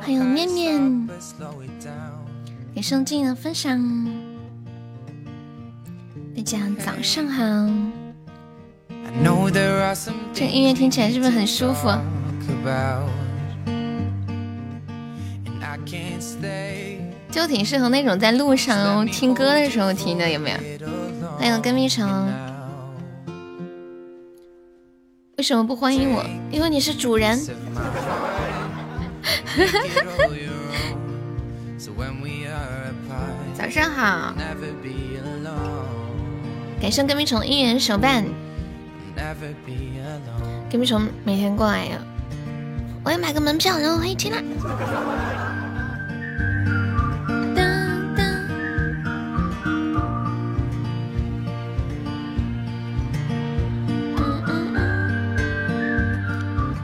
[0.00, 1.06] 欢迎面面，
[2.74, 4.23] 给生静的分享。
[6.45, 7.43] 大家早上好。
[10.31, 11.89] 这音乐听起来是不是很舒服？
[17.31, 20.57] 就挺适合那种在路上听歌的时候听的，有没有？
[21.39, 22.31] 欢迎跟蜜橙。
[25.39, 26.23] 为什么不欢迎我？
[26.51, 27.39] 因为你是主人。
[33.57, 34.35] 早上好，
[36.81, 38.23] 感谢跟屁虫一元手办。
[40.69, 41.97] 跟屁虫每天过来呀，
[43.03, 44.43] 我要买个门票，然后一起来。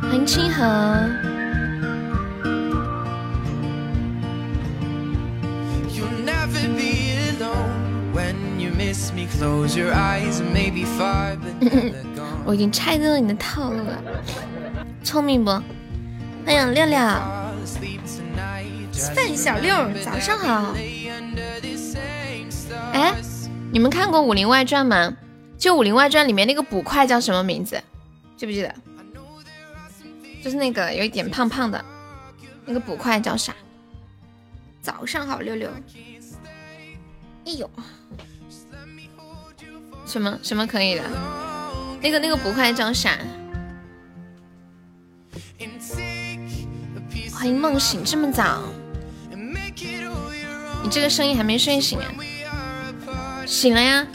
[0.01, 1.20] 欢迎清河。
[12.45, 14.03] 我已经猜到了你的套路了，
[15.03, 15.51] 聪明不？
[16.45, 17.53] 欢迎亮亮，
[19.15, 20.73] 范小六，早上好。
[22.93, 23.13] 哎，
[23.71, 25.15] 你们看过《武林外传》吗？
[25.57, 27.79] 就《武林外传》里面那个捕快叫什么名字？
[28.35, 28.73] 记不记得？
[30.43, 31.85] 就是那个有一点胖胖的，
[32.65, 33.53] 那个捕快叫啥？
[34.81, 35.69] 早上好，六六。
[37.45, 37.69] 哎呦。
[40.11, 41.03] 什么什么可以的？
[42.01, 43.17] 那个那个捕快叫啥？
[47.33, 48.61] 欢迎梦醒这么早，
[50.83, 52.11] 你这个声音还没睡醒啊？
[53.47, 54.05] 醒了呀，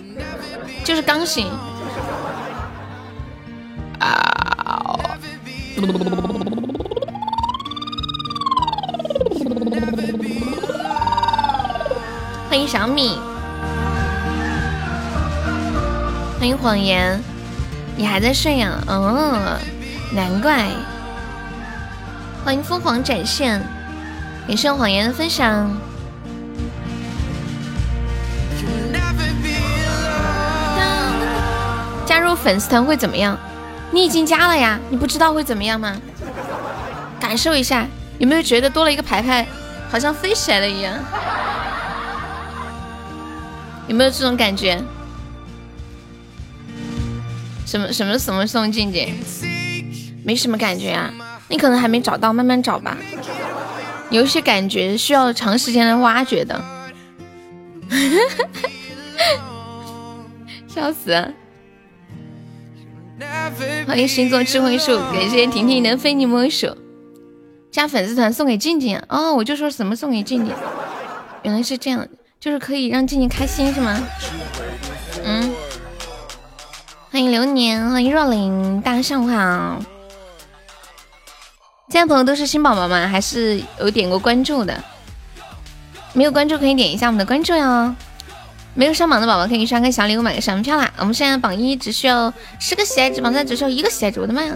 [0.84, 1.48] 就是刚醒。
[3.98, 5.00] 啊！
[12.50, 13.18] 欢迎小米。
[16.38, 17.18] 欢迎谎言，
[17.96, 18.78] 你还在睡呀？
[18.86, 19.58] 哦，
[20.12, 20.68] 难怪。
[22.44, 23.60] 欢迎凤凰展现，
[24.46, 25.74] 感谢谎言的分享。
[32.04, 33.38] 加入粉丝团会怎么样？
[33.90, 35.96] 你已经加了呀，你不知道会怎么样吗？
[37.18, 37.86] 感受一下，
[38.18, 39.46] 有没有觉得多了一个牌牌，
[39.90, 40.94] 好像飞起来了一样？
[43.88, 44.82] 有没有这种感觉？
[47.66, 49.12] 什么什么什么送静静，
[50.24, 51.12] 没什么感觉啊，
[51.48, 52.96] 你可能还没找到，慢慢找吧。
[54.10, 56.64] 有些感觉需要长时间的挖掘的。
[60.68, 61.34] 笑死！
[63.86, 66.68] 欢迎星座智慧树，感谢婷婷的非你莫属。
[67.72, 70.54] 加粉丝团送给静静哦，我就说什么送给静静，
[71.42, 72.06] 原来是这样，
[72.38, 74.00] 就是可以让静静开心是吗？
[77.16, 77.18] 嗯。
[77.18, 79.80] 欢迎流年，欢迎若琳，大家上午好。
[81.88, 83.08] 现在朋友都是新宝宝吗？
[83.08, 84.84] 还是有点过关注的？
[86.12, 87.96] 没有关注可以点一下我们的关注哟。
[88.74, 90.92] 没有上榜的宝宝可以刷个小礼物，买个小门票啦。
[90.98, 94.20] 我们现在榜一只需要十个喜爱值，榜三只需要一个喜爱值。
[94.20, 94.54] 我的妈呀！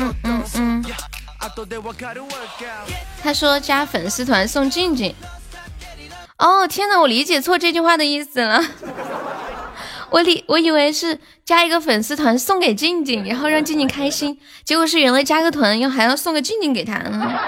[0.00, 0.84] 嗯嗯嗯。
[3.22, 5.14] 他说加粉丝团送静静。
[6.38, 8.64] 哦天哪，我理解错这句话的意思了。
[10.10, 17.38] 我理我以为是加一个粉丝团送给静静，然后让静静开心，结果是原来加个团要还要送个静静给她呢。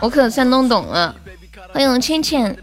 [0.00, 1.14] 我可算弄懂了。
[1.72, 2.56] 欢迎倩倩。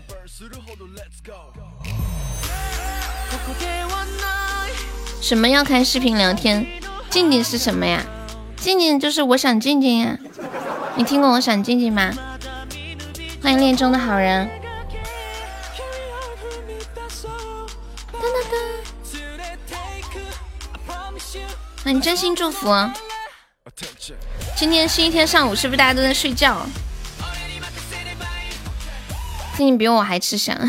[5.21, 6.65] 什么要开视频聊天？
[7.09, 8.03] 静静是什么呀？
[8.55, 10.17] 静静就是我想静静呀。
[10.95, 12.11] 你听过我想静静吗？
[13.43, 14.49] 欢迎恋中的好人。
[21.87, 22.67] 那你真心祝福。
[24.57, 26.67] 今天星期天上午是不是大家都在睡觉？
[29.55, 30.53] 最近比我还吃香。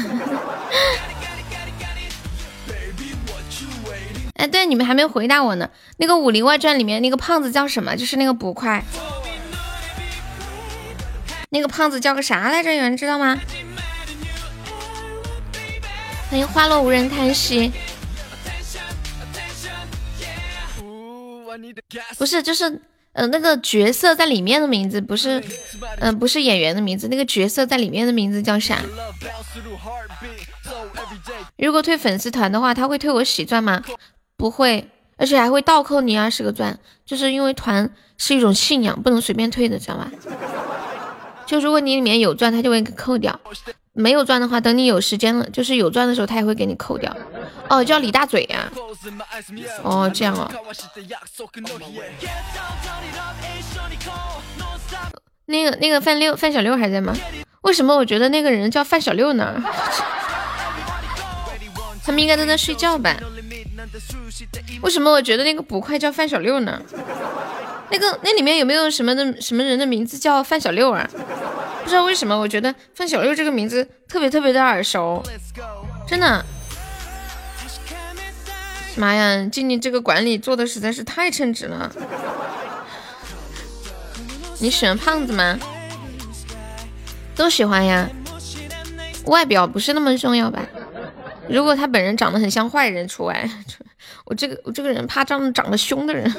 [4.35, 5.69] 哎，对，你们还没回答我呢。
[5.97, 7.97] 那个《武林外传》里面那个胖子叫什么？
[7.97, 8.85] 就是那个捕快。
[11.51, 12.73] 那个胖子叫个啥来着？
[12.73, 13.37] 有人知道吗？
[16.31, 17.73] 欢迎花落无人叹息。
[22.19, 22.81] 不是，就是
[23.13, 25.43] 呃那个角色在里面的名字不是，
[26.01, 28.83] 嗯不是演员的名字，那个角色在里面的名字叫啥？
[31.57, 33.83] 如果退粉丝团的话，他会退我喜钻吗？
[34.37, 40.13] 不会，而且还会倒扣你二十个钻，就是因为团是一种信仰，不能随便退的，知道吧？
[41.47, 43.33] 就如果你里面有钻，他就会给扣掉；
[43.99, 47.13] 没有钻的话，等你有时间了，就是有钻的时候，他也会给你扣掉。
[47.69, 48.71] 哦，叫李大嘴呀。
[49.83, 50.49] 哦，这样哦。
[55.47, 57.13] 那个那个范六范小六还在吗？
[57.63, 59.61] 为什么我觉得那个人叫范小六呢？
[62.05, 63.17] 他们应该都在睡觉吧？
[64.83, 66.81] 为什么我觉得那个捕快叫范小六呢？
[67.91, 71.09] 那个那里面有没有什么的什么人的名字叫范小六啊？
[71.83, 75.23] 不知道为什么，我觉得范小六这个名字特别特别的耳熟，
[76.07, 76.45] 真的。
[78.97, 81.91] 妈呀，静静这个管理做的实在是太称职了。
[84.59, 85.59] 你喜欢胖子吗？
[87.35, 88.09] 都喜欢呀。
[89.27, 90.61] 外表不是那么重要吧？
[91.49, 93.49] 如果他本人长得很像坏人除外。
[94.25, 96.31] 我这个我这个人怕长长得凶的人。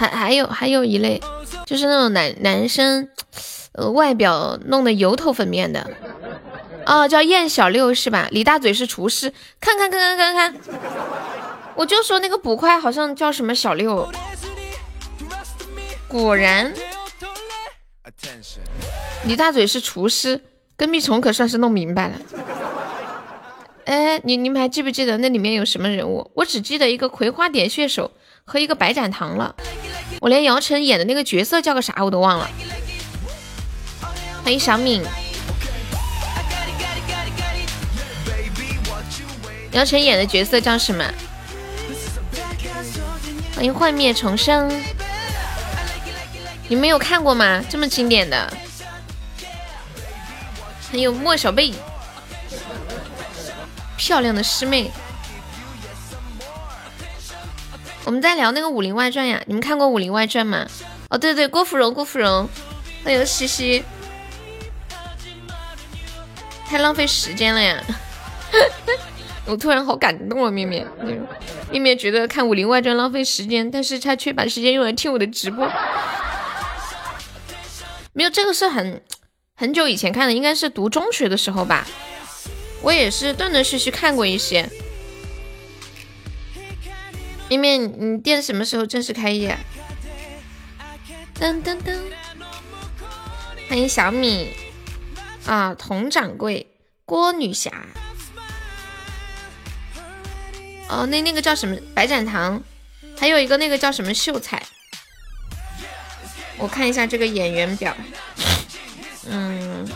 [0.00, 1.20] 还还有还有一类，
[1.66, 3.06] 就是那种男男生，
[3.72, 5.90] 呃，外表弄得油头粉面的。
[6.86, 8.26] 哦，叫燕小六是吧？
[8.30, 9.30] 李大嘴是厨师，
[9.60, 10.60] 看看看看看看，
[11.74, 14.10] 我就说那个捕快好像叫什么小六，
[16.08, 16.72] 果然，
[19.24, 20.40] 李大嘴是厨师，
[20.78, 22.14] 跟蜜虫可算是弄明白了。
[23.84, 26.30] 哎，你你们还记不记得那里面有什么人物？
[26.36, 28.10] 我只记得一个葵花点穴手
[28.50, 29.54] 和一个白展堂了，
[30.20, 32.50] 我连姚晨演的那个角色叫个啥我都忘了。
[34.42, 35.04] 欢迎小敏。
[39.70, 41.04] 姚晨演的角色叫什么？
[43.54, 44.68] 欢迎幻灭重生，
[46.66, 47.62] 你没有看过吗？
[47.70, 48.52] 这么经典的，
[50.90, 51.72] 还有莫小贝，
[53.96, 54.90] 漂亮的师妹。
[58.04, 60.66] 我们在聊那个《武林外传》呀，你们看过《武林外传》吗？
[61.10, 62.48] 哦，对对，郭芙蓉，郭芙蓉，
[63.04, 63.84] 欢迎西西，
[66.66, 67.82] 太浪费时间了呀。
[69.46, 70.86] 我突然好感动啊，面面，
[71.70, 75.68] 面面觉得看《武林外传》浪费时间，但是他却把时间用来听我的直播。
[78.12, 79.02] 没有，这个是很
[79.56, 81.86] 很久以前看的，应该是读中学的时候吧。
[82.82, 84.68] 我也是断断续续看过一些。
[87.58, 89.56] 面面，你店什么时候正式开业？
[91.34, 91.98] 噔噔噔，
[93.68, 94.54] 欢迎小米
[95.46, 96.66] 啊，佟掌柜，
[97.04, 97.72] 郭女侠。
[100.88, 102.62] 哦，那那个叫什么白展堂，
[103.18, 104.62] 还有一个那个叫什么秀才，
[106.58, 107.96] 我看一下这个演员表，
[109.26, 109.88] 嗯，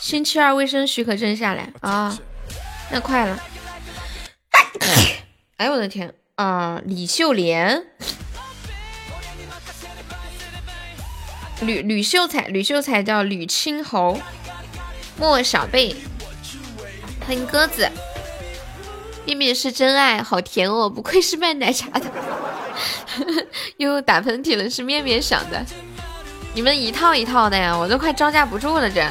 [0.00, 2.18] 星期二卫生许可证下来啊，
[2.90, 3.38] 那快了，
[5.56, 7.84] 哎呦我的天啊，李秀莲，
[11.60, 14.20] 吕吕秀才，吕秀才叫吕青侯，
[15.18, 15.96] 莫小贝。
[17.26, 17.90] 欢迎鸽子，
[19.26, 22.06] 面面是真爱，好甜哦，不愧是卖奶茶的。
[23.76, 25.66] 又打喷嚏了，是面面想的。
[26.54, 28.88] 你们一套一套的呀，我都快招架不住了。
[28.90, 29.04] 这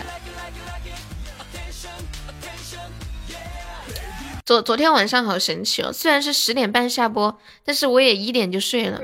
[4.48, 9.02] 昨昨天晚上好神奇哦，虽然是十点半下播，但是我也一点就睡了。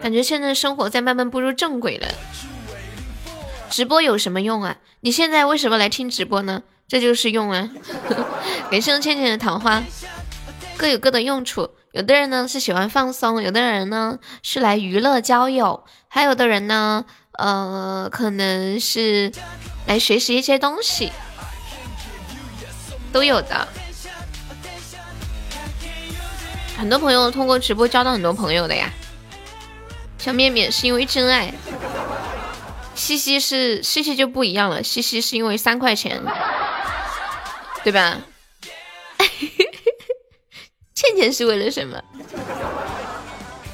[0.00, 2.08] 感觉现在生活在慢慢步入正轨了。
[3.70, 4.78] 直播有什么用啊？
[5.02, 6.64] 你现在为什么来听直播呢？
[6.88, 7.70] 这就是用啊！
[8.68, 9.80] 感谢倩倩的桃花，
[10.76, 11.70] 各有各的用处。
[11.92, 17.04] 有的人呢是喜欢放松，有的人呢是来娱乐交友，还有的人呢，
[17.38, 19.30] 呃，可能是
[19.86, 21.12] 来学习一些东西，
[23.12, 23.68] 都有的。
[26.76, 28.90] 很多朋友通过直播交到很多朋友的呀。
[30.18, 31.52] 小面面是因为真爱，
[32.94, 36.22] 西西是西西就不一样了，西西是因为三块钱。
[37.82, 38.16] 对吧？
[40.94, 42.00] 倩倩是为了什么？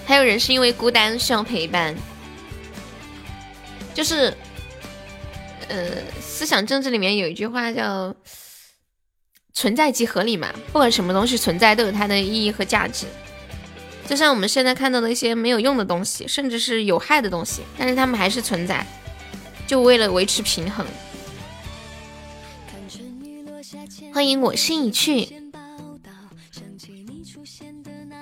[0.07, 1.95] 还有人是因为孤单需要陪伴，
[3.95, 4.33] 就是，
[5.69, 5.77] 呃，
[6.23, 8.15] 思想政治里面有一句话叫
[9.59, 13.07] “存在即合理”嘛，不管什么东西存在都有它的意义和价值。
[14.07, 18.87] 就像我们现在看到的一些没有用的东西，甚至是有害的东西，但是它们还是存在，
[19.67, 20.87] 就为了维持平衡。
[24.15, 25.29] 欢迎我心已去，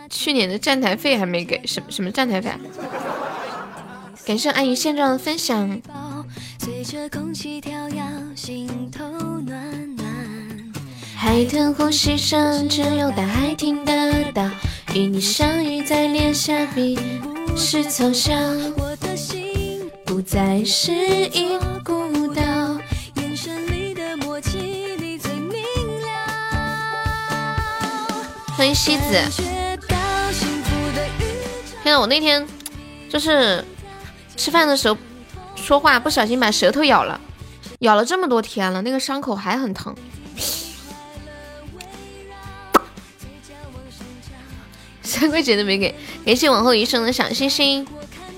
[0.09, 2.51] 去年的站台费还没给，什么什么站台费？
[4.25, 5.81] 感谢阿姨现状的分享。
[6.59, 7.89] 随着空气跳
[8.35, 9.05] 心头
[11.27, 14.49] 海豚呼吸声，只有大海听得到。
[14.95, 16.97] 与你相遇在脸颊，比
[17.45, 18.33] 不是凑巧。
[18.77, 22.41] 我的心不再是一孤岛。
[23.17, 25.61] 眼神里的默契，你最明
[26.01, 27.57] 了。
[28.57, 29.21] 欢迎西子。
[31.83, 32.47] 天呐，我那天
[33.11, 33.65] 就是
[34.37, 34.97] 吃饭的时候
[35.57, 37.21] 说话不小心把舌头咬了，
[37.81, 39.93] 咬了这么多天了，那个伤口还很疼。
[45.07, 45.95] 三块钱都没给，
[46.25, 47.87] 感谢往后余生的小星星。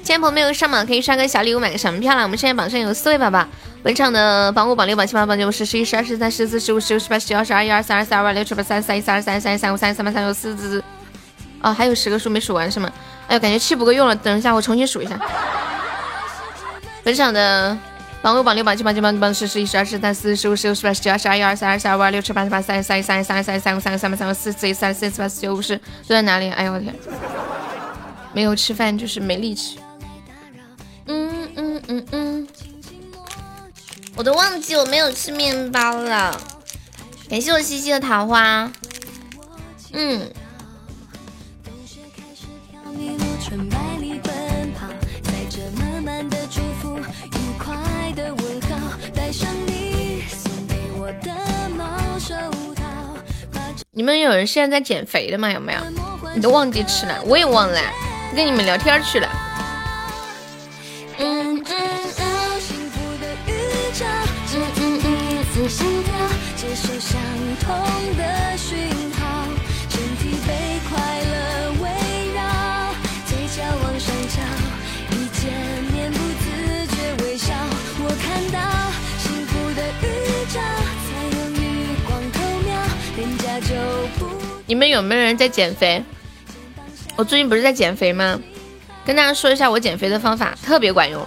[0.02, 2.22] 今天朋友没有上榜，可以刷个小礼物，买个小门票了。
[2.22, 3.46] 我们现在榜上有四位宝宝，
[3.82, 10.82] 本场的榜五、榜六、榜七、榜八、榜九、十、十一、十二、十三、十四、十五、十六、十八、十九、二十、二一、二三、二四、二五、二六、二七、二八、三三一、三二、三三一、三五、三三八、三六、四四。
[11.60, 12.90] 哦，还有十个数没数完是吗？
[13.26, 15.18] 哎呦，感觉气不够用了，等一下我重新数一下。
[17.02, 17.76] 本场的。
[18.20, 26.50] 榜五、榜六、榜七、榜九、榜十、十一、十二、十三、十四、十五、十六、十八、十九、二十、二一、二三、二四、二五、二六、七、八、十八、三十、三一、三二、三三、三五、三十、三八、三九、四十、四一、三四、四八、四九、五十，都在哪里？
[26.50, 26.92] 哎呦我天，
[28.32, 29.78] 没有吃饭就是没力气。
[31.06, 32.48] 嗯嗯嗯嗯，
[34.16, 36.38] 我都忘记我没有吃面包了。
[37.30, 38.70] 感谢我西西的桃花。
[39.92, 40.28] 嗯。
[53.98, 55.50] 你们有人现在在减肥的吗？
[55.50, 55.80] 有没有？
[56.32, 57.80] 你都忘记吃了，我也忘了，
[58.32, 59.28] 跟你们聊天去了。
[61.18, 61.47] 嗯
[84.68, 86.04] 你们有没有人在减肥？
[87.16, 88.38] 我最近不是在减肥吗？
[89.04, 91.26] 跟大家说一下我减肥的方法，特别管用。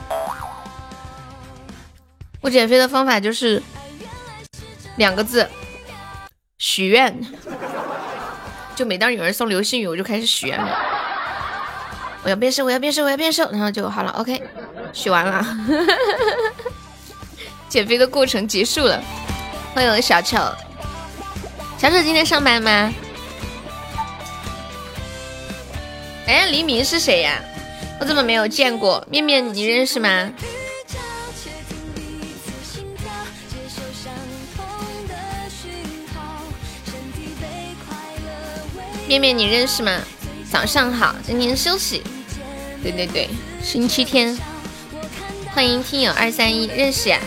[2.39, 3.61] 我减肥的方法就是
[4.97, 5.49] 两个字：
[6.59, 7.19] 许愿。
[8.75, 10.59] 就每当有人送流星雨，我就开始许愿。
[12.23, 14.11] 我要变瘦，我要变瘦，我要变瘦，然后就好了。
[14.11, 14.39] OK，
[14.93, 15.43] 许完了，
[17.67, 19.03] 减肥的过程结束了。
[19.73, 20.37] 欢迎小丑，
[21.79, 22.93] 小丑今天上班吗？
[26.27, 27.41] 哎，黎明是谁呀？
[27.99, 29.05] 我怎么没有见过？
[29.09, 30.31] 面面，你认识吗？
[39.07, 39.99] 面面，你认识吗？
[40.49, 42.01] 早上好，今天休息。
[42.81, 43.29] 对对对，
[43.61, 44.37] 星期天。
[45.53, 47.19] 欢迎听友二三一，认识呀？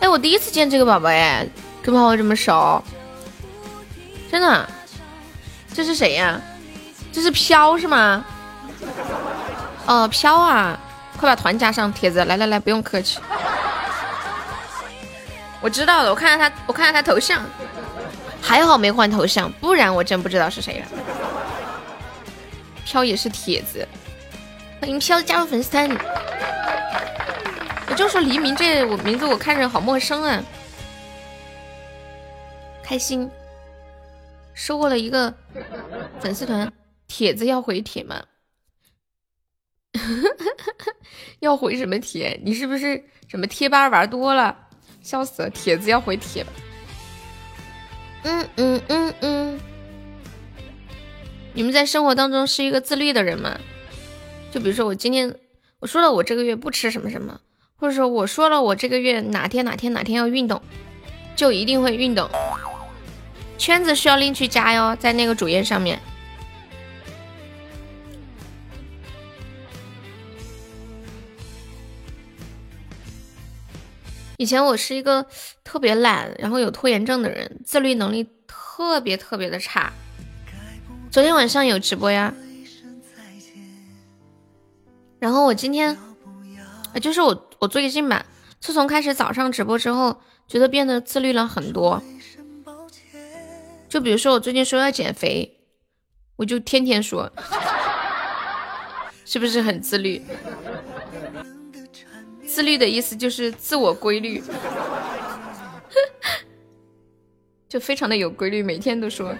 [0.00, 1.46] 哎，我第一次见这个宝宝哎，
[1.82, 2.84] 跟宝宝这么熟，
[4.30, 4.68] 真的？
[5.72, 6.40] 这是谁呀？
[7.12, 8.24] 这是飘是吗？
[9.86, 10.78] 哦，飘啊！
[11.16, 13.18] 快把团加上，铁子，来来来，不用客气。
[15.60, 17.44] 我知道了，我看到他，我看到他头像，
[18.40, 20.86] 还好没换头像，不然我真不知道是谁了。
[22.84, 23.86] 飘也是铁子，
[24.80, 25.90] 欢迎飘加入粉丝团。
[27.88, 30.42] 我就说黎明这我名字我看着好陌生啊，
[32.82, 33.30] 开心，
[34.54, 35.34] 收获了一个
[36.20, 36.72] 粉丝团，
[37.06, 38.22] 帖子要回帖吗？
[41.40, 42.40] 要回什么帖？
[42.44, 44.56] 你是不是什么贴吧玩多了？
[45.02, 45.50] 笑死了！
[45.50, 46.52] 帖子要回帖吧？
[48.22, 49.60] 嗯嗯嗯嗯。
[51.54, 53.58] 你们在生活当中是一个自律的人吗？
[54.52, 55.34] 就比如说我今天
[55.78, 57.40] 我说了我这个月不吃什么什么，
[57.76, 60.60] 或者说我说了我这个月哪天哪天哪天要运动，
[61.34, 62.28] 就一定会运动。
[63.56, 66.00] 圈子需要另去加哟，在那个主页上面。
[74.40, 75.26] 以前我是一个
[75.62, 79.92] 特别懒，然后有拖延症的人，自律能力特别特别的差。
[81.10, 82.32] 昨天晚上有直播呀，
[85.18, 85.94] 然后我今天，
[87.02, 88.24] 就是我我最近吧，
[88.60, 90.18] 自从开始早上直播之后，
[90.48, 92.02] 觉得变得自律了很多。
[93.90, 95.60] 就比如说我最近说要减肥，
[96.36, 97.30] 我就天天说，
[99.26, 100.24] 是不是很自律？
[102.52, 104.42] 自律的意思就是自我规律，
[107.68, 109.32] 就非常的有规律，每天都说，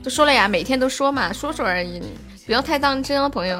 [0.00, 2.00] 都说了呀，每天都说嘛，说说而已，
[2.46, 3.58] 不要太当真哦，朋友。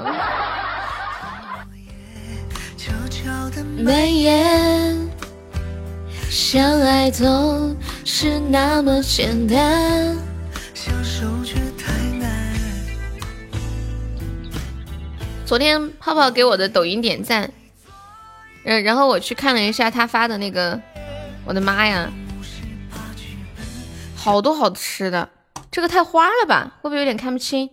[3.82, 4.96] 蔓延，
[6.30, 10.16] 相爱总是那么简单，
[10.72, 12.54] 相守却太难。
[15.44, 17.50] 昨天泡泡给我的抖音点赞。
[18.64, 20.80] 嗯，然后我去看了一下他发的那个，
[21.44, 22.10] 我的妈呀，
[24.14, 25.30] 好多好吃的，
[25.70, 27.70] 这个太花了吧，会不会有点看不清？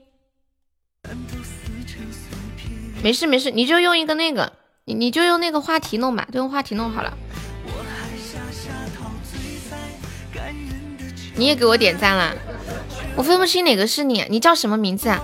[3.03, 4.53] 没事没事，你就用一个那个，
[4.86, 7.17] 你你就用那个话题弄吧，就用话题弄好了。
[11.36, 12.34] 你也给我点赞了，
[13.15, 15.22] 我分不清哪个是你，你叫什么名字啊？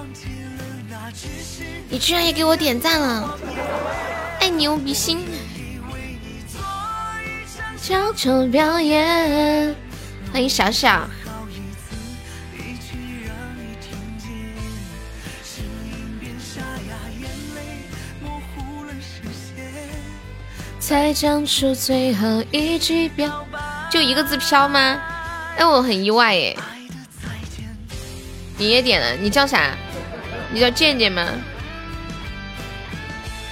[1.90, 3.38] 你居然也给我点赞了，
[4.40, 5.26] 爱你牛比心。
[7.84, 9.76] 小丑表演，
[10.32, 11.06] 欢迎小小。
[20.80, 23.60] 才讲出最后一句表白，
[23.92, 24.80] 就一个字飘吗？
[25.58, 26.58] 哎，我很意外耶。
[28.58, 29.76] 你也点了，你叫啥？
[30.54, 31.28] 你叫健健吗？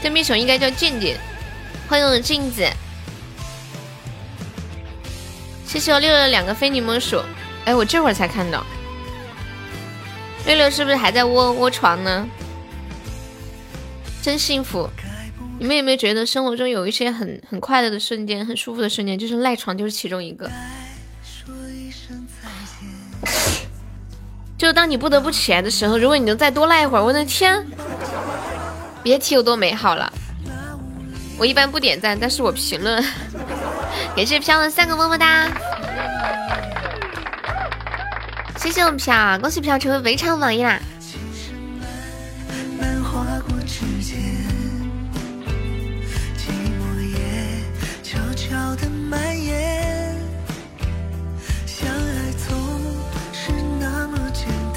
[0.02, 1.20] 对面手应该叫健健。
[1.90, 2.66] 欢迎我的镜子。
[5.72, 7.24] 谢谢我六六两个非你莫属，
[7.64, 8.62] 哎，我这会儿才看到，
[10.46, 12.28] 六六是不是还在窝窝床呢？
[14.22, 14.90] 真幸福！
[15.58, 20.52] 你们有没有觉得生活中有一些很很快乐的瞬间，很舒服的瞬间，就是赖床就是其中一个。
[24.58, 27.66] 就当你不得不起来的时候，如果你能再多赖一会儿，我的天，
[29.02, 30.12] 别提有多美好了。
[31.42, 33.04] 我一般不点赞，但是我评论。
[34.16, 35.50] 感谢飘的三个么么哒，
[38.58, 40.80] 谢谢我们飘，恭喜飘成为围场榜一啦！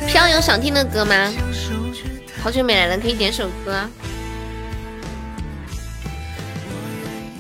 [0.08, 1.30] 飘有想听的歌吗？
[2.42, 3.86] 好久没来了，可以点首歌。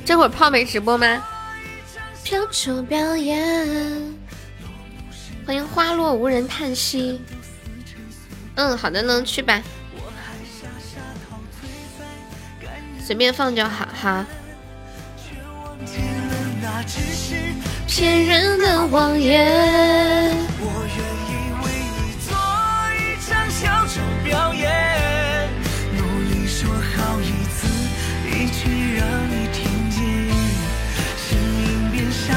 [0.04, 1.24] 这会儿泡没直播吗？
[2.22, 3.44] 飘出表演，
[5.46, 7.20] 欢迎花落无人叹息。
[8.54, 9.62] 嗯，好的呢，去吧，
[13.02, 14.24] 随便放就好哈。
[17.86, 20.34] 骗人的谎言。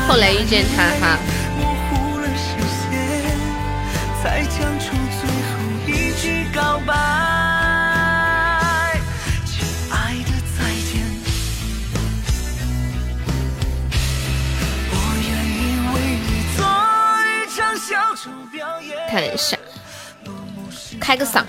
[0.08, 1.20] 后来遇见他哈。
[19.10, 19.58] 看一下，
[21.00, 21.44] 开个嗓。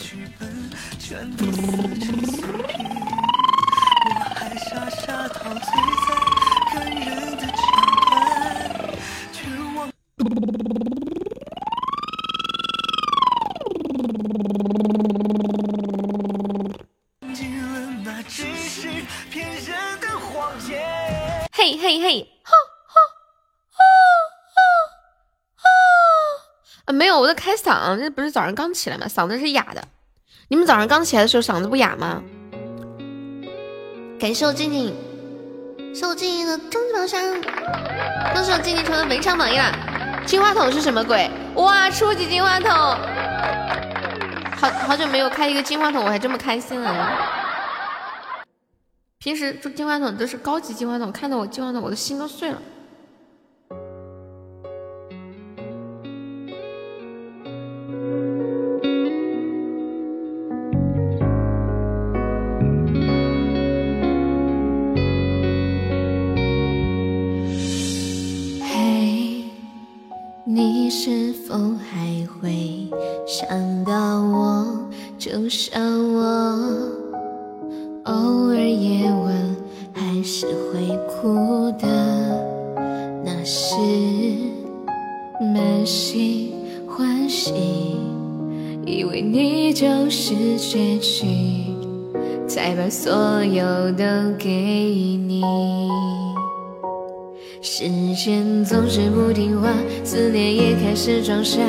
[21.52, 22.52] 嘿嘿嘿，哈
[22.86, 22.94] 哈
[23.72, 23.82] 哈
[25.56, 25.68] 哈
[26.86, 26.92] 啊！
[26.92, 29.06] 没有，我在开嗓，这不是早上刚起来吗？
[29.06, 29.82] 嗓子是哑的。
[30.48, 32.22] 你们早上刚起来的时候嗓子不哑吗？
[34.18, 34.94] 感谢我静静，
[35.94, 37.20] 是我静静的终极宝箱，
[38.32, 39.72] 恭喜我静静成为围场榜一啦！
[40.28, 41.30] 金话筒是什么鬼？
[41.54, 42.70] 哇，初级金话筒，
[44.54, 46.92] 好好久没有开一个金话筒，我还这么开心了。
[49.18, 52.60] 平时金话筒都是高级金话筒，看到我金话筒，我的心都碎了。
[101.00, 101.60] 是装傻，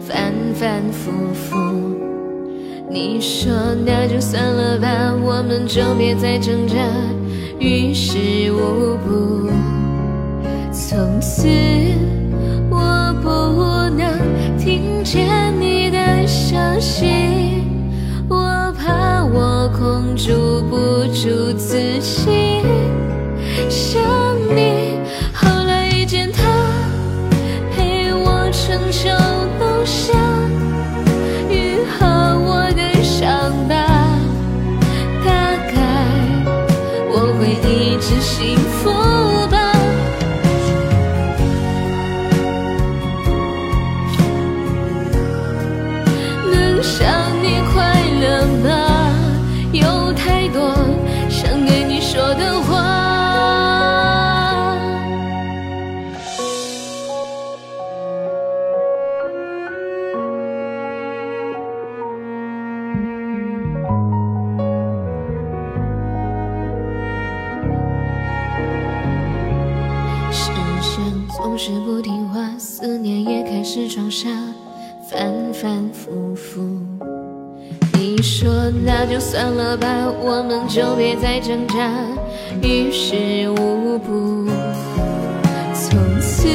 [0.00, 1.56] 反反复复。
[2.90, 3.52] 你说
[3.86, 6.74] 那就算了吧，我们就别再挣扎，
[7.60, 8.18] 于事
[8.50, 9.48] 无补。
[10.72, 11.46] 从此
[12.68, 13.28] 我不
[13.96, 14.18] 能
[14.58, 15.28] 听见
[15.60, 17.06] 你的消息，
[18.28, 20.32] 我怕我控制
[20.68, 22.62] 不住自己
[23.68, 24.02] 想
[24.56, 24.85] 你。
[73.96, 74.28] 装傻，
[75.08, 76.60] 反反复复。
[77.94, 79.88] 你说那就算了吧，
[80.20, 81.90] 我们就别再挣扎，
[82.60, 84.50] 于事无补。
[85.72, 86.46] 从此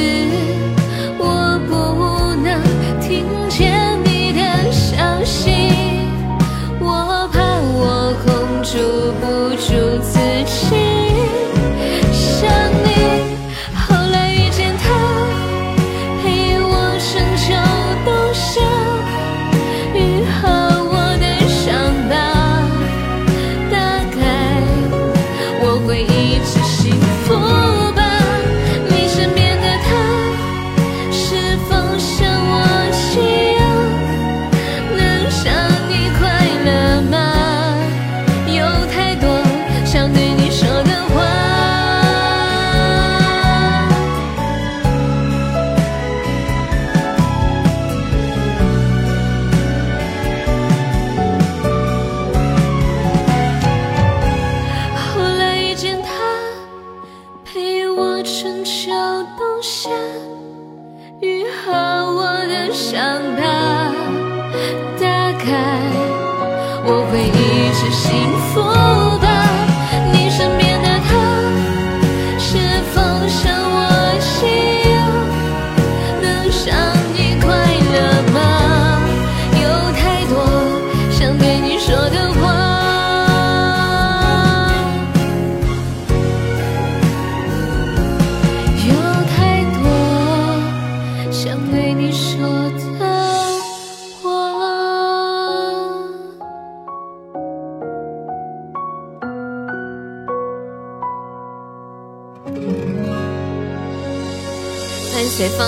[105.42, 105.66] 随风。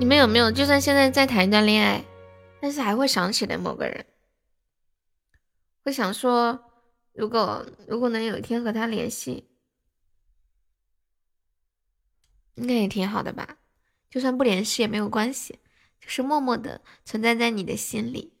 [0.00, 2.04] 你们有没有，就算现在在谈一段恋爱，
[2.60, 4.04] 但是还会想起来某个人，
[5.84, 6.58] 会想说，
[7.12, 9.48] 如果如果能有一天和他联系，
[12.56, 13.58] 应该也挺好的吧？
[14.10, 15.60] 就算不联系也没有关系，
[16.00, 18.32] 就是默默的存在在你的心里。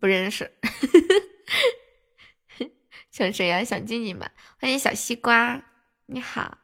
[0.00, 0.50] 不认识，
[3.12, 4.32] 想谁呀、想静静吧。
[4.58, 5.62] 欢迎小西瓜，
[6.06, 6.58] 你好，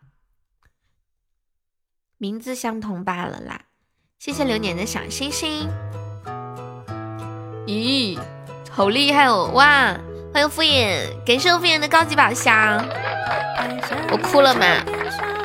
[2.23, 3.63] 名字相同罢了啦。
[4.21, 5.69] 谢谢流年的小星星。
[7.67, 8.17] 咦，
[8.71, 9.51] 好厉害哦！
[9.55, 9.99] 哇，
[10.33, 12.79] 欢迎敷衍，感谢我敷衍的高级宝箱。
[14.13, 14.65] 我哭了吗？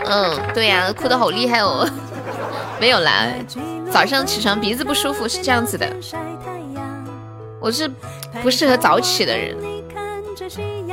[0.06, 1.90] 嗯，对呀、哭的好厉害哦。
[2.80, 3.26] 没有啦，
[3.92, 5.92] 早上起床鼻子不舒服是这样子的。
[7.60, 7.90] 我是
[8.44, 9.58] 不适合早起的人，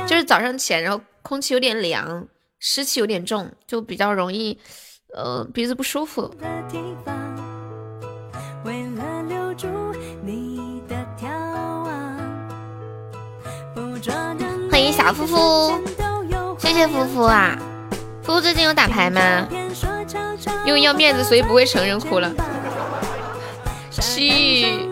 [0.07, 2.25] 就是早上起来，然后空气有点凉，
[2.57, 4.57] 湿气有点重，就比较容易，
[5.15, 6.29] 呃，鼻子不舒服。
[14.69, 15.79] 欢迎小夫妇，
[16.59, 17.57] 谢谢夫夫啊！
[18.23, 19.47] 夫夫最近有打牌吗？
[20.65, 22.29] 因为要面子，所以不会承认哭了。
[23.91, 24.89] 去，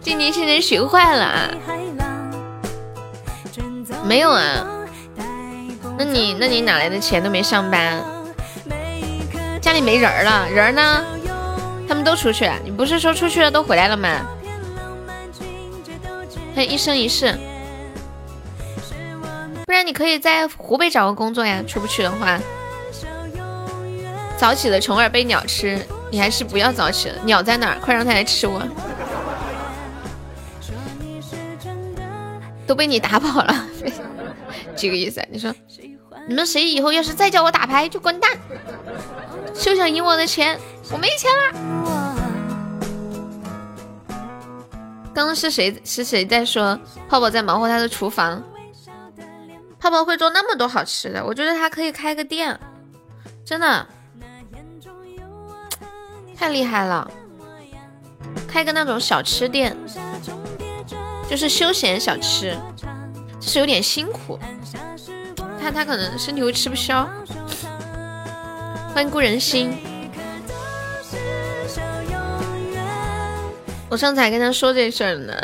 [0.00, 1.50] 静静现在学坏了啊？
[4.04, 4.64] 没有啊？
[5.98, 8.00] 那你那你哪来的钱都没上班？
[9.66, 11.04] 家里没人了，人呢？
[11.88, 14.24] 他们都出去了，你不是说出去了都回来了吗？
[16.54, 17.36] 还有一生一世，
[19.64, 21.60] 不然你可以在湖北找个工作呀。
[21.66, 22.38] 出不去的话，
[24.38, 27.16] 早起的虫儿被鸟吃，你还是不要早起了。
[27.24, 27.78] 鸟在哪儿？
[27.80, 28.62] 快让它来吃我！
[32.68, 33.66] 都被你打跑了，
[34.76, 35.20] 这个意思？
[35.28, 35.52] 你说，
[36.28, 38.30] 你们谁以后要是再叫我打牌，就滚蛋！
[39.58, 40.58] 休想赢我的钱，
[40.90, 41.52] 我没钱了。
[45.14, 48.42] 刚刚是谁是谁在说泡泡在忙活他的厨房？
[49.80, 52.58] 泡泡会做那么多好吃的，我觉得他可以开个店，
[53.44, 53.86] 真的
[56.36, 57.10] 太厉害了，
[58.46, 59.76] 开个那种小吃店，
[61.30, 62.56] 就是休闲小吃，
[63.40, 64.38] 就是有点辛苦，
[65.60, 67.08] 他他可能身体会吃不消。
[68.96, 69.76] 欢迎故人心。
[73.90, 75.34] 我上次还跟他说这事儿呢，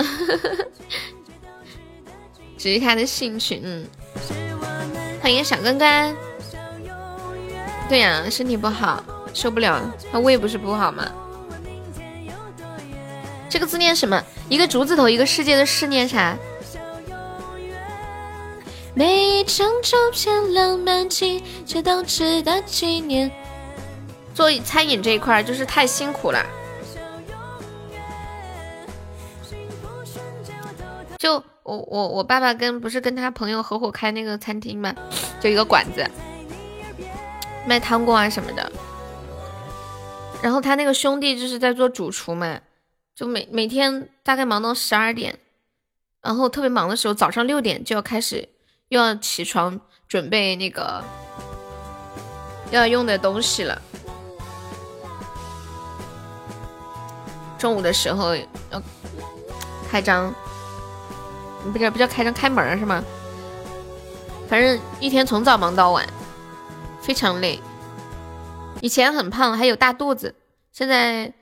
[2.57, 3.61] 只是他的兴趣。
[3.63, 3.87] 嗯，
[5.21, 6.17] 欢迎小关关。
[7.91, 9.83] 对呀，身体不好，受不了。
[10.11, 11.13] 他胃不是不好吗？
[13.51, 14.25] 这个字念什么？
[14.49, 16.35] 一个竹字头，一个世界的世念啥？
[18.95, 23.31] 每一张照片浪漫起，却都值得纪念。
[24.35, 26.45] 做餐饮这一块就是太辛苦了。
[31.19, 34.93] 就我我我爸爸跟不是跟他朋友合伙开那个餐厅嘛，
[35.41, 36.05] 就一个馆子，
[37.67, 38.73] 卖汤锅啊什么的。
[40.43, 42.59] 然后他那个兄弟就是在做主厨嘛，
[43.15, 45.39] 就每每天大概忙到十二点，
[46.21, 48.49] 然后特别忙的时候，早上六点就要开始
[48.89, 51.05] 又要起床准备那个
[52.73, 53.81] 要用的东西了。
[57.63, 58.83] 中午的时候要
[59.89, 60.35] 开张。
[61.73, 63.05] 不叫不叫开张开门是吗？
[64.49, 66.05] 反正一天从早忙到晚，
[67.01, 67.61] 非常累。
[68.81, 70.35] 以前很胖，还有大肚子，
[70.73, 71.33] 现在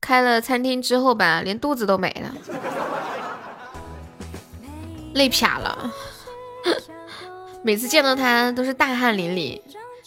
[0.00, 2.34] 开了餐厅之后吧，连肚子都没了，
[5.12, 5.92] 累撇了。
[7.62, 9.60] 每次见到他都是大汗淋漓，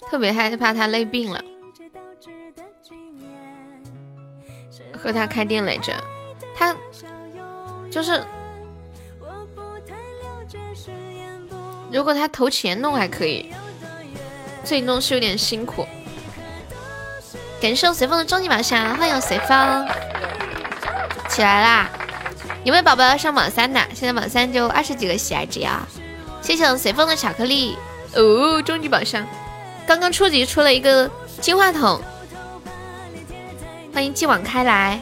[0.09, 1.39] 特别害怕他累病了。
[5.01, 5.93] 和他开店来着，
[6.55, 6.75] 他
[7.89, 8.23] 就是。
[11.91, 13.51] 如果他投钱弄还可以，
[14.63, 15.85] 自己弄是有点辛苦。
[17.59, 19.85] 感谢我随风的终极宝箱，欢迎随风
[21.27, 21.89] 起来啦！
[22.63, 23.79] 有没有宝宝要上榜三的？
[23.93, 25.85] 现在榜三就二十几个喜爱值呀！
[26.41, 27.77] 谢谢我随风的巧克力
[28.15, 29.27] 哦，终极宝箱，
[29.85, 31.11] 刚刚初级出了一个
[31.41, 32.01] 金话筒，
[33.93, 35.01] 欢迎继往开来。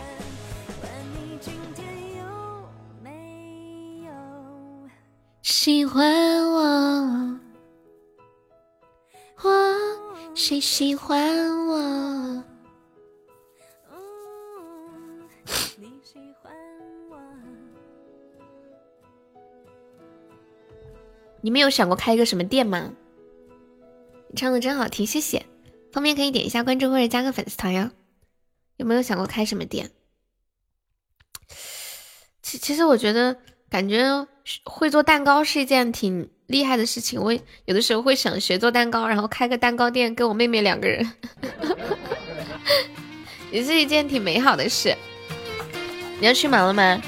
[5.42, 6.04] 喜欢
[6.52, 7.40] 我，
[9.44, 9.52] 我
[10.34, 12.44] 谁喜欢我？
[21.42, 22.92] 你们有想过开一个什么店吗？
[24.28, 25.46] 你唱的真好听，谢谢。
[25.92, 27.90] 方便可以点一下关注或者加个粉丝团哟。
[28.80, 29.92] 有没有想过开什么店？
[32.42, 33.38] 其其实我觉得。
[33.70, 34.28] 感觉
[34.64, 37.22] 会做蛋糕是一件挺厉害的事情。
[37.22, 37.32] 我
[37.66, 41.08] 有的时候会想学做蛋糕，然后开个蛋糕店，跟我妹妹两个人，
[43.54, 44.98] 也是一件挺美好的事。
[46.20, 47.00] 你要去忙了吗？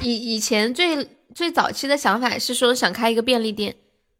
[0.00, 3.76] 以以前最最早期的想法是说想开一个便利店，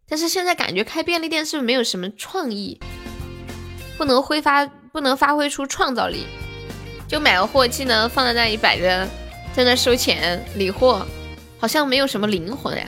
[0.08, 2.78] 但是现在感觉开便利店是不是没有什么创意，
[3.98, 6.26] 不能挥发，不能发挥出创造力。
[7.08, 9.06] 就买个货，技能放在那里摆着，
[9.52, 11.04] 在那收钱理货，
[11.58, 12.84] 好像没有什么灵魂呀。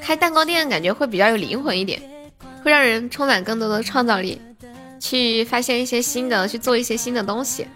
[0.00, 2.02] 开蛋糕店感觉会比较有灵魂一点，
[2.64, 4.40] 会让人充满更多的创造力，
[4.98, 7.66] 去发现一些新的，去做一些新的东西。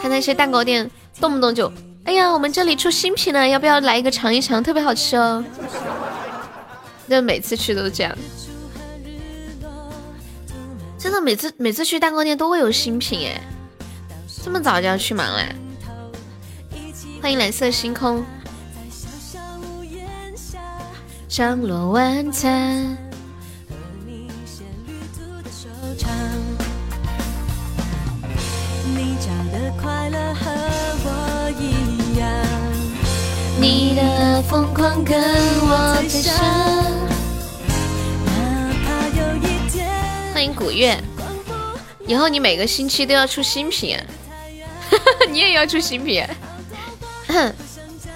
[0.00, 1.70] 看那些蛋糕店，动不动就，
[2.04, 4.62] 哎呀，我们这里出新品了，要不要来一个尝一尝？
[4.62, 5.44] 特别好吃哦。
[7.08, 8.16] 那每次去都这样。
[10.98, 13.40] 真的每次每次去蛋糕店都会有新品哎，
[14.44, 15.42] 这么早就要去忙了。
[17.22, 18.24] 欢迎蓝色星空，
[21.28, 22.96] 降落晚餐。
[28.94, 29.16] 你
[29.52, 29.72] 的
[34.48, 36.32] 疯狂跟我最像。
[40.32, 40.96] 欢迎古月，
[42.06, 43.98] 以后你每个星期都要出新品，
[45.30, 46.24] 你也要出新品。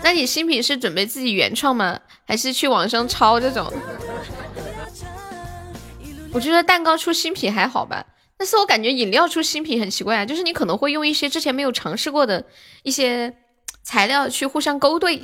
[0.03, 1.99] 那你新品是准备自己原创吗？
[2.25, 3.73] 还是去网上抄这种？
[6.33, 8.07] 我觉得蛋糕出新品还好吧，
[8.39, 12.45] 但是我感觉饮料出新品很奇怪啊，就是你可能会用一些之前没有尝试过的
[12.85, 13.35] 一些
[13.83, 15.23] 材料去互相勾兑。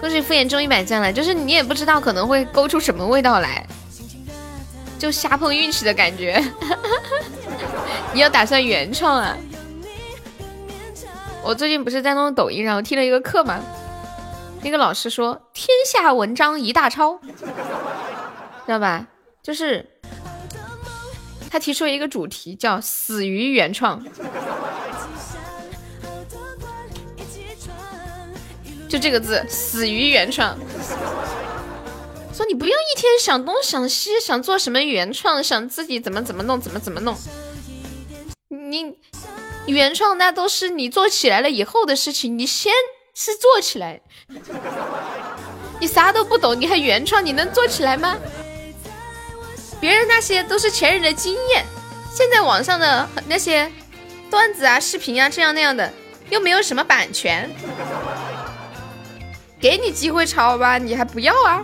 [0.00, 3.66] 恭喜敷衍终于买赞了，就是你也不知道可能会勾出什么味道来，
[4.98, 6.42] 就瞎碰运气的感觉。
[8.14, 9.36] 你要打算原创啊？
[11.42, 13.60] 我最近不是在弄抖音，然后听了一个课嘛，
[14.62, 17.18] 那个老师说天下文章一大抄，
[18.66, 19.06] 知道吧？
[19.42, 19.86] 就是
[21.50, 24.04] 他提出了一个主题叫“死于原创”，
[28.90, 30.58] 就这个字“死于原创”。
[32.34, 37.16] 说你不要一天想东想西，想做什么原创，想自己怎么怎么弄，怎么怎么弄。
[38.48, 38.96] 你
[39.66, 42.72] 原创那都是你做起来了以后的事情，你先
[43.14, 44.00] 是做起来。
[45.78, 48.16] 你啥都不懂，你还原创，你能做起来吗？
[49.80, 51.64] 别人那些都是前人的经验，
[52.12, 53.70] 现在网上的那些
[54.30, 55.92] 段子啊、视频啊，这样那样的，
[56.28, 57.48] 又没有什么版权，
[59.60, 61.62] 给你机会抄吧，你还不要啊？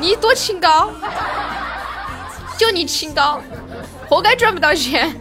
[0.00, 0.90] 你多清高，
[2.58, 3.42] 就你清高，
[4.08, 5.14] 活该赚不到钱。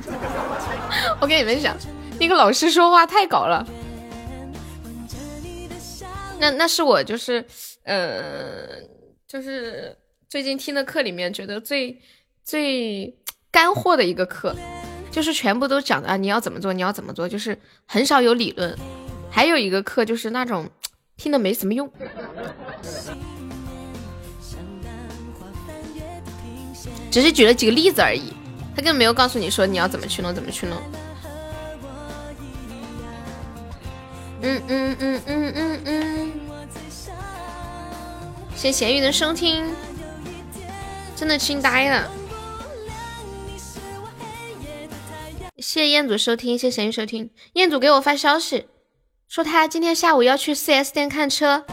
[1.20, 1.76] 我跟你们讲，
[2.20, 3.68] 那个老师说话太搞了，
[6.40, 7.46] 那那是我就是，
[7.84, 8.82] 呃，
[9.28, 9.98] 就是。
[10.32, 12.02] 最近听的课里面，觉得最
[12.42, 13.14] 最
[13.52, 14.56] 干货的一个课，
[15.12, 18.74] 就是全部都讲的啊，你要怎么做，你要怎么做，就是很少有理论。
[19.30, 20.70] 还有一个课就是那种
[21.22, 21.88] 听的没什么用，
[27.12, 28.34] 只是举了几个例子而已，
[28.76, 30.82] 他根本没有告诉你说你要怎么去弄，怎么去弄。
[34.42, 36.32] 嗯嗯嗯嗯嗯嗯，
[38.56, 39.72] 谢谢咸鱼的收听。
[41.16, 42.10] 真的惊呆了！
[45.58, 47.30] 谢谢彦祖收听，谢谢咸鱼收听。
[47.54, 48.66] 彦祖给我发消息，
[49.32, 51.64] 说他今天下午要去 4S 店看车，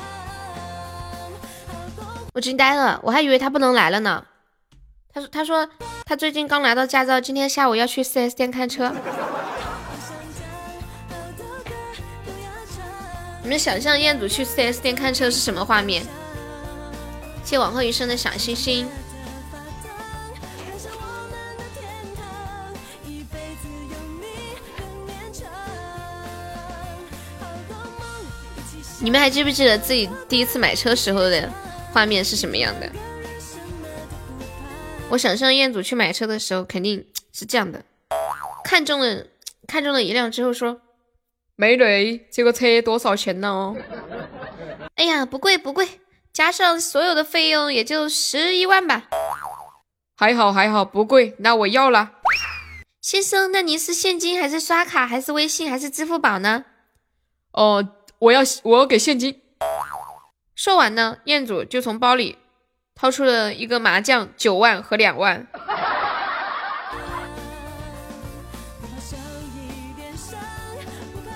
[2.33, 4.25] 我惊呆了，我还以为他不能来了呢。
[5.13, 5.69] 他说他说
[6.05, 8.95] 他最近刚拿到驾照，今天下午要去 4S 店看车。
[13.43, 16.07] 你们想象彦祖去 4S 店看车是什么画面？
[17.43, 18.89] 谢往后余生的小星星。
[29.01, 31.49] 你们还记不记得自己第一次买车时候的
[31.93, 32.91] 画面是什么样的？
[35.09, 37.83] 我想象彦祖去买车的时候肯定是这样的，
[38.65, 39.25] 看中了
[39.67, 40.81] 看中了一辆之后说
[41.57, 43.75] ：“美女，这个车多少钱呢？”
[44.97, 46.01] 哎呀，不贵不贵，
[46.33, 49.09] 加上所有的费用也就十一万吧。
[50.17, 52.15] 还好还好，不贵，那我要了。
[53.01, 56.65] 先生，那您是现金还是刷卡还是微信还是支付宝呢？
[57.53, 57.95] 哦。
[58.21, 59.41] 我要我要给现金。
[60.55, 62.37] 说完呢，彦祖就从包里
[62.95, 65.47] 掏出了一个麻将九万和两万。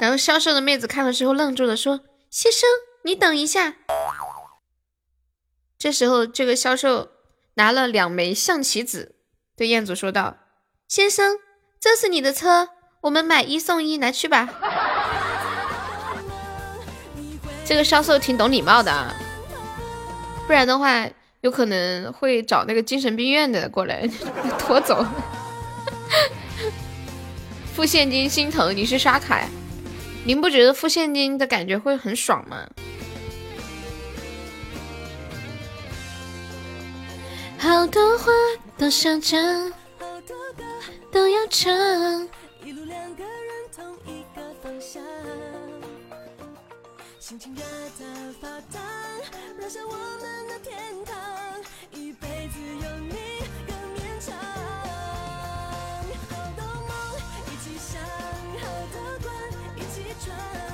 [0.00, 2.68] 然后销售的妹子看了之后愣住了，说：“先生，
[3.04, 3.76] 你等一下。”
[5.78, 7.12] 这时候，这个销售
[7.54, 9.14] 拿了两枚象棋子，
[9.56, 10.38] 对彦祖说道
[10.88, 11.38] ：“先生，
[11.78, 12.70] 这是你的车，
[13.02, 14.48] 我们买一送一，拿去吧。”
[17.64, 19.14] 这个销售挺懂礼貌的啊，
[20.46, 21.06] 不然的话
[21.40, 24.08] 有可能会找那个精神病院的过来
[24.58, 25.06] 拖走。
[27.74, 29.48] 付现金心疼，你是刷卡呀？
[30.24, 32.66] 您不觉得付现金的感觉会很爽吗？
[37.58, 38.30] 好多话
[38.76, 39.40] 都想讲，
[41.10, 42.28] 都要唱。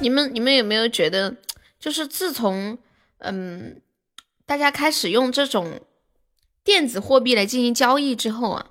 [0.00, 1.36] 你们你们有没有觉得，
[1.78, 2.78] 就是自从
[3.18, 3.82] 嗯
[4.46, 5.80] 大家开始用这种
[6.64, 8.66] 电子货币来进行交易之后啊，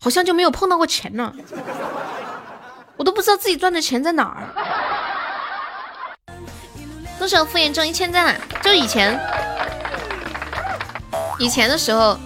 [0.00, 1.32] 好像就没有碰到过钱呢？
[2.98, 4.95] 我都不知道自己赚的钱在哪儿。
[7.18, 8.40] 多少敷衍中一千赞？
[8.62, 9.18] 就以前，
[11.38, 12.18] 以前的时候，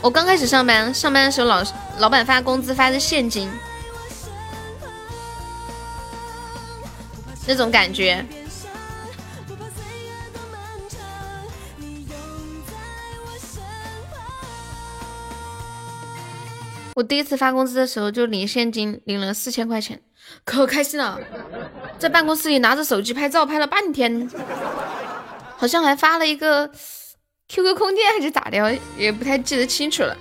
[0.00, 1.64] 我刚开始上班，上班的时候老
[1.98, 3.50] 老板发工资发的现金，
[7.46, 8.24] 那种感觉。
[16.94, 20.00] 我第一次发工资的时候就领现金，领了四千块钱，
[20.46, 21.20] 可开心了，
[21.98, 24.30] 在办公室里拿着手机拍照，拍了半天，
[25.56, 26.70] 好像还发了一个
[27.48, 30.16] QQ 空间还是咋的，也不太记得清楚了。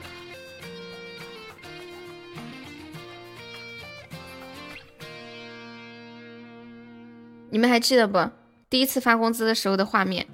[7.52, 8.30] 你们还记得不？
[8.70, 10.28] 第一次发工资的时候的画面，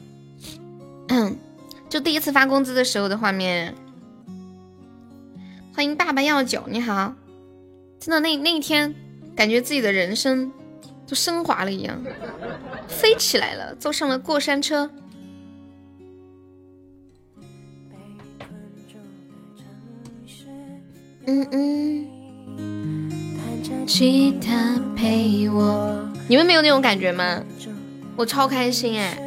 [1.89, 3.75] 就第一次发工资的时候的画面。
[5.75, 7.13] 欢迎爸爸药酒，你好！
[7.99, 8.95] 真的那那一天，
[9.35, 10.51] 感觉自己的人生
[11.07, 11.99] 都升华了一样，
[12.87, 14.89] 飞起来了，坐上了过山车。
[21.27, 22.07] 嗯嗯。
[23.87, 27.43] 吉他陪我，你们没有那种感觉吗？
[28.15, 29.17] 我超开心哎，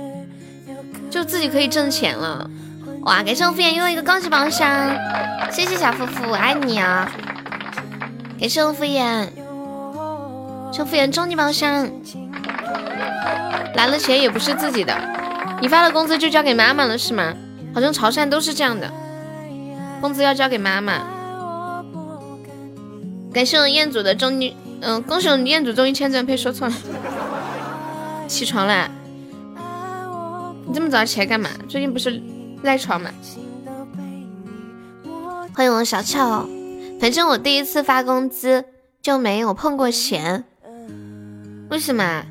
[1.10, 2.50] 就自己可以挣钱了。
[3.02, 3.22] 哇！
[3.22, 4.96] 感谢我敷衍又一个高级宝箱，
[5.50, 7.12] 谢谢小夫妇，爱你啊！
[8.40, 9.28] 感谢我敷衍，
[10.74, 11.88] 谢敷衍终极宝箱，
[13.76, 14.92] 来了钱也不是自己的，
[15.62, 17.32] 你发了工资就交给妈妈了是吗？
[17.72, 18.90] 好像潮汕都是这样的，
[20.00, 21.06] 工资要交给妈妈。
[23.32, 26.74] 感谢我彦祖的终极，嗯，恭喜我彦祖终于签证，呸，说错了。
[28.26, 28.90] 起床了？
[30.66, 31.50] 你这么早起来干嘛？
[31.68, 32.20] 最近不是？
[32.64, 33.10] 赖床吗，
[35.54, 36.48] 欢迎我小俏。
[37.00, 38.64] 反正我第一次发工资
[39.00, 40.44] 就没有碰过钱，
[41.70, 42.24] 为什么？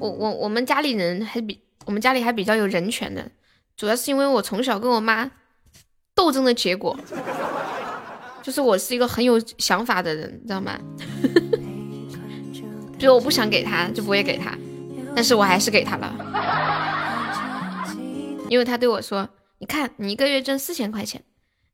[0.00, 3.30] 我我我们家里人还比我们家里还比较有人权的，
[3.76, 5.30] 主要是因为我从小跟我妈
[6.14, 6.96] 斗争的结果，
[8.42, 10.78] 就是我是一个很有想法的人，你知道吗？
[12.98, 14.56] 就我不想给他，就不会给他，
[15.14, 16.14] 但是我还是给他了。
[18.50, 21.24] 因为他对我说：“你看，你一个月挣四千块钱，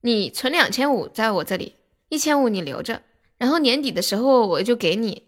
[0.03, 1.75] 你存两千五在我这里，
[2.09, 3.03] 一千五你留着，
[3.41, 5.23] 然后年底的时候我就给你，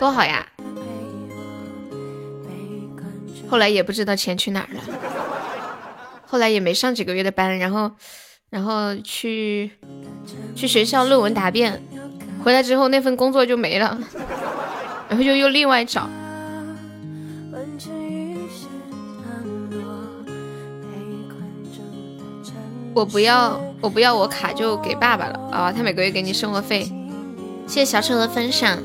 [0.00, 0.44] 多好呀！”
[3.48, 4.80] 后来也不知道钱去哪儿了，
[6.26, 7.92] 后来也没上几个月的班，然后，
[8.50, 9.70] 然后去
[10.56, 11.80] 去学校论文答辩，
[12.44, 13.96] 回来之后那份工作就没了，
[15.08, 16.10] 然后就又另外找。
[22.92, 25.72] 我不要，我不要，我卡就给爸爸了啊！
[25.72, 26.90] 他每个月给你生活费，
[27.70, 28.76] 谢谢小丑的分享。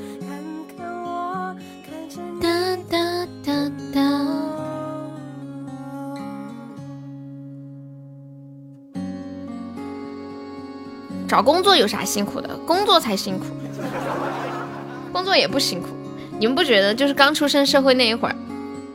[11.27, 12.55] 找工作有啥辛苦的？
[12.67, 13.45] 工作才辛苦，
[15.11, 15.87] 工作也不辛苦。
[16.37, 18.35] 你们不觉得就是刚出生社会那一会儿，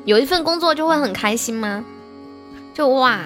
[0.05, 1.85] 有一份工作就会很开心吗？
[2.73, 3.19] 就哇！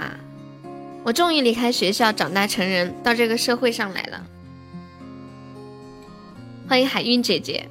[1.02, 4.22] 我终于离开学校，长大成人，到这个社会上来了。
[6.66, 7.68] 欢迎海韵姐姐，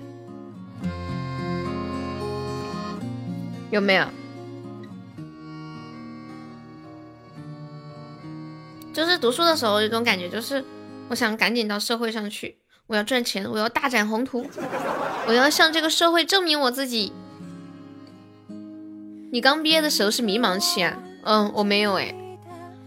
[3.71, 4.05] 有没有？
[8.93, 10.63] 就是读书的时候有种感觉，就是
[11.09, 14.45] 我想赶紧到社会上去，我要赚钱，我要大展宏图，
[15.27, 17.11] 我要向这个社会证明我自己。
[19.31, 20.95] 你刚毕业的时候是迷茫期啊？
[21.23, 22.13] 嗯，我没有哎。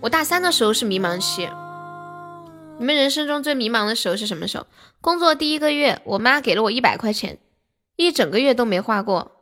[0.00, 1.48] 我大三的时候是迷茫期，
[2.78, 4.66] 你们人生中最迷茫的时候是什么时候？
[5.00, 7.38] 工作第一个月，我妈给了我一百块钱，
[7.96, 9.32] 一整个月都没花过，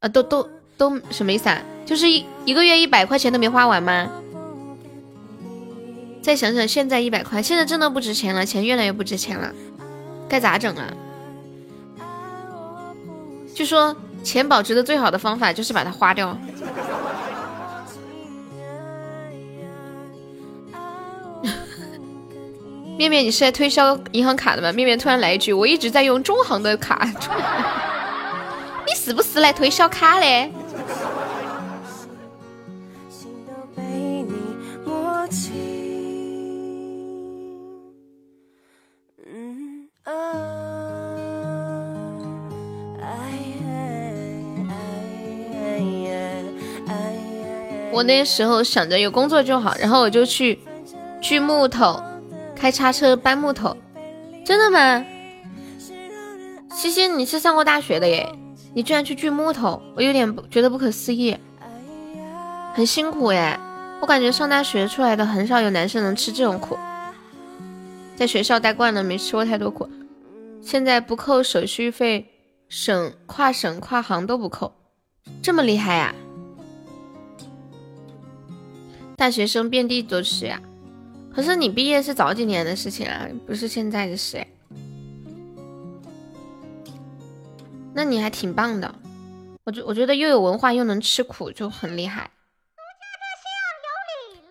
[0.00, 1.62] 呃，都都都什么意思啊？
[1.86, 4.10] 就是一一个月一百块钱都没花完吗？
[6.22, 9.52] 再想想现在一百块，现在真的不值钱了，钱越来越不值钱了，
[10.28, 10.92] 该咋整啊？
[13.54, 16.36] 据说钱保值的最好的方法就是把它花掉。
[22.96, 24.72] 面面，你是来推销银行卡的吗？
[24.72, 27.04] 面面突然来一句：“我一直在用中行的卡。
[28.86, 30.50] ”你是不是来推销卡嘞？
[47.92, 50.58] 我那时候想着有工作就好，然后我就去
[51.20, 52.00] 锯木头。
[52.56, 53.76] 开叉车搬木头，
[54.44, 55.04] 真的吗？
[56.70, 58.28] 西西，你是上过大学的耶，
[58.74, 61.36] 你居然去锯木头，我有点觉得不可思议，
[62.74, 63.58] 很辛苦耶。
[64.00, 66.76] 我感觉上大学出来的很少有男生能吃这种苦，
[68.16, 69.88] 在学校待惯了，没吃过太多苦。
[70.60, 72.26] 现在不扣手续费，
[72.68, 74.74] 省跨省跨行都不扣，
[75.42, 76.14] 这么厉害呀？
[79.16, 80.60] 大学生遍地都是呀。
[81.34, 84.46] 可是你毕业是早几年的事情啊，不是现在的事。
[87.92, 88.94] 那你还挺棒的，
[89.64, 92.30] 我觉我觉得又有文化又能吃苦就很厉害。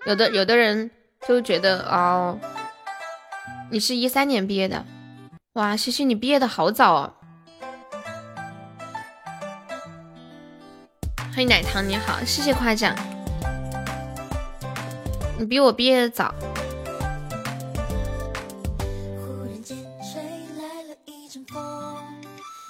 [0.06, 0.92] 有的有的人
[1.26, 2.38] 就觉得哦，
[3.72, 4.86] 你是一三年毕业的，
[5.54, 7.14] 哇，西西你毕业的好早哦。
[11.34, 12.94] 欢迎奶糖，你好，谢谢夸奖，
[15.40, 16.36] 你比我毕业的早。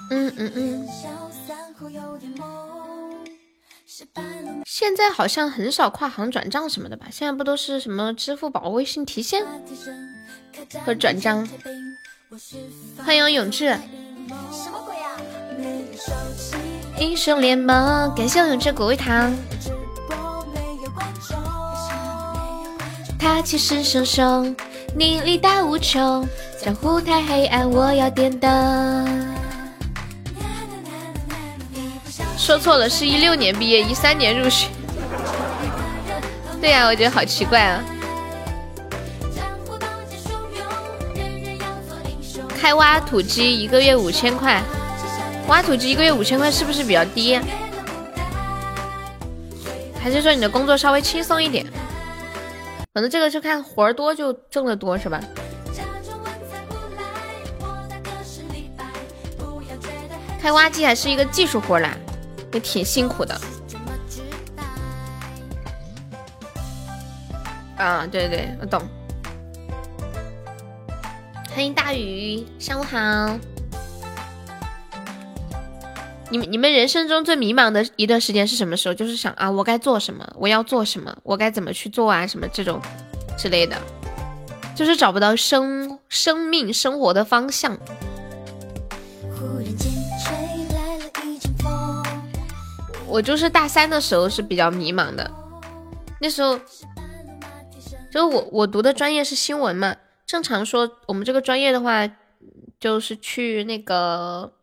[0.09, 0.87] 嗯嗯嗯。
[4.65, 7.07] 现在好像很少跨行转账什么的吧？
[7.11, 9.45] 现在不都是什么支付宝、微信提现
[10.83, 11.47] 和转账？
[13.05, 13.67] 欢迎永志。
[14.51, 15.11] 什么鬼啊？
[16.99, 19.33] 英雄联盟，感谢我永志果味糖。
[23.19, 24.55] 他气势汹汹，
[24.95, 26.27] 你力大无穷，
[26.61, 29.32] 江湖太黑暗，我要点灯。
[32.38, 34.67] 说错了，是一六年毕业，一三年入学。
[36.59, 37.84] 对呀，我觉得好奇怪啊。
[42.59, 44.61] 开挖土机一个月五千块，
[45.47, 47.39] 挖土机一个月五千块是不是比较低？
[50.01, 51.65] 还是说你的工作稍微轻松一点？
[52.93, 55.19] 可能这个就看活儿多就挣得多，是吧？
[60.41, 61.89] 开挖机还是一个技术活啦。
[62.53, 63.39] 也挺辛苦的，
[67.77, 68.81] 啊，对对，我懂。
[71.53, 73.37] 欢迎大鱼，上午好。
[76.29, 78.93] 你们你们人生中最迷茫的一段时间是什么时候？
[78.95, 80.27] 就是想啊，我该做什么？
[80.35, 81.15] 我要做什么？
[81.21, 82.25] 我该怎么去做啊？
[82.25, 82.81] 什么这种
[83.37, 83.77] 之类的，
[84.75, 87.77] 就是找不到生生命生活的方向。
[89.37, 89.92] 忽然间
[93.14, 95.32] 我就是大三的时候是比较迷茫的，
[96.20, 96.57] 那时候，
[98.11, 99.95] 就是我我读的专业是新闻嘛，
[100.26, 102.09] 正常说我们这个专业的话，
[102.80, 104.55] 就是去那个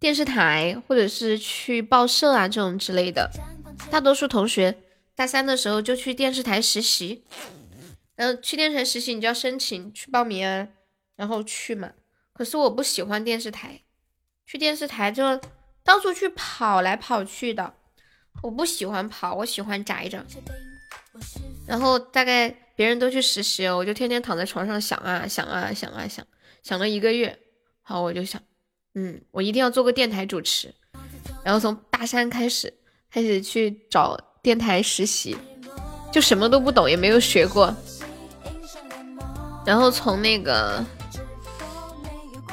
[0.00, 3.30] 电视台或者是去报社啊这种之类的。
[3.92, 4.82] 大多数同学
[5.14, 7.22] 大三的时候就去电视台实习，
[8.16, 10.66] 然后去电视台实习你就要申请去报名啊，
[11.14, 11.92] 然后去嘛。
[12.32, 13.82] 可是我不喜欢电视台，
[14.44, 15.40] 去电视台就。
[15.86, 17.72] 到处去跑来跑去的，
[18.42, 20.26] 我不喜欢跑，我喜欢宅着。
[21.66, 26.26] 然后大概别人都去实习，我就天天躺在床上想啊想啊想啊想，
[26.62, 27.38] 想了一个月。
[27.82, 28.42] 好，我就想，
[28.94, 30.74] 嗯，我一定要做个电台主持。
[31.44, 32.74] 然后从大三开始，
[33.08, 35.36] 开始去找电台实习，
[36.12, 37.74] 就什么都不懂，也没有学过。
[39.64, 40.84] 然后从那个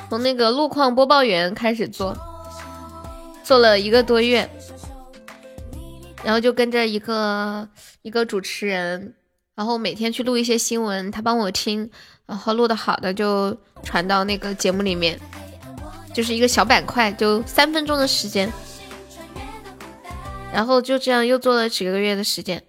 [0.07, 2.15] 从那个路况播报员开始做。
[3.43, 4.49] 做了一个多月，
[6.23, 7.67] 然后就跟着一个
[8.01, 9.13] 一个主持人，
[9.53, 11.89] 然后每天去录一些新闻，他帮我听，
[12.25, 15.19] 然后录的好的就传到那个节目里面，
[16.13, 18.49] 就是一个小板块，就三分钟的时间，
[20.53, 22.63] 然后就这样又做了几个月的时间，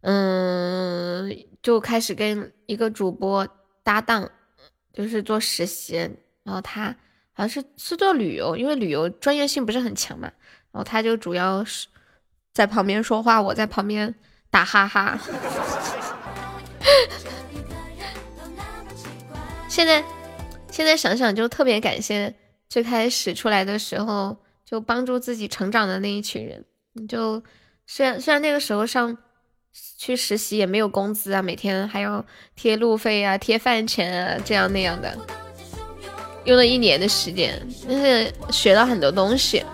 [0.00, 1.32] 嗯，
[1.62, 3.46] 就开始跟一个主播
[3.84, 4.28] 搭档，
[4.92, 5.96] 就是做实习，
[6.42, 6.96] 然后他。
[7.40, 10.30] 好像是是做旅游，因为旅游专业性不是很强嘛，
[10.72, 11.86] 然后他就主要是
[12.52, 14.14] 在旁边说话，我在旁边
[14.50, 15.18] 打哈哈。
[19.70, 20.04] 现在
[20.70, 22.34] 现在想想就特别感谢
[22.68, 24.36] 最开始出来的时候
[24.66, 26.62] 就帮助自己成长的那一群人。
[27.08, 27.42] 就
[27.86, 29.16] 虽然虽然那个时候上
[29.96, 32.22] 去实习也没有工资啊，每天还要
[32.54, 35.16] 贴路费啊、贴饭钱啊，这样那样的。
[36.50, 39.64] 用了一年的时间，但是学到很多东西。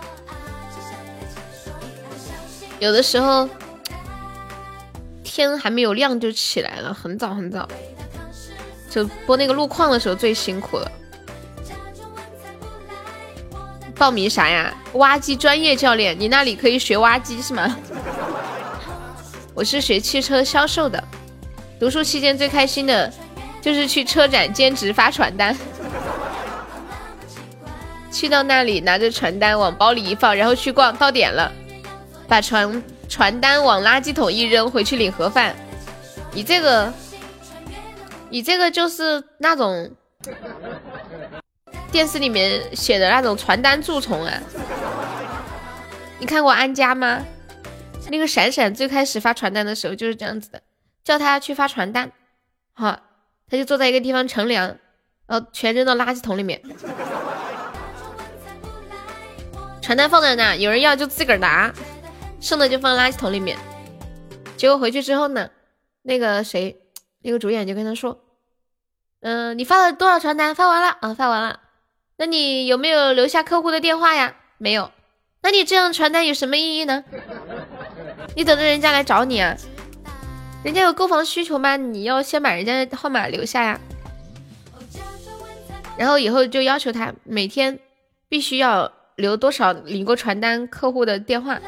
[2.79, 3.49] 有的时候
[5.25, 7.67] 天还没有亮就起来了，很早很早。
[8.91, 10.93] 就播那个路况的时候最辛苦了。
[13.95, 14.75] 报名啥呀？
[14.93, 17.75] 挖机专业教练，你那里可以学挖机是吗？
[19.57, 21.03] 我是学汽车销售的，
[21.81, 23.11] 读书期间最开心的
[23.63, 25.57] 就是去车展兼职发传单。
[28.17, 31.53] 去到那里拿着传单往包里一放，然后去逛，到点了，
[32.27, 35.55] 把传传单往垃圾桶一扔，回去领盒饭。
[36.33, 36.91] 你这个，
[38.31, 39.91] 你这个就是那种
[41.93, 44.33] 电视里面写的那种传单蛀虫啊！
[46.19, 47.23] 你看过安家吗？
[48.09, 50.63] 那个闪闪最开始发传单的时候就是这样子的，
[51.05, 52.11] 叫他去发传单，
[52.73, 52.99] 好，
[53.51, 54.75] 他就坐在一个地方乘凉，
[55.27, 56.63] 然后全扔到垃圾桶里面。
[59.87, 61.73] 传单放在那，有人要就自个儿拿，
[62.41, 63.57] 剩的就放垃圾桶里面。
[64.57, 65.49] 结果回去之后呢，
[66.03, 66.77] 那个谁，
[67.23, 68.21] 那个主演就跟他说
[69.23, 70.53] ：“嗯，你发了多少传单？
[70.57, 71.61] 发完了啊，发完了。
[72.17, 74.35] 那你有没有留下客户的电话呀？
[74.59, 74.91] 没有。
[75.43, 77.05] 那你这样传单有什么意义呢？
[78.35, 79.57] 你等着人家来找你啊？
[80.65, 81.77] 人家有购房需求吗？
[81.77, 83.81] 你要先把人家的号码留下呀。
[85.97, 87.79] 然后以后就要求他每天
[88.29, 91.61] 必须要。”留多少领过传单客户的电话，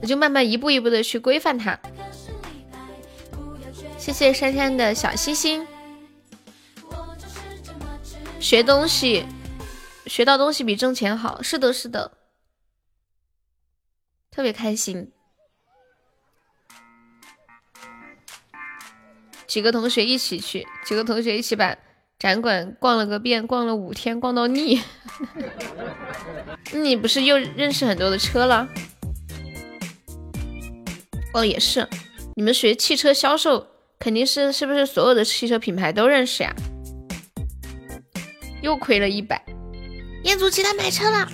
[0.00, 1.78] 我就慢慢一步一步的去规范他。
[3.96, 5.66] 谢谢珊珊的小心心。
[8.38, 9.26] 学东西，
[10.06, 11.42] 学到东西比挣钱好。
[11.42, 12.12] 是的，是的，
[14.30, 15.10] 特别开心。
[19.46, 21.74] 几个同学一起去，几个同学一起把
[22.18, 24.80] 展馆逛了个遍，逛了五天，逛到腻。
[26.74, 28.68] 你不是又认识很多的车了？
[31.32, 31.86] 哦，也是。
[32.34, 33.68] 你们学汽车销售，
[34.00, 36.52] 肯定是是不是所有的汽车品牌都认识呀？
[38.62, 39.40] 又亏了一百。
[40.24, 41.28] 彦祖，期待买车了。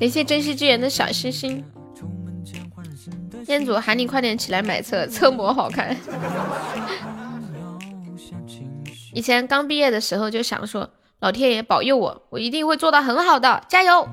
[0.00, 1.62] 感谢珍惜之源的小星星。
[3.46, 5.94] 彦祖，喊你快点起来买车，车模好看。
[9.12, 10.90] 以前刚毕业的时候就想说。
[11.20, 14.08] 老天爷保佑我，我一定会做到很好的，加油！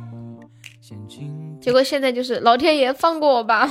[1.61, 3.65] 结果现在就是老天爷放过我吧。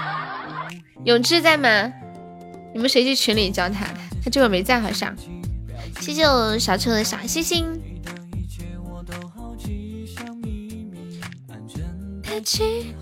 [1.04, 1.92] 永志在吗？
[2.72, 3.84] 你们谁去群里叫他？
[4.24, 5.14] 他这会没在好像。
[6.00, 7.78] 谢谢我小丑的小星星。
[12.22, 12.94] 带起，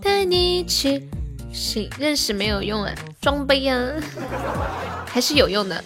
[0.00, 1.10] 带你去，
[1.52, 2.94] 谁认识没有用啊？
[3.20, 3.78] 装杯啊，
[5.04, 5.84] 还是有用的。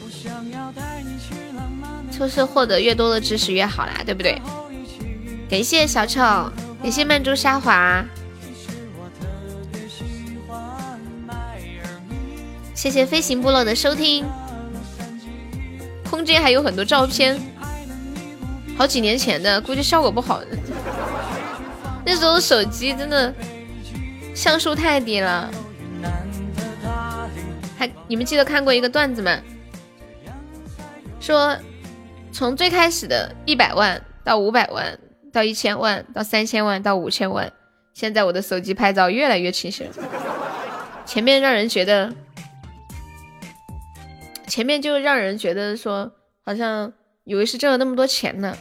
[2.22, 4.40] 就是获得越多的知识越好啦，对不对？
[5.50, 6.20] 感谢小丑，
[6.80, 8.04] 感谢曼珠沙华，
[12.76, 14.24] 谢谢飞行部落的收听。
[16.08, 17.36] 空间还有很多照片，
[18.78, 20.40] 好几年前的，估计效果不好。
[22.06, 23.34] 那时候手机真的
[24.32, 25.50] 像素太低了。
[27.76, 29.36] 还你们记得看过一个段子吗？
[31.18, 31.58] 说。
[32.32, 34.98] 从最开始的一百万到五百万，
[35.32, 37.52] 到一千万，到三千万，到五千万，
[37.92, 39.90] 现在我的手机拍照越来越清晰了。
[41.04, 42.12] 前面让人觉得，
[44.48, 46.10] 前面就让人觉得说，
[46.42, 46.92] 好像
[47.24, 48.56] 以为是挣了那么多钱呢。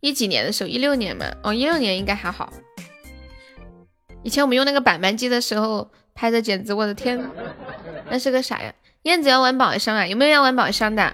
[0.00, 2.52] 一几年的时候，一六年嘛，哦，一六年应该还好。
[4.22, 7.22] 以前我们用那个板板机的时候拍的，简直我的天，
[8.08, 8.72] 那是个啥呀？
[9.02, 10.06] 燕子要玩宝箱啊？
[10.06, 11.12] 有没有要玩宝箱的？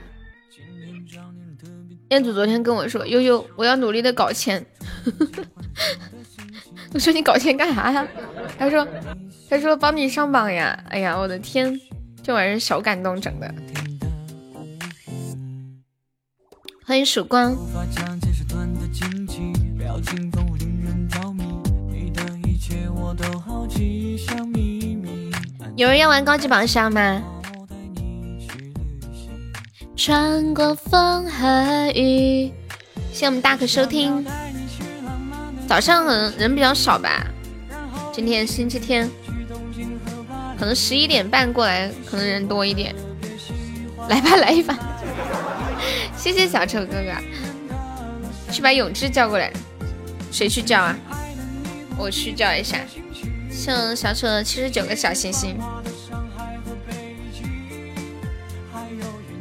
[2.11, 4.67] 彦祖昨天跟我说：“悠悠，我要努力的搞钱。
[6.93, 8.05] ”我说：“你搞钱干啥呀？”
[8.59, 8.87] 他说
[9.49, 11.81] ：“他说帮你上榜呀。”哎呀，我的天，
[12.21, 13.55] 这玩意儿小感动整的。
[16.85, 17.57] 欢迎曙光。
[25.77, 27.23] 有人要玩高级榜上吗？
[30.03, 32.51] 穿过风和雨，
[33.13, 34.25] 谢谢我们大可收听。
[35.69, 37.27] 早上可能人比较少吧，
[38.11, 39.07] 今天星期天，
[40.59, 42.95] 可能十一点半过来，可能人多一点。
[44.09, 44.75] 来吧，来一把。
[46.17, 47.13] 谢谢小丑哥哥，
[48.51, 49.53] 去把永志叫过来。
[50.33, 50.97] 谁去叫啊？
[51.99, 52.79] 我去叫一下。
[53.51, 55.59] 谢小丑的七十九个小心心。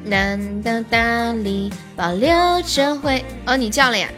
[0.10, 2.32] 难道大理保留
[2.64, 3.24] 着会？
[3.46, 4.10] 哦，你叫了呀？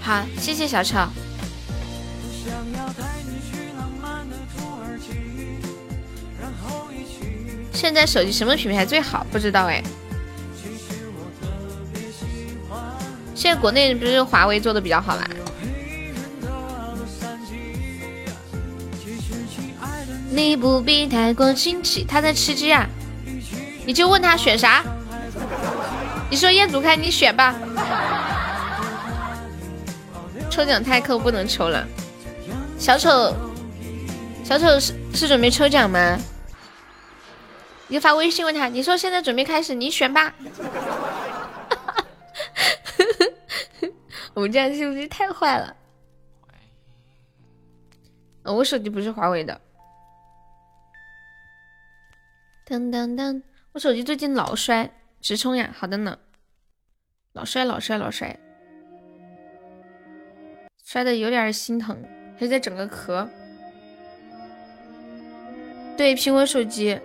[0.00, 0.96] 好，谢谢小丑。
[7.72, 9.26] 现在手机什么品牌最好？
[9.32, 9.82] 不知道哎。
[13.34, 15.28] 现在国内不是华为做的比较好啦？
[20.30, 22.88] 你不必太过惊奇，他在吃鸡啊。
[23.86, 24.82] 你就问他选啥？
[26.30, 27.54] 你说彦祖开，你选吧。
[30.50, 31.86] 抽奖太扣，不能抽了。
[32.78, 33.34] 小丑，
[34.44, 36.18] 小丑是是准备抽奖吗？
[37.88, 40.32] 你就发微信问他，你说现在准备开始，你选吧。
[44.32, 45.76] 我们这样是不是太坏了？
[48.42, 49.60] 我手机不是华为的。
[52.66, 53.42] 当当当，
[53.74, 54.88] 我手机最近老摔，
[55.20, 55.74] 直充呀。
[55.76, 56.16] 好的呢，
[57.32, 58.38] 老摔老摔老摔，
[60.84, 62.00] 摔的有点心疼，
[62.38, 63.28] 还在整个壳。
[65.96, 67.00] 对，苹果手机。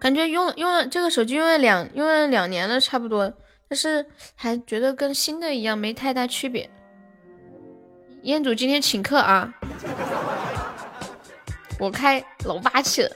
[0.00, 3.32] 感觉用用了这个手机用了两用了两年了，差不多，
[3.68, 6.68] 但是还觉得跟新的一样，没太大区别。
[8.22, 9.54] 彦祖今天请客啊，
[11.78, 13.10] 我开老霸气了。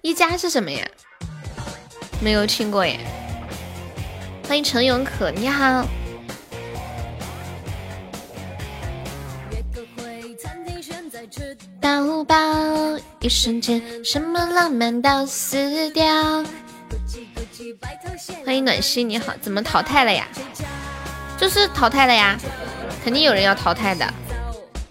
[0.00, 0.86] 一加是什么呀？
[2.20, 3.00] 没有听过耶。
[4.46, 5.84] 欢迎陈永可，你好。
[11.80, 12.36] 到爆！
[13.20, 16.44] 一瞬间，什么浪漫都死掉。
[18.44, 20.28] 欢迎暖心，你好，怎么淘汰了呀？
[21.36, 22.38] 就是淘汰了呀，
[23.04, 24.06] 肯定有人要淘汰的，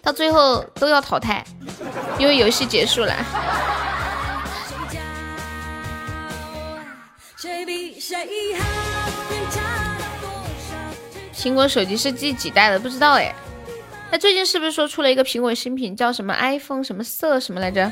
[0.01, 1.43] 到最后都要淘汰，
[2.19, 3.15] 因为游戏结束了。
[11.33, 12.79] 苹果手机是第几代的？
[12.79, 13.33] 不知道哎。
[14.09, 17.91] 他最近是不是说出了一个苹果新品，叫什么 iPhone 什么色什么来着？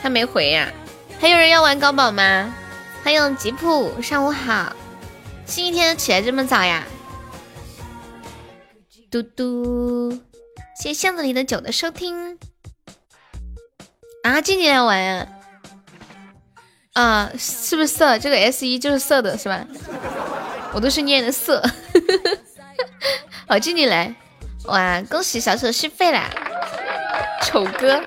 [0.00, 0.72] 他没回呀。
[1.18, 2.54] 还有人要玩高宝吗？
[3.02, 4.74] 欢迎吉普，上午好。
[5.46, 6.86] 星期天起来这么早呀？
[9.10, 10.12] 嘟嘟，
[10.80, 12.38] 谢谢巷子里的酒的收听。
[14.22, 15.26] 啊，静静要玩呀？
[16.98, 18.18] 啊，是不是色？
[18.18, 19.64] 这个 S 一就是色的是吧？
[20.72, 21.62] 我都是念的色。
[23.46, 24.12] 好，静静来，
[24.64, 26.28] 哇，恭喜小丑续费啦！
[27.42, 28.02] 丑哥，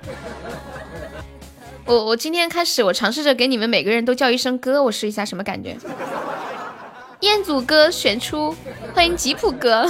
[1.85, 5.77] 我我今天开始，我尝试着给你们每个人都叫一声哥，我试一下什么感觉。
[7.21, 8.53] 彦祖哥选出，
[8.93, 9.89] 欢迎吉普哥。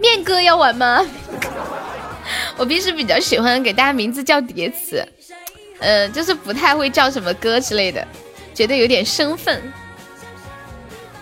[0.00, 1.06] 面哥要玩吗？
[2.58, 5.06] 我平时比较喜欢给大家名字叫叠词，
[5.80, 8.06] 呃，就是不太会叫什么哥之类的，
[8.54, 9.60] 觉得有点生分，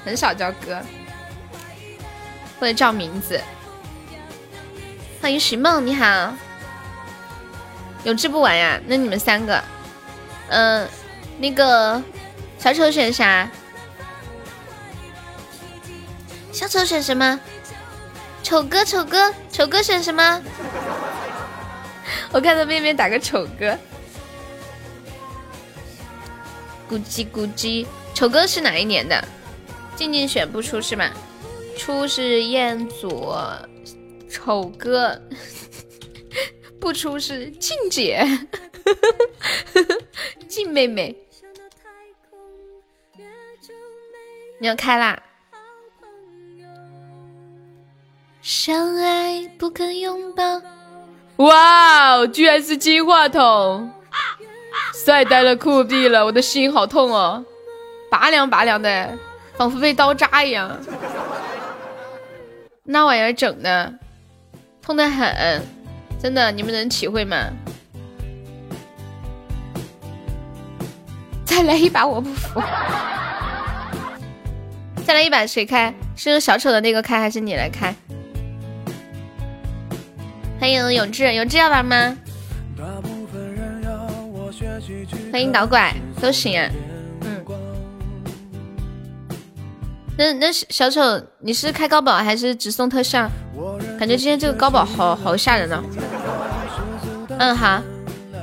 [0.05, 0.81] 很少叫哥。
[2.61, 3.41] 或者叫名字，
[5.23, 6.35] 欢迎徐梦，你好。
[8.03, 8.81] 有志不玩呀？
[8.89, 9.63] 那你们三个，
[10.49, 10.89] 嗯，
[11.39, 12.03] 那个
[12.59, 13.49] 小丑选啥？
[16.51, 17.39] 小丑选什么？
[18.43, 20.43] 丑哥，丑哥，丑哥选什么？
[22.33, 23.79] 我看到妹妹打个丑哥，
[26.89, 29.23] 咕叽咕叽，丑哥是哪一年的？
[29.95, 31.11] 静静选不出是吗？
[31.77, 33.33] 出是彦祖，
[34.31, 35.21] 丑哥，
[36.81, 38.25] 不出是静姐，
[40.49, 41.17] 静妹妹，
[44.61, 45.23] 你要开啦！
[48.41, 50.63] 相爱不肯拥抱，
[51.37, 53.91] 哇哦，居然是金话筒，
[54.95, 57.45] 帅呆了酷毙了，我的心好痛哦，
[58.11, 59.17] 拔凉拔凉的，
[59.57, 60.79] 仿佛被刀扎一样。
[62.85, 63.93] 那玩意儿整的，
[64.83, 65.63] 痛的很，
[66.23, 67.37] 真的，你们能体会吗？
[71.45, 72.63] 再来一把，我不服。
[75.05, 75.95] 再来一把，谁开？
[76.17, 77.95] 是用小丑的那个开，还是你来开？
[80.61, 82.17] 欢迎永志，永志要玩吗？
[85.31, 86.69] 欢迎导拐，都行啊。
[87.23, 87.45] 嗯。
[90.17, 91.01] 那那小丑，
[91.41, 93.29] 你是开高保还是只送特效？
[93.99, 95.83] 感觉今天这个高保好好吓人呢。
[97.39, 97.81] 嗯好，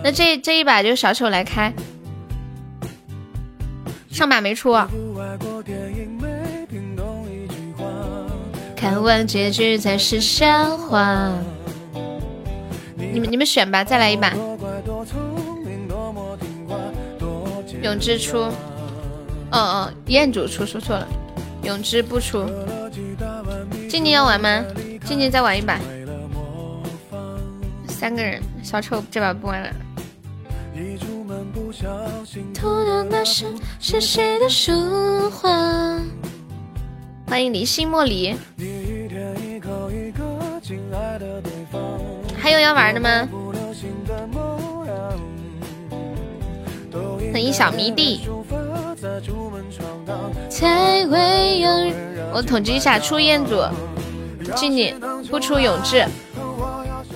[0.03, 1.73] 那这这一把就小丑来开，
[4.09, 4.71] 上把没出。
[4.71, 4.87] 啊
[8.75, 11.31] 看完结局才是笑话。
[12.97, 14.31] 你们你们选吧，再来一把。
[17.85, 18.51] 永之出，哦
[19.51, 21.07] 哦，彦祖出说错了。
[21.61, 22.43] 永之不出，
[23.87, 24.63] 静静要玩吗？
[25.05, 25.79] 静静再玩一把，
[27.87, 29.69] 三个人，小丑这把不玩了。
[37.27, 38.35] 欢迎离心莫离。
[42.35, 43.29] 还有要玩的吗？
[47.35, 48.21] 欢迎小迷弟。
[50.49, 51.69] 才会有。
[52.31, 53.61] 我统计一下，出彦祖、
[54.55, 54.97] 静静，
[55.29, 56.05] 不出永志。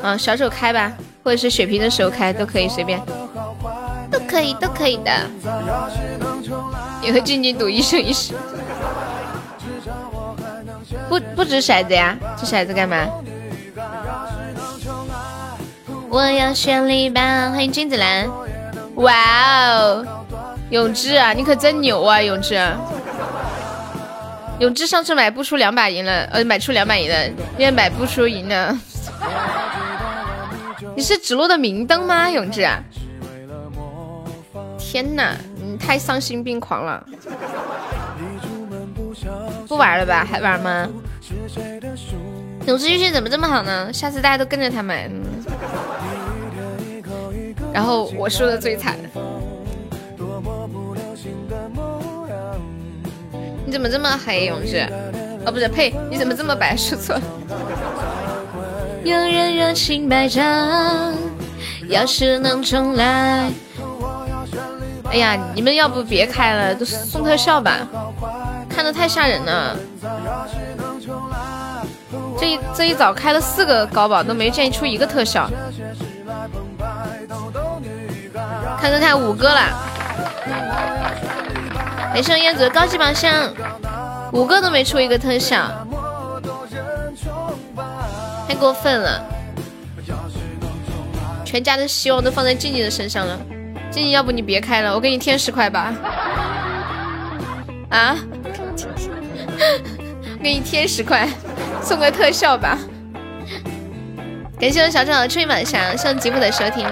[0.03, 0.91] 啊，小手开吧，
[1.23, 3.01] 或者是血瓶的时候开都可以，随便，
[4.11, 5.09] 都可以，都可以的。
[7.01, 8.33] 你和静静赌一生一世。
[11.07, 13.07] 不不掷骰子呀，掷骰子干嘛？
[16.09, 17.49] 我要选李白。
[17.51, 18.29] 欢迎君子兰。
[18.99, 19.13] 哇
[19.67, 20.05] 哦，
[20.69, 22.59] 永志啊，你可真牛啊，永志。
[24.59, 27.27] 永志上次买不出两把赢了，呃，买出两把赢了，
[27.57, 28.77] 因为买不出赢了。
[30.95, 32.67] 你是指路的明灯吗，永志？
[34.77, 35.33] 天哪，
[35.63, 37.01] 你太丧心病狂了！
[39.67, 40.27] 不玩了吧？
[40.29, 40.89] 还玩吗？
[42.65, 43.93] 永志运气怎么这么好呢？
[43.93, 45.09] 下次大家都跟着他买。
[47.73, 48.95] 然后我输的最惨。
[53.65, 54.87] 你怎么这么黑，永志？
[55.45, 55.93] 哦，不是，呸！
[56.09, 56.75] 你怎么这么白？
[56.75, 57.19] 说错。
[59.03, 61.13] 有人热情百丈，
[61.87, 63.51] 要是能重来。
[65.11, 67.87] 哎呀，你们要不别开了，都送特效吧，
[68.67, 69.77] 看的太吓人了。
[72.37, 75.49] 这一这一早开了四个高保，都没见出一个特效。
[78.79, 79.61] 看看看，五个了。
[82.13, 83.53] 没事，燕子高级榜上
[84.31, 85.69] 五个都没出一个特效，
[88.47, 89.23] 太过分了！
[91.45, 93.37] 全家的希望都放在静静的身上了，
[93.91, 95.93] 静静，要不你别开了，我给你添十块吧。
[97.89, 98.15] 啊？
[100.41, 101.29] 给你添十块，
[101.81, 102.77] 送个特效吧。
[104.59, 106.87] 感谢我小丑春雨晚上向吉普的收听，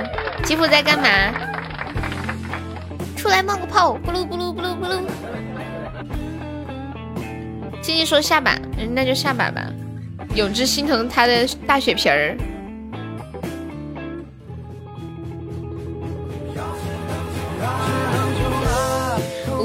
[0.48, 1.10] 吉普在干嘛？
[3.18, 5.02] 出来冒个泡，咕噜咕噜咕噜咕噜。
[7.82, 8.58] 静静说下把，
[8.94, 9.62] 那就下把吧。
[10.36, 12.38] 永志心疼他的大血瓶儿。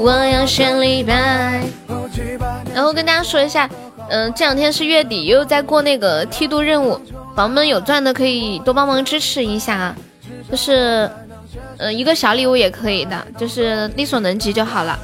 [0.01, 1.63] 我要选李白。
[2.75, 3.69] 然后跟大家说一下，
[4.09, 6.99] 嗯，这两天是月底，又在过那个梯度任务，
[7.33, 9.95] 宝宝们有钻的可以多帮忙支持一下，
[10.53, 11.09] 就是。
[11.77, 14.97] 嗯，一个小礼物也可以的，就是力所能及就好了。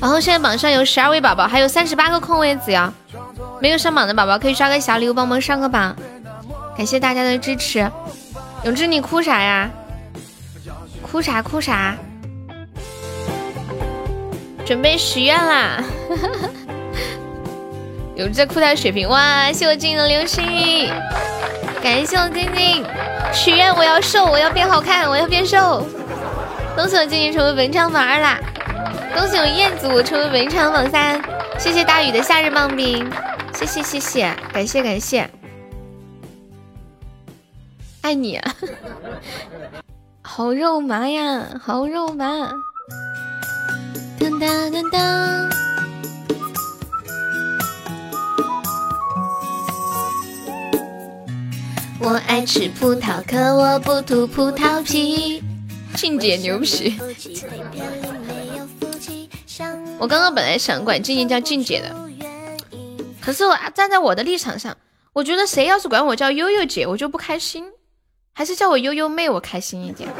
[0.00, 2.92] 然后现在榜上有十二位宝宝，还有三十八个空位子呀。
[3.60, 5.94] 没有上榜的宝宝可以刷个小礼物帮忙上个榜，
[6.76, 7.88] 感谢大家的支持。
[8.64, 9.70] 永志，你哭啥呀？
[11.00, 11.96] 哭啥哭啥？
[14.64, 15.82] 准备许愿啦！
[18.16, 19.52] 永志哭他水平哇！
[19.52, 20.44] 谢我静静的流星，
[21.82, 22.84] 感谢我静静
[23.32, 25.86] 许愿，我要瘦，我要变好看，我要变瘦。
[26.74, 28.38] 恭喜我静静成为文昌榜二啦！
[29.14, 31.20] 恭喜我彦祖成为文昌榜三！
[31.58, 33.08] 谢谢大雨的夏日棒冰，
[33.54, 35.28] 谢谢谢谢，感谢感谢，
[38.02, 38.40] 爱你，
[40.22, 42.50] 好肉麻呀，好肉麻！
[44.18, 45.50] 当当当当，
[51.98, 55.42] 我爱吃葡萄，可我不吐葡萄皮。
[55.94, 56.98] 静姐牛皮！
[59.98, 61.90] 我刚刚本来想管静静叫静姐的，
[63.20, 64.76] 可是我站在我的立场上，
[65.14, 67.64] 我觉得谁要是管我叫悠悠姐，我就不开心，
[68.34, 70.10] 还是叫我悠悠妹，我开心一点。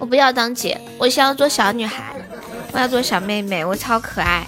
[0.00, 2.16] 我不要当姐，我想要做小女孩，
[2.72, 4.44] 我要做小妹妹，我超可爱。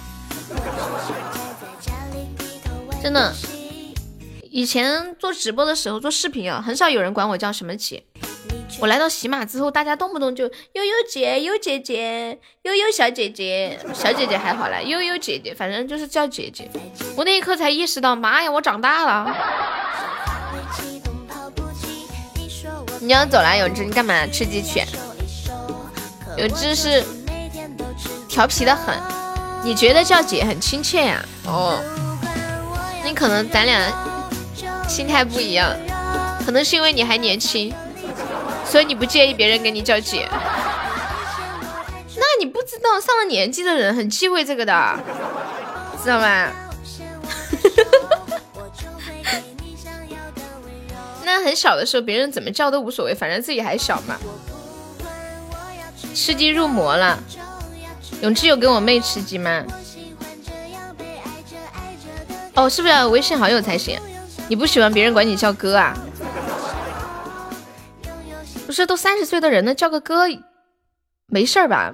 [3.01, 3.33] 真的，
[4.55, 8.01] 以前做直播的时候做视频啊，很少有人管我叫什么姐。
[8.79, 16.71] 我来到喜马之后，大家动不动就悠悠姐、悠姐姐、悠悠小姐姐、小姐姐还好啦，悠悠姐姐，反正就是叫姐姐。
[17.17, 19.35] 我那一刻才意识到，妈呀，我长大了。
[23.01, 24.81] 你要走了，永志，你干嘛吃鸡去？
[26.37, 27.03] 永志是
[28.29, 28.97] 调皮的很，
[29.65, 31.25] 你觉得叫姐很亲切呀？
[31.45, 31.77] 哦，
[33.03, 33.91] 那可能咱俩
[34.87, 35.75] 心态不一样，
[36.45, 37.73] 可能是因为你还年轻。
[38.65, 40.27] 所以你不介意别人给你叫姐？
[42.17, 44.99] 那你不知道上了年纪的人很忌讳这个的，
[46.03, 46.51] 知道吗？
[51.23, 54.17] 那很小的时候，别人怎么叫都无所谓，反正自己还小嘛。
[56.13, 57.19] 吃鸡入魔了，
[58.21, 59.63] 永志有跟我妹吃鸡吗？
[62.55, 63.99] 哦，是不是要微信好友才行？
[64.47, 65.95] 你不喜欢别人管你叫哥啊？
[68.65, 70.25] 不是都三十岁的人了，叫个哥
[71.27, 71.93] 没事儿吧？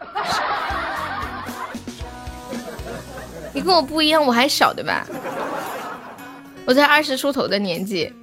[3.54, 5.06] 你跟我不一样，我还小对吧？
[6.66, 8.14] 我才二十出头的年纪，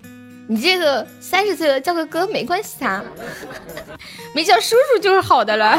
[0.47, 3.03] 你这个三十岁了叫个哥没关系啊，
[4.35, 5.76] 没叫叔叔就是好的了。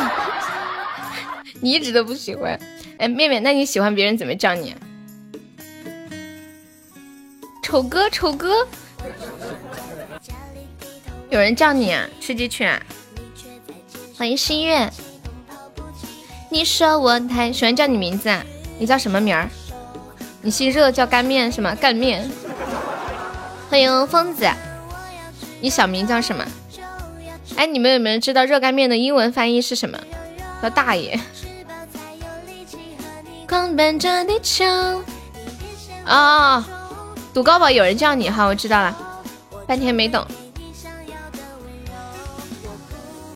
[1.62, 2.60] 你一直都不喜欢，
[2.98, 4.76] 哎，妹妹，那你喜欢别人怎么叫你？
[7.62, 8.68] 丑哥，丑哥，
[11.30, 12.08] 有人叫你啊？
[12.20, 12.82] 吃鸡去啊？
[14.18, 14.92] 欢迎心月。
[16.50, 18.44] 你说我太喜欢叫你名字啊？
[18.80, 19.48] 你叫什么名儿？
[20.42, 21.76] 你姓热叫干面是吗？
[21.76, 22.30] 干面。
[23.70, 24.50] 欢迎疯子。
[25.62, 26.44] 你小名叫什么？
[27.56, 30.00] 哎，你们有没有知道热干面的英文翻译是什么？
[30.64, 31.20] 叫大爷。
[33.48, 34.66] 狂奔着地球。
[36.06, 36.68] 啊，
[37.34, 38.96] 赌高宝有人叫你哈，我知道了。
[39.68, 40.26] 半天没懂。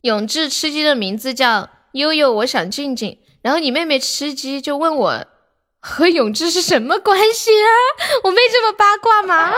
[0.01, 1.69] 永志吃鸡的名字叫。
[1.93, 3.19] 悠悠，我想静静。
[3.43, 5.25] 然后你妹妹吃鸡就问我
[5.79, 7.69] 和永志是什么关系啊？
[8.23, 9.53] 我妹这么八卦吗？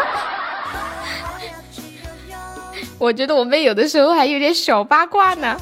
[3.00, 5.58] 我觉得我妹有的时候还有点小八卦呢。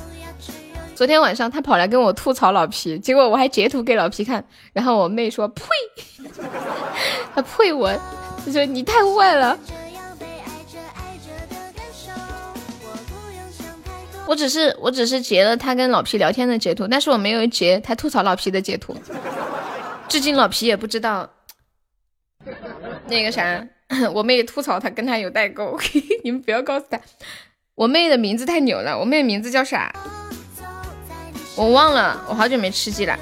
[0.96, 4.44] 昨天晚上她跑来跟我吐槽老皮，结果我还截图给老皮看，
[4.74, 5.64] 然后我妹说呸，
[7.36, 7.92] 她呸我，
[8.46, 9.58] 她说你太坏了。
[14.26, 18.96] 我只是我只是截了他跟老皮聊天的截图，但是我没有截他吐槽老皮的截图。
[20.08, 21.30] 至今老皮也不知道
[23.08, 23.68] 那个啥，
[24.14, 25.78] 我妹吐槽他跟他有代沟，
[26.24, 27.00] 你们不要告诉他。
[27.76, 29.94] 我妹的名字太牛了，我妹名字叫啥？
[31.56, 33.20] 我忘了，我好久没吃鸡了。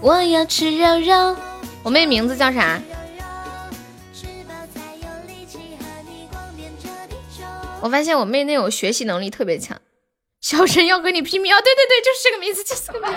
[0.00, 1.36] 我要吃肉肉。
[1.82, 2.80] 我妹名字叫啥？
[7.82, 9.78] 我发现我妹那种学习能力特别强，
[10.42, 11.58] 小陈要和你拼命啊！
[11.62, 13.16] 对对对，就是这个名字，就是这个名字。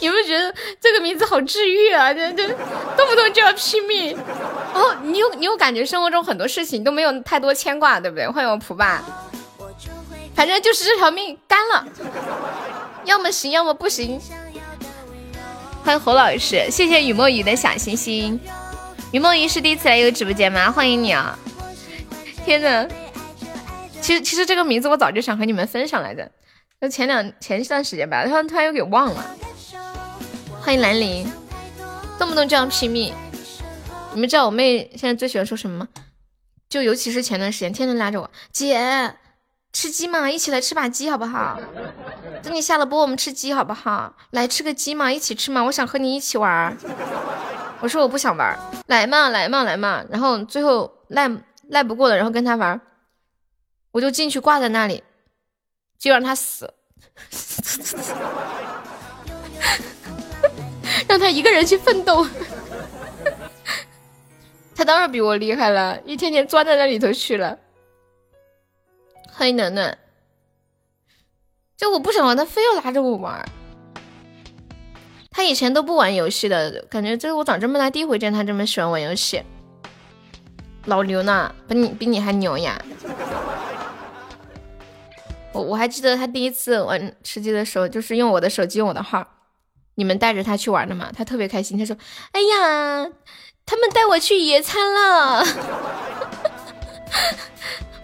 [0.00, 2.12] 有没有觉得这个名字好治愈啊？
[2.12, 2.48] 这这
[2.96, 4.18] 动不动就要拼命。
[4.74, 8.26] 哦，你有你有感觉生活中很多事情都没有太多牵挂，对不对？
[8.26, 9.00] 欢迎我蒲爸，
[10.38, 11.84] 反正就是这条命干了，
[13.04, 14.20] 要么行，要么不行。
[15.82, 18.38] 欢迎侯老师，谢谢雨墨雨的小心心。
[19.10, 20.70] 雨梦怡是第一次来一个直播间吗？
[20.70, 21.36] 欢迎你啊！
[22.44, 22.88] 天呐，
[24.00, 26.30] 其实其实这个名字我早就想和你们分享来着，
[26.80, 29.34] 就前两前一段时间吧，突然突然又给忘了。
[30.60, 31.28] 欢迎兰陵，
[32.16, 33.12] 动不动就要拼命。
[34.14, 35.88] 你们知道我妹现在最喜欢说什么吗？
[36.68, 39.16] 就尤其是前段时间，天天拉着我姐
[39.72, 41.58] 吃鸡嘛，一起来吃把鸡好不好？
[42.42, 44.16] 等你下了播，我们吃鸡好不好？
[44.30, 46.76] 来吃个鸡嘛，一起吃嘛，我想和你一起玩。
[47.80, 51.30] 我说我不想玩，来嘛来嘛来嘛，然后最后赖
[51.68, 52.80] 赖不过了，然后跟他玩，
[53.92, 55.04] 我就进去挂在那里，
[55.96, 56.74] 就让他死，
[61.06, 62.26] 让他一个人去奋斗。
[64.74, 67.56] 他当然比我厉害了，一天天钻在那里头去了。
[69.38, 69.96] 欢迎暖暖，
[71.76, 73.48] 就我不想玩，他非要拉着我玩。
[75.30, 79.40] 他以前都不玩游戏的，感觉这是我长这么大第一回见他这么喜欢玩游戏。
[80.86, 82.82] 老牛呢，比你比你还牛呀！
[85.52, 89.24] 我我还记得他第一次玩吃鸡的时候，就是用我的手机用我的号，
[89.94, 91.78] 你们带着他去玩的嘛，他特别开心。
[91.78, 91.96] 他说
[92.34, 93.08] ：“哎呀，
[93.64, 95.44] 他们带我去野餐了。”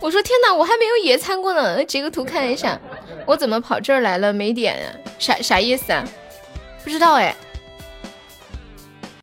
[0.04, 1.82] 我说：“天哪，我还没有野餐过呢！
[1.86, 2.78] 截个图看一下，
[3.26, 4.30] 我怎么跑这儿来了？
[4.30, 6.06] 没点呀，啥啥意思啊？”
[6.84, 7.34] 不知道哎，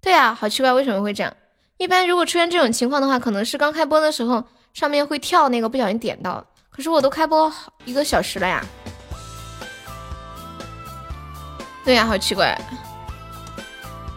[0.02, 1.32] 对啊，好奇怪，为什么会这样？
[1.78, 6.44] 一般如果出现这种情况的话，可能是刚开播的时候上面会跳那个，不小心点到。
[6.72, 7.54] 可是我都开播
[7.86, 8.66] 一个小时了呀。
[11.86, 12.60] 对呀，好奇怪。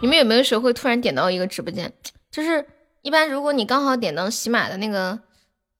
[0.01, 1.93] 你们有没有时候会突然点到一个直播间？
[2.31, 2.65] 就是
[3.03, 5.19] 一般如果你刚好点到喜马的那个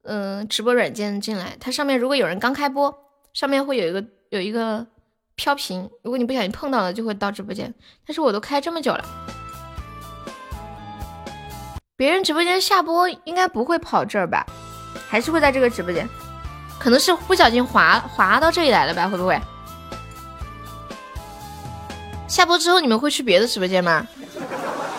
[0.05, 2.95] 嗯直播软件进来，它上面如果有人刚开播，
[3.33, 4.87] 上面会有一个有一个。
[5.37, 7.73] 飘屏，如果你不小心碰到了，就会到直播间。
[8.07, 9.05] 但是我都开这么久了，
[11.97, 14.45] 别人直播间下播应该不会跑这儿吧？
[15.09, 16.07] 还是会在这个直播间？
[16.79, 19.09] 可能是不小心滑滑到这里来了吧？
[19.09, 19.37] 会不会？
[22.29, 24.07] 下播之后你们会去别的直播间吗？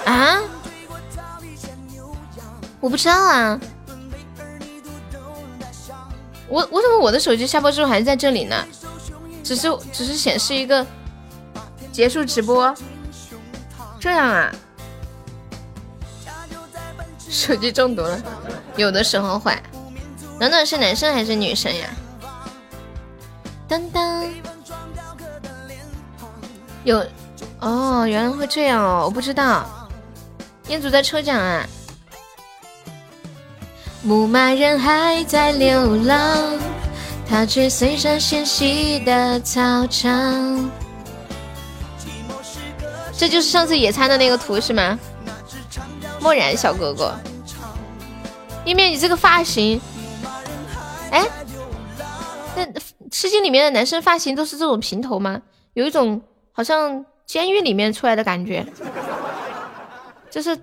[0.04, 0.42] 啊？
[2.78, 3.58] 我不知道啊。
[6.48, 8.56] 我我怎么我的手机下播之后还是在这里呢？
[9.42, 10.84] 只是只是显示一个
[11.92, 12.74] 结束直播，
[14.00, 14.52] 这样啊？
[17.28, 18.20] 手机中毒了，
[18.76, 19.52] 有的时候会。
[20.38, 21.88] 暖暖是男生还是女生呀？
[23.68, 24.24] 当当，
[26.84, 27.04] 有
[27.60, 29.66] 哦，原来会这样哦，我不知道。
[30.68, 31.66] 彦祖在抽奖啊！
[34.02, 36.58] 牧马人还在流浪，
[37.28, 40.70] 他却随着纤细的草场。
[43.12, 44.98] 这就是上次野餐的那个图是吗？
[46.20, 47.14] 漠然小哥哥，
[48.64, 49.80] 一面你这个发型，
[51.10, 51.24] 哎，
[52.56, 52.66] 那
[53.10, 55.40] 吃鸡里面的男生发型都是这种平头吗？
[55.74, 56.20] 有一种
[56.52, 58.66] 好像监狱里面出来的感觉，
[60.30, 60.58] 就是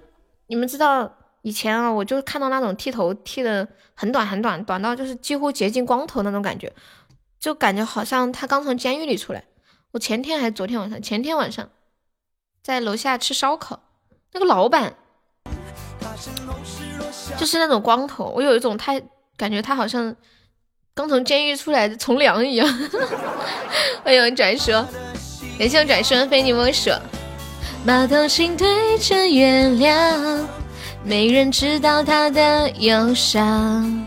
[0.48, 1.12] 你们知道
[1.44, 6.74] 以前啊，我就看到那种剃头剃的很短很短，短到就是几乎接近光头那种感觉，
[7.40, 9.44] 就感觉好像他刚从监狱里出来。
[9.92, 11.70] 我前天还是昨天晚上，前天晚上。
[12.64, 13.78] 在楼下吃烧烤，
[14.32, 14.96] 那个老板
[17.38, 18.98] 就是那种光头，我有一种他
[19.36, 20.16] 感觉他好像
[20.94, 22.66] 刚从监狱出来的从良一样。
[24.02, 24.76] 欢迎转说，
[25.60, 26.90] 感谢我转说非你莫属。
[27.86, 30.48] 把头心对着月亮，
[31.06, 34.06] 没人知道他的忧伤。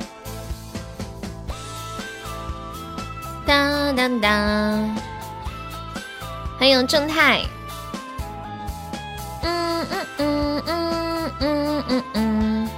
[3.44, 4.96] 当当当，
[6.58, 7.42] 欢迎正太。
[9.42, 12.68] 嗯嗯嗯嗯嗯嗯嗯，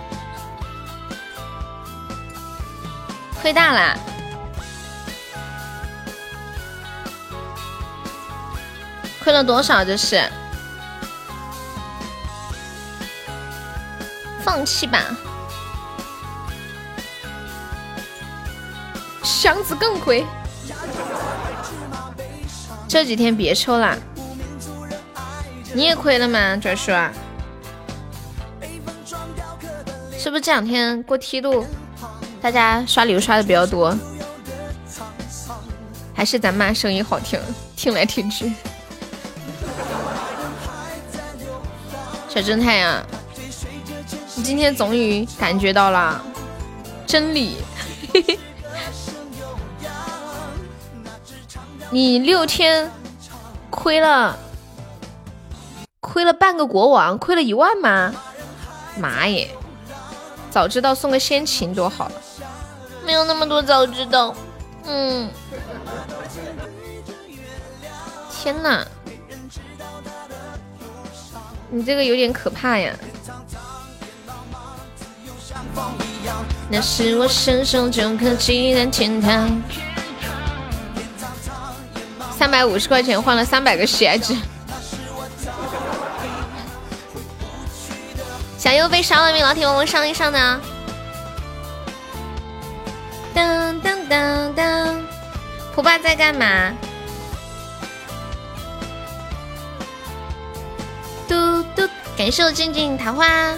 [3.41, 3.97] 亏大了，
[9.23, 9.85] 亏了多少？
[9.85, 10.21] 这是
[14.43, 15.05] 放弃吧，
[19.23, 20.25] 箱子更亏，
[22.89, 23.97] 这几天别抽了。
[25.75, 27.13] 你也亏了吗，转叔啊？
[30.19, 31.65] 是不是这两天过梯度，
[32.41, 33.97] 大家刷礼物刷的比较多？
[36.15, 37.39] 还是咱妈声音好听，
[37.77, 38.53] 听来听去。
[42.29, 43.05] 小正太呀，
[44.43, 46.23] 今天终于感觉到了
[47.07, 47.57] 真理。
[51.91, 52.91] 你六天
[53.71, 54.39] 亏了。
[56.01, 58.15] 亏了半个国王，亏了一万吗？
[58.97, 59.51] 妈耶！
[60.51, 62.11] 早知道送个先秦多好，
[63.05, 64.35] 没有那么多早知道。
[64.87, 65.29] 嗯，
[68.33, 68.87] 天哪，
[71.71, 72.95] 你这个有点可怕呀！
[76.71, 79.51] 那是我伸手就可及的天堂。
[82.37, 84.37] 三百五十块钱换了三百个鞋子。
[88.57, 89.41] 小优被烧了没？
[89.41, 90.61] 老铁，我们上一上呢。
[93.35, 94.97] 噔噔噔噔，
[95.75, 96.73] 蒲爸在干嘛？
[101.29, 103.55] 嘟嘟，感谢我静静桃花。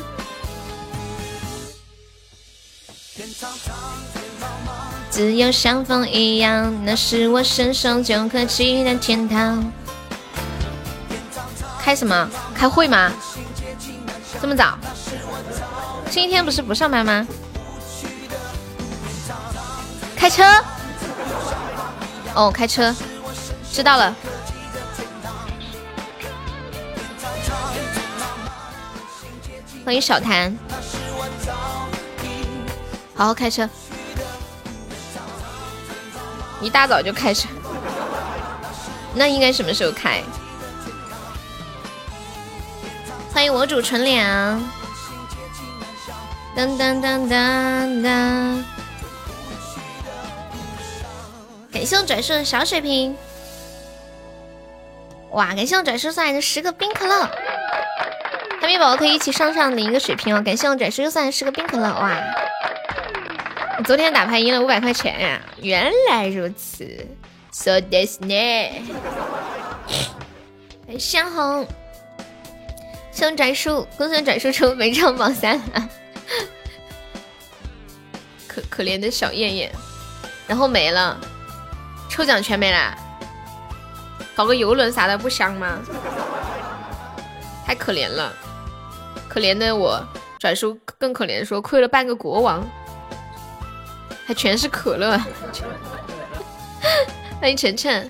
[5.11, 9.73] 只有像风一样，那是我伸手就可及的天堂。
[11.79, 12.29] 开什么？
[12.55, 13.11] 开会吗？
[14.41, 14.79] 这么早？
[16.11, 17.27] 星期天不是不上班吗？
[20.17, 20.43] 开车。
[22.35, 22.95] 哦，开车，
[23.73, 24.15] 知道了。
[29.85, 30.57] 欢迎小谭，
[33.21, 33.69] 好好开车。
[36.63, 37.51] 一大早就开车，
[39.15, 40.23] 那应该什么时候开？
[43.31, 44.63] 欢迎我主纯良。
[46.57, 48.65] 当当当当当！
[51.71, 53.15] 感谢我转世的小水瓶，
[55.33, 55.49] 哇！
[55.49, 57.31] 感谢我转世送来的十个冰可乐，
[58.63, 60.43] 海绵宝宝可以一起上上领一个水瓶哦！
[60.43, 62.17] 感谢我转世又送来十个冰可乐，哇！
[63.85, 65.41] 昨天打牌赢了五百块钱呀！
[65.63, 66.87] 原来如此
[67.51, 68.37] ，so this 呢？
[70.99, 71.67] 香红，
[73.11, 75.61] 香转叔，恭喜转叔出本场榜三。
[78.47, 79.73] 可可怜的小燕燕，
[80.47, 81.19] 然后没了，
[82.09, 82.95] 抽奖全没了，
[84.35, 85.79] 搞个游轮啥的不香吗？
[87.65, 88.33] 太可怜了，
[89.29, 90.05] 可怜的我
[90.39, 92.69] 转叔更可怜，说亏了半个国王，
[94.31, 95.19] 还全是可乐。
[97.41, 98.09] 欢迎晨晨，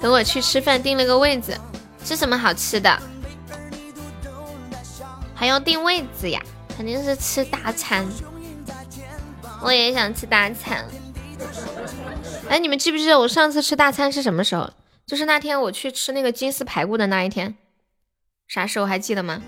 [0.00, 1.54] 等我去吃饭，订了个位子，
[2.02, 2.98] 吃什么好吃的？
[5.34, 6.40] 还要订位子呀？
[6.74, 8.08] 肯定是吃大餐，
[9.60, 10.82] 我也想吃大餐。
[12.48, 14.72] 哎，你们记不记得我上次吃大餐是什么时候？
[15.06, 17.54] 就是那天我去吃那个金丝排骨的那一天，
[18.48, 19.42] 啥时候还记得吗？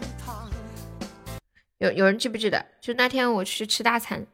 [1.78, 2.66] 有有人记不记得？
[2.82, 4.26] 就那天我去吃大餐，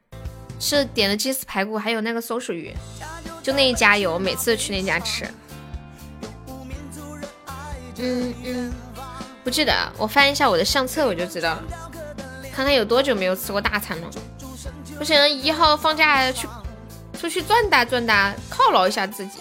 [0.58, 2.74] 是点了鸡丝排骨，还有那个松鼠鱼，
[3.42, 5.26] 就那一家有，每次去那家吃。
[7.96, 8.72] 嗯嗯，
[9.42, 11.62] 不记得，我翻一下我的相册我就知道了，
[12.52, 14.10] 看看有多久没有吃过大餐了。
[14.98, 16.48] 不行，一号放假去
[17.18, 19.40] 出去转达转达，犒劳一下自己，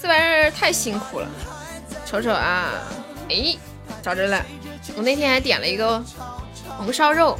[0.00, 1.28] 这玩意儿太辛苦了。
[2.06, 2.70] 瞅瞅啊，
[3.28, 3.56] 哎，
[4.02, 4.44] 找着了，
[4.96, 6.02] 我那天还点了一个。
[6.78, 7.38] 红烧肉，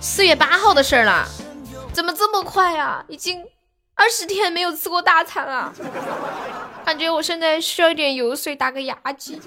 [0.00, 1.28] 四月八号的事儿了，
[1.94, 3.04] 怎么这么快呀？
[3.06, 3.44] 已经
[3.94, 5.72] 二十天没有吃过大餐了，
[6.84, 9.40] 感觉我现在需要一点油水打个牙祭。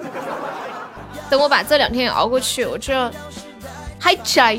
[1.30, 3.12] 等我把这两天熬过去，我就要
[4.00, 4.58] 嗨起来。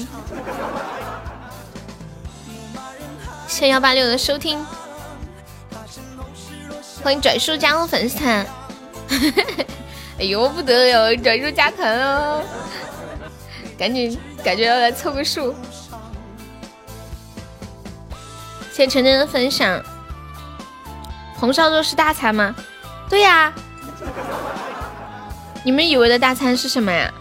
[3.47, 4.63] 谢幺八六的收听，
[7.03, 8.47] 欢迎拽叔加入粉丝团。
[10.21, 12.43] 哎呦不得了，拽叔加团哦！
[13.79, 15.55] 赶紧，感觉要来凑个数。
[18.79, 19.83] 谢晨晨的分享。
[21.35, 22.55] 红烧肉是大餐吗？
[23.11, 23.53] 对呀。
[25.67, 27.13] 你们以为的大餐是什么呀？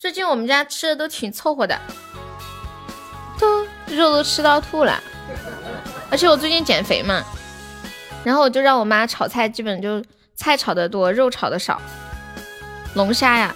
[0.00, 1.78] 最近我们家吃的都挺凑合的，
[3.38, 3.62] 都
[3.94, 4.98] 肉都吃到吐了。
[6.10, 7.22] 而且我最近减肥嘛。
[8.24, 10.02] 然后我就让我妈炒菜，基本就
[10.34, 11.78] 菜炒的多，肉炒的少。
[12.94, 13.54] 龙虾呀，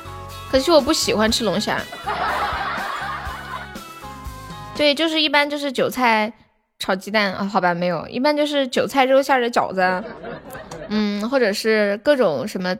[0.51, 1.81] 可惜我不喜欢吃龙虾。
[4.77, 6.33] 对，就是一般就是韭菜
[6.79, 10.05] 炒鸡蛋啊，好吧，没有，一般就是韭菜肉馅的饺子，
[10.89, 12.75] 嗯，或者是各种什么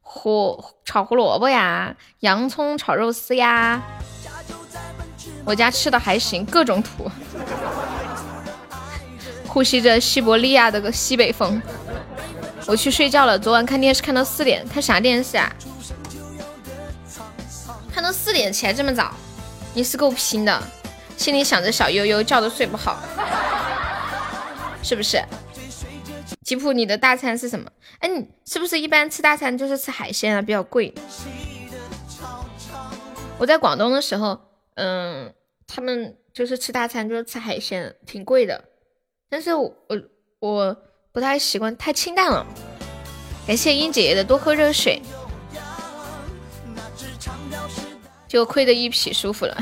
[0.00, 3.82] 胡炒胡萝卜呀，洋葱炒肉丝呀。
[5.44, 7.10] 我家吃的还行，各种土。
[9.46, 11.60] 呼吸着西伯利亚的个西北风，
[12.66, 13.38] 我去睡觉了。
[13.38, 15.50] 昨晚看电视看到四点，看啥电视啊？
[17.98, 19.12] 看到四点起来这么早，
[19.74, 20.62] 你是够拼的。
[21.16, 22.96] 心里想着小悠悠，觉都睡不好，
[24.84, 25.20] 是不是？
[26.44, 27.68] 吉普，你的大餐是什么？
[27.98, 30.40] 哎，你是不是一般吃大餐就是吃海鲜啊？
[30.40, 30.94] 比较贵。
[33.36, 34.38] 我在广东的时候，
[34.76, 35.34] 嗯，
[35.66, 38.62] 他们就是吃大餐就是吃海鲜，挺贵的。
[39.28, 40.00] 但是我我
[40.38, 40.76] 我
[41.10, 42.46] 不太习惯太清淡了。
[43.44, 45.02] 感谢英姐姐的多喝热水，
[48.28, 49.56] 就亏得一匹舒服了。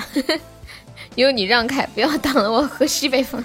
[1.14, 3.42] 有你让开，不要挡了我喝西北风。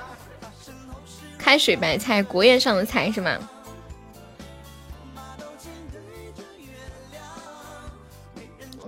[1.38, 3.38] 开水白菜，国宴上的菜是吗？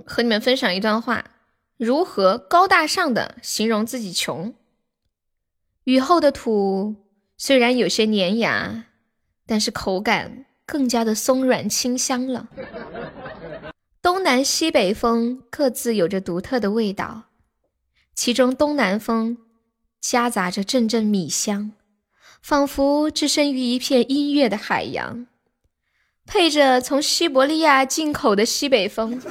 [0.05, 1.23] 和你们分享一段话：
[1.77, 4.53] 如何高大上的形容自己穷？
[5.85, 6.95] 雨后的土
[7.37, 8.85] 虽然有些粘牙，
[9.45, 12.47] 但是口感更加的松软清香了。
[14.03, 17.29] 东南西北风各自有着独特的味道，
[18.13, 19.37] 其中东南风
[20.01, 21.71] 夹杂着阵阵米香，
[22.41, 25.25] 仿佛置身于一片音乐的海洋，
[26.25, 29.21] 配着从西伯利亚进口的西北风。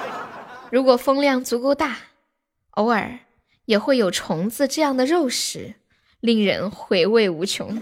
[0.72, 1.98] 如果风量足够大，
[2.70, 3.18] 偶尔
[3.66, 5.74] 也会有虫子这样的肉食。
[6.20, 7.78] 令人回味无穷。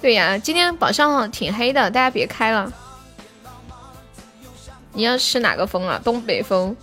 [0.00, 2.72] 对呀，今天宝箱挺黑的，大家别开了。
[4.94, 6.00] 你要吃哪个风啊？
[6.02, 6.74] 东北风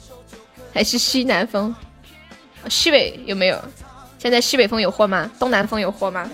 [0.74, 1.74] 还是西南风？
[2.70, 3.60] 西北有没有？
[4.20, 5.32] 现在西北风有货吗？
[5.40, 6.30] 东南风有货吗？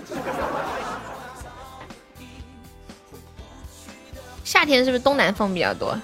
[4.44, 5.96] 夏天是不是东南风比较多？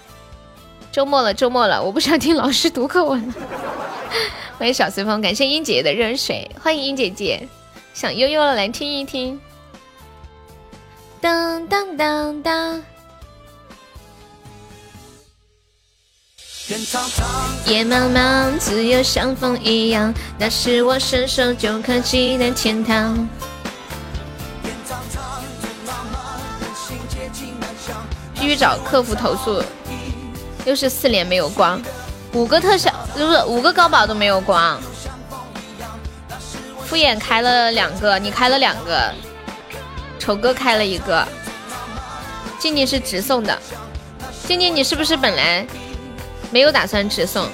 [0.93, 3.35] 周末了，周末了，我不想听老师读课文。
[4.57, 7.49] 欢迎小随风，感谢英姐姐的热水，欢迎英姐姐，
[7.93, 9.41] 想悠悠了来听一听。
[11.21, 12.83] 当当当当。
[17.67, 23.29] 夜茫茫，自由像风一样，那是我伸手就可及的天堂。
[28.35, 29.63] 继续找客服投诉，
[30.65, 31.79] 又是四连没有光。
[32.33, 34.81] 五个特效，就是五个高保都没有光。
[36.87, 39.13] 敷衍开了两个，你开了两个，
[40.19, 41.29] 丑哥开了一个。
[42.59, 43.59] 静静是直送的，
[44.49, 45.67] 静静你是不是本来
[46.55, 47.49] 没有打算直送？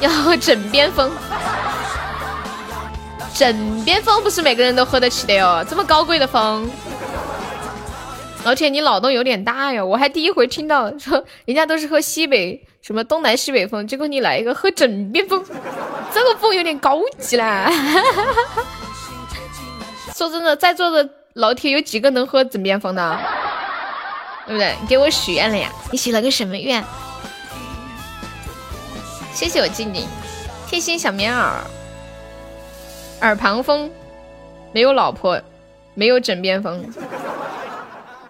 [0.00, 1.12] 要喝枕边风，
[3.34, 6.70] 枕边风不是每个人都喝得起的哟，这么高贵的风。
[8.44, 9.84] 老铁，你脑洞有点大呀！
[9.84, 15.44] 我还第一回听到说人家都是喝西北什么东南西北风，结果你来一个喝枕边风，
[16.14, 17.70] 这个风有点高级啦。
[20.16, 23.18] 说真的，在座的老铁有几个能喝枕边风的？
[24.46, 24.74] 对不对？
[24.80, 25.70] 你给我许愿了呀！
[25.92, 26.82] 你许了个什么愿？
[29.32, 30.06] 谢谢我静静，
[30.66, 31.60] 贴心小棉袄，
[33.20, 33.90] 耳旁风，
[34.72, 35.40] 没有老婆，
[35.94, 36.84] 没有枕边风。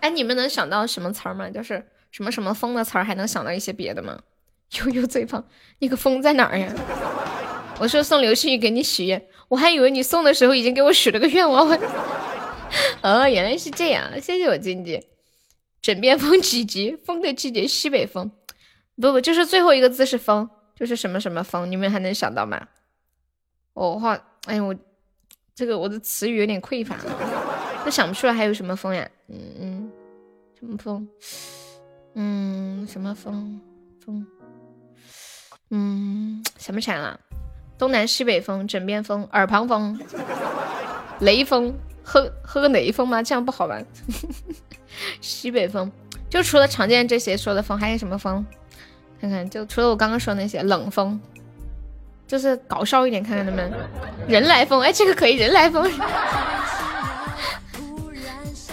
[0.01, 1.48] 哎，你们能想到什么词儿吗？
[1.51, 4.18] 就是什么什么风的词儿，还能想到一些别的吗？
[4.78, 5.44] 悠悠最胖，
[5.81, 6.72] 那个风在哪儿呀？
[7.78, 11.66] 我说送流星雨给你许愿，我还以为你送的时候已经给我许了个愿望。
[13.02, 15.02] 哦，原来是这样，谢谢我静静。
[15.82, 16.94] 枕边风几级？
[17.05, 18.31] 风的季节，西北风。
[19.01, 20.51] 不不，就是最后一个字是风，
[20.81, 21.70] 就是什么什么风？
[21.70, 22.59] 你们还能想到吗？
[23.74, 24.74] 我话，哎呀，我
[25.55, 26.97] 这个我的词语有点匮乏，
[27.85, 29.07] 都想不出来还有什么风呀？
[29.28, 29.93] 嗯嗯，
[30.59, 31.07] 什么风？
[32.15, 33.61] 嗯，什么风？
[34.02, 34.27] 风？
[35.69, 37.20] 嗯，想不起来了。
[37.77, 40.01] 东南西北风，枕边风，耳旁风，
[41.20, 43.23] 雷锋，喝喝个雷锋吗？
[43.23, 43.85] 这样不好玩。
[45.20, 45.93] 西北风，
[46.31, 48.47] 就除了常见这些说的风，还有什么风？
[49.20, 51.20] 看看，就除了我刚刚说那些冷风，
[52.26, 53.70] 就是搞笑一点，看看能不能
[54.26, 54.80] 人来疯？
[54.80, 55.90] 哎，这个可以，人来疯。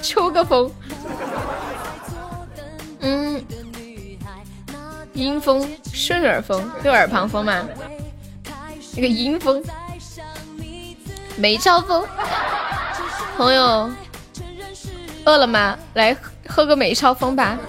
[0.02, 0.72] 秋个风，
[3.00, 3.44] 嗯，
[5.14, 7.68] 阴风，顺耳风，就耳旁风嘛。
[8.96, 9.62] 那个阴风，
[11.36, 12.08] 梅超风，
[13.36, 13.90] 朋友。
[15.26, 15.78] 饿了吗？
[15.96, 16.16] 来
[16.48, 17.60] 喝个梅超风吧，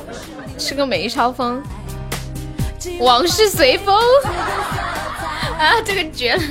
[0.56, 1.60] 吃个梅超风。
[3.00, 3.96] 往事随风
[5.58, 6.42] 啊，这个绝了！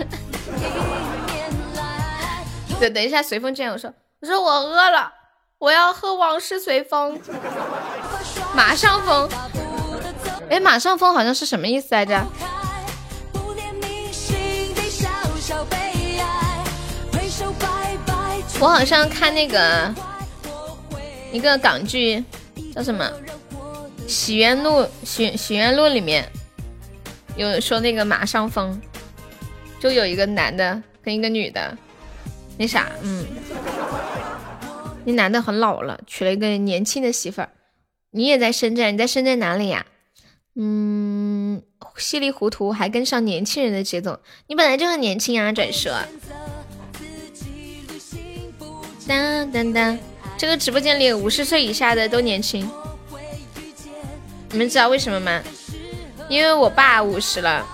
[2.79, 5.11] 等等一下，随风这样我说，我说我饿了，
[5.59, 7.19] 我要喝往事随风。
[8.53, 9.29] 马上风，
[10.49, 12.25] 哎，马上风好像是什么意思来着？
[18.59, 19.93] 我好像看那个。
[21.29, 22.23] 一个港剧
[22.73, 23.05] 叫什么
[24.07, 26.27] 《许愿录》许许愿录里面
[27.35, 28.81] 有说那个马上风，
[29.79, 31.77] 就有一个男的跟一个女的，
[32.57, 33.25] 那啥，嗯，
[35.05, 37.49] 那男的很老了，娶了一个年轻的媳妇儿。
[38.11, 38.93] 你也在深圳？
[38.93, 39.85] 你在深圳哪里呀？
[40.55, 41.61] 嗯，
[41.97, 44.19] 稀里糊涂还跟上年轻人的节奏。
[44.47, 45.95] 你本来就很年轻啊，拽蛇。
[49.07, 49.99] 当当当。
[50.37, 52.69] 这个直播间里五十岁以下的都年轻，
[54.51, 55.41] 你们知道为什么吗？
[56.29, 57.65] 因为我爸五十了，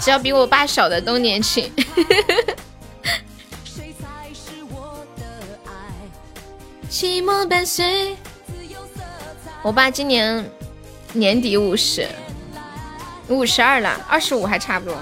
[0.00, 1.72] 只要比我爸小的都年轻。
[6.90, 8.16] 寂寞伴随，
[9.62, 10.50] 我爸今年
[11.12, 12.08] 年底五十，
[13.28, 14.96] 五十二了，二十五还差不多。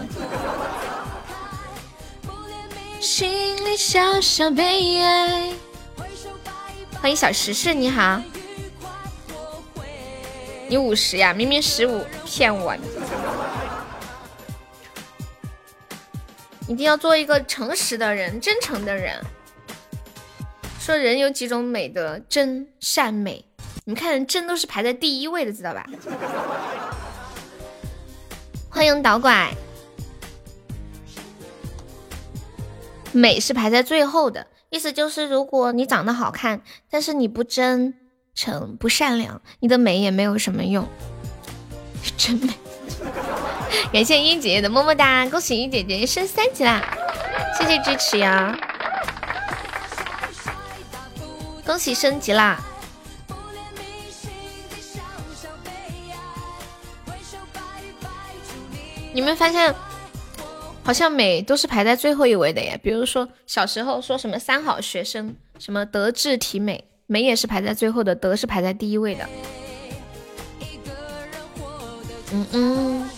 [3.00, 5.52] 心里小小悲哀。
[7.00, 8.20] 欢迎小石石，你好，
[10.68, 11.32] 你五十呀？
[11.32, 12.74] 明明十五，骗我！
[16.66, 19.22] 一定要做一个诚实的人，真诚的人。
[20.80, 23.44] 说人有几种美德，真善美。
[23.84, 25.86] 你们看，真都是排在第一位的，知道吧？
[28.68, 29.54] 欢迎导拐，
[33.12, 34.48] 美是排在最后的。
[34.70, 36.60] 意思就是，如果你长得好看，
[36.90, 37.94] 但是你不真
[38.36, 40.86] 诚、不善良，你的美也没有什么用。
[42.16, 42.52] 真美！
[43.92, 46.80] 感谢英姐姐的么么哒，恭喜英姐姐升三级啦！
[47.58, 48.56] 谢谢支持呀！
[51.64, 52.60] 恭喜升级啦！
[59.12, 59.74] 你们发现？
[60.84, 69.24] 好像美都是排在最后一位的耶，比如说小时候说什么三好学生，什么德智体美，美也是排在最后的，德是排在第一位的。
[72.32, 73.10] 嗯嗯，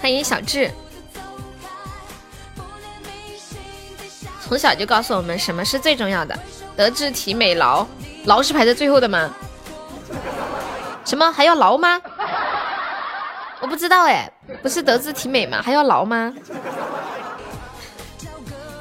[0.00, 0.70] 欢迎小智，
[4.40, 6.38] 从小就告诉我们什么是最重要的，
[6.76, 7.84] 德智体美劳，
[8.26, 9.34] 劳是排在最后的吗？
[11.04, 12.00] 什么还要劳吗？
[13.60, 14.30] 我不知道哎，
[14.62, 15.60] 不是德智体美吗？
[15.60, 16.32] 还要劳吗？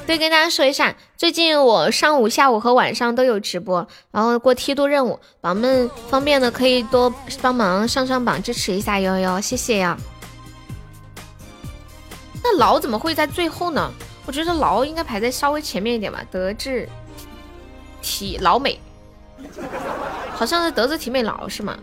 [0.09, 7.13] 对，跟大家说一下，最近我上午、下午和晚上都有直播，然后过梯度任务，宝宝们方便的可以多
[7.43, 9.95] 帮忙上上榜支持一下哟哟，谢谢呀。
[12.43, 13.93] 那劳怎么会在最后呢？
[14.25, 16.89] 我觉得劳应该排在稍微前面一点吧，德智
[18.01, 18.79] 体劳美，
[20.33, 21.77] 好像是德智体美劳是吗？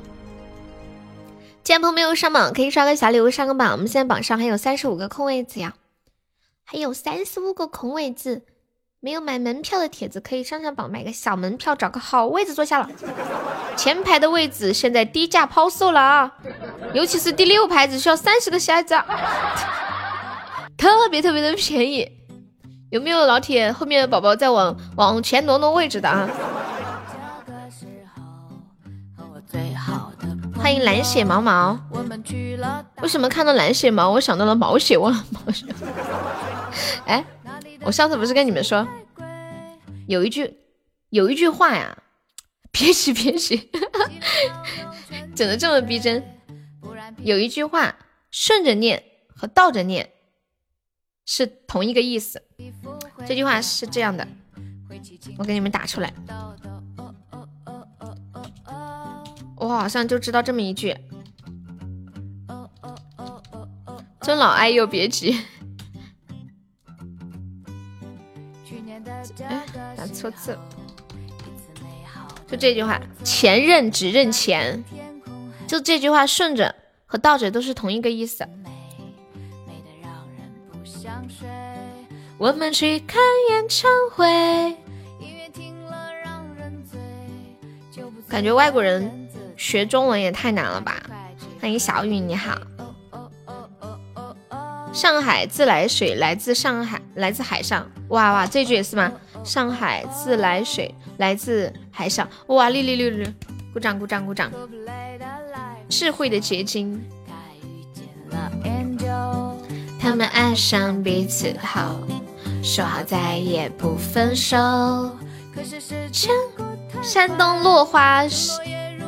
[1.63, 3.71] 既然朋友没有上榜，可以刷个小礼物上个榜。
[3.71, 5.75] 我们现在榜上还有三十五个空位子呀，
[6.69, 8.43] 还有三十五个空位置。
[8.99, 12.91] 没有买门票的帖子可以上上榜，买个小门票，找个好位置坐下了。
[13.77, 16.33] 前排的位置现在低价抛售了啊，
[16.93, 18.97] 尤其是第六排只需要三十个喜爱值，
[20.77, 22.11] 特别特别的便宜。
[22.91, 26.29] 有没有老铁后面的宝宝在往往前挪挪位置的啊？
[30.59, 31.79] 欢迎蓝血毛毛。
[33.03, 35.15] 为什么看到蓝血毛，我想到了毛血旺？
[35.31, 35.65] 毛血。
[37.07, 37.25] 哎。
[37.83, 38.87] 我上次不是跟你们说，
[40.09, 40.57] 有一句
[41.11, 42.03] 有一句话呀，
[42.73, 43.71] 别急别洗，
[45.37, 46.23] 整的这么逼真。
[47.19, 47.97] 有一句话，
[48.31, 50.11] 顺着念和倒着念
[51.25, 52.43] 是同一个意思。
[53.25, 54.27] 这句话是这样的，
[55.39, 56.13] 我给你们打出来。
[59.57, 60.97] 我好像就知道这么一句，
[64.23, 65.45] 尊老爱幼别急。
[70.07, 70.59] 错字，
[72.47, 74.85] 就这句话，前任只认钱，
[75.67, 76.75] 就这句话顺着
[77.07, 78.47] 和倒着都是同一个意思。
[82.39, 83.21] 我们去看
[83.51, 84.77] 演唱会，
[88.29, 91.03] 感觉外国人学中文也太难了吧？
[91.61, 92.59] 欢迎小雨，你好。
[94.97, 97.87] 上海自来水来自上海，来自海上。
[98.09, 99.13] 哇哇，这句也是吗？
[99.45, 102.27] 上海自来水来自海上。
[102.47, 103.27] 哇，六六六六，
[103.75, 104.51] 鼓掌鼓掌鼓掌！
[105.91, 106.99] 智慧的结晶。
[110.01, 112.01] 他们爱上彼此后，
[112.63, 114.57] 说好再也不分手。
[115.55, 116.33] 可是时间
[117.03, 118.27] 山东落花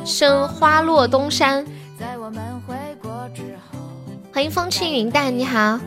[0.05, 1.65] 生，花落东山。
[1.99, 2.75] 在我们回
[4.31, 5.79] 欢迎风轻云淡，你好。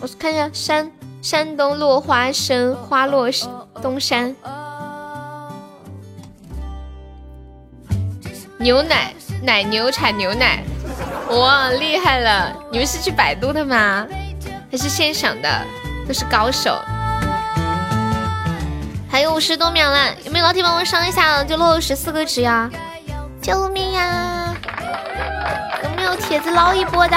[0.00, 0.92] 我看一下，山
[1.22, 3.28] 山东落花生，花落
[3.80, 4.34] 东山。
[8.58, 10.62] 牛奶奶牛产牛奶，
[11.30, 12.54] 哇，厉害了！
[12.70, 14.06] 你们是去百度的吗？
[14.70, 15.48] 还是现场的？
[16.06, 16.76] 都是高手。
[19.10, 21.42] 还有五十多秒了，有没有老铁帮我上一下？
[21.42, 22.70] 就落了十四个值呀！
[23.48, 24.54] 救命呀！
[25.82, 27.16] 有没有帖子捞一波的？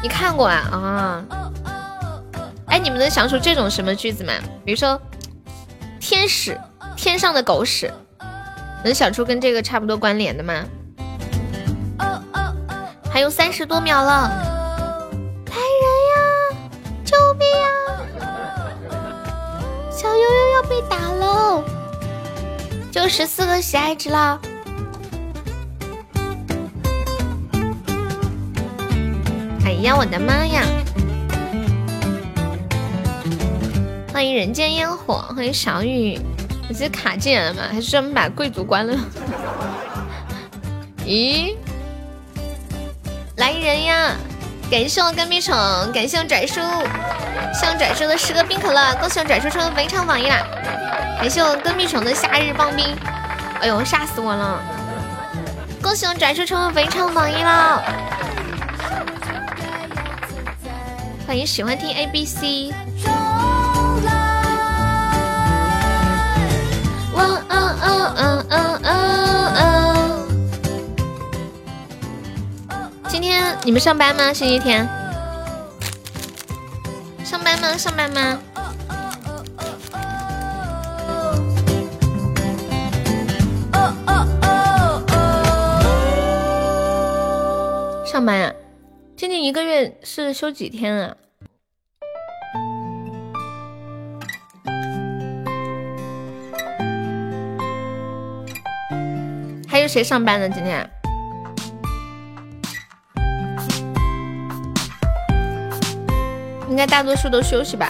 [0.00, 0.62] 你看过啊？
[0.70, 1.24] 啊！
[2.66, 4.32] 哎，你们能想出这种什么句子吗？
[4.64, 5.02] 比如说
[5.98, 6.56] “天使”，
[6.94, 7.92] 天上的狗屎，
[8.84, 10.64] 能想出跟这个差不多关联的吗？
[13.12, 14.28] 还有三十多秒了，
[15.50, 15.82] 来人
[16.14, 16.20] 呀！
[17.04, 17.66] 救命啊！
[19.90, 21.64] 小悠悠要被打喽！
[22.94, 24.40] 就十四个喜爱值了。
[29.64, 30.62] 哎呀，我的妈呀！
[34.12, 36.16] 欢迎人间烟火，欢迎小雨，
[36.68, 37.62] 你是卡进来了吗？
[37.68, 38.96] 还是专门把贵族关了？
[41.04, 41.56] 咦，
[43.34, 44.16] 来人呀！
[44.70, 45.54] 感谢我跟屁虫，
[45.92, 46.54] 感谢我拽叔，
[47.54, 50.38] 谢我拽叔的十个冰可乐，恭喜我拽叔成为本场榜一啦！
[51.20, 52.84] 感谢我跟屁虫的夏日棒冰，
[53.60, 54.60] 哎呦，吓死我了！
[55.80, 57.82] 恭喜我拽叔成为本场榜一了！
[61.26, 62.72] 欢迎喜欢听 A B C。
[62.74, 62.74] 今
[73.62, 74.32] 你们上班吗？
[74.32, 74.86] 星期天？
[77.24, 77.76] 上班吗？
[77.76, 78.40] 上班吗？
[88.06, 88.52] 上班呀。
[89.16, 91.16] 今天一个月是休几天啊？
[99.68, 100.48] 还有谁上班呢？
[100.48, 100.88] 今天
[106.74, 107.88] 应该大多数都休息吧？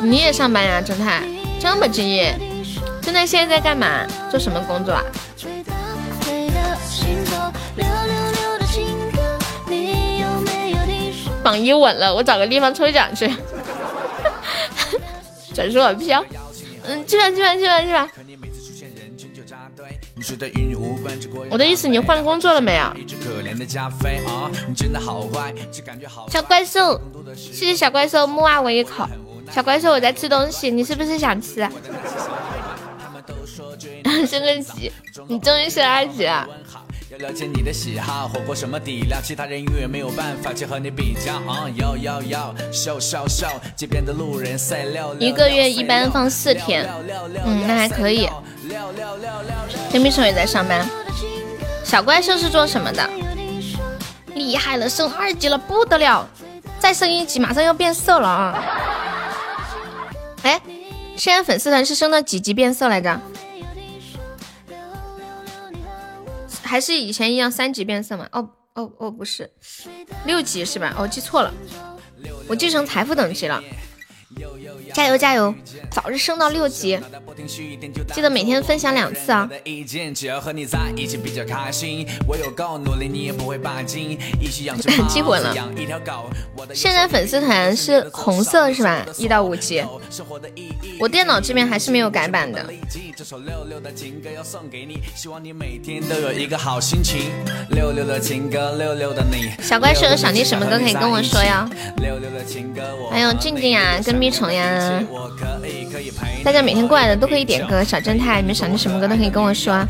[0.00, 1.22] 你也上班呀，侦探
[1.58, 2.38] 这么敬业？
[3.00, 4.06] 侦探现在在干嘛？
[4.30, 5.02] 做什么工作啊？
[11.42, 13.34] 榜一稳了，我找个地方抽奖去。
[15.56, 16.22] 转说我飘，
[16.84, 18.06] 嗯，去吧去吧去吧去吧。
[21.50, 22.94] 我的意思，你换工作了没有？
[26.28, 27.00] 小怪兽，
[27.36, 29.06] 谢谢小怪兽，木啊我一口。
[29.50, 31.68] 小怪兽，我在吃东西，你是不是想吃？
[34.26, 34.90] 升个级，
[35.28, 36.48] 你终于升二级了。
[37.12, 41.34] 要了解你的喜好，火锅什么底料，其他人永远没有办法去和你比较。
[41.46, 45.12] 啊，要要要，笑笑笑，街边的路人赛撂。
[45.16, 46.88] 一个月一般放四天，
[47.44, 48.30] 嗯，那还可以。
[49.90, 50.88] 天明虫也在上班。
[51.84, 53.06] 小怪兽是做什么的？
[54.34, 56.26] 厉害了，升二级了，不得了！
[56.78, 58.64] 再升一级，马上要变色了啊！
[60.44, 60.58] 哎，
[61.14, 63.20] 现在粉丝团是升到几级变色来着？
[66.72, 68.26] 还是以前一样三级变色吗？
[68.32, 69.50] 哦哦哦，不是，
[70.24, 70.94] 六级是吧？
[70.96, 71.52] 哦，记错了，
[72.48, 73.62] 我记成财富等级了。
[74.92, 75.54] 加油加油，
[75.90, 76.98] 早日升到六级！
[78.12, 79.48] 记得每天分享两次啊！
[85.08, 85.54] 记混了！
[86.74, 89.04] 现在粉丝团是红色是吧？
[89.16, 89.82] 一到五级。
[91.00, 92.64] 我电脑这边还是没有改版的。
[99.62, 101.68] 小怪兽想听什么歌可以跟我说呀？
[103.10, 104.81] 还有静静呀，跟蜜虫呀。
[106.44, 109.86] 大家每天过来的都可以点歌，小正太，你们想听什么歌都可以跟我说。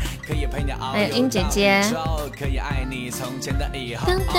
[0.91, 1.83] 还有英姐姐，
[4.05, 4.37] 噔噔，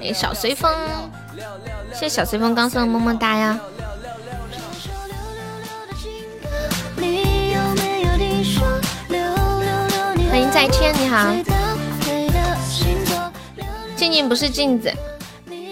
[0.00, 0.72] 哎，小随风，
[1.92, 3.58] 谢谢小随风刚送的么么哒呀。
[10.30, 11.34] 欢迎在天，你好。
[13.94, 14.90] 静静不是镜子。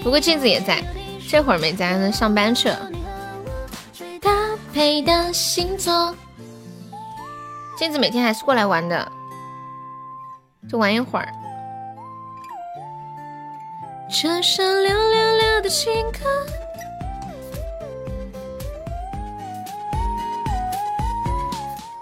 [0.03, 0.83] 不过镜子也在，
[1.29, 2.91] 这会儿没在，那上班去了。
[4.21, 4.31] 搭
[4.73, 6.15] 配的星座，
[7.79, 9.13] 镜子每天还是过来玩的，
[10.69, 11.29] 就玩一会儿。
[14.11, 16.19] 这首溜溜溜的情歌。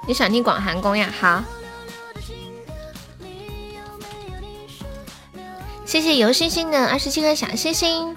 [0.06, 1.12] 你想听广寒宫呀？
[1.20, 1.42] 好。
[5.88, 8.14] 谢谢游星星的二十七颗小星星。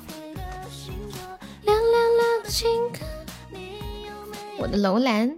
[4.58, 5.38] 我的楼兰，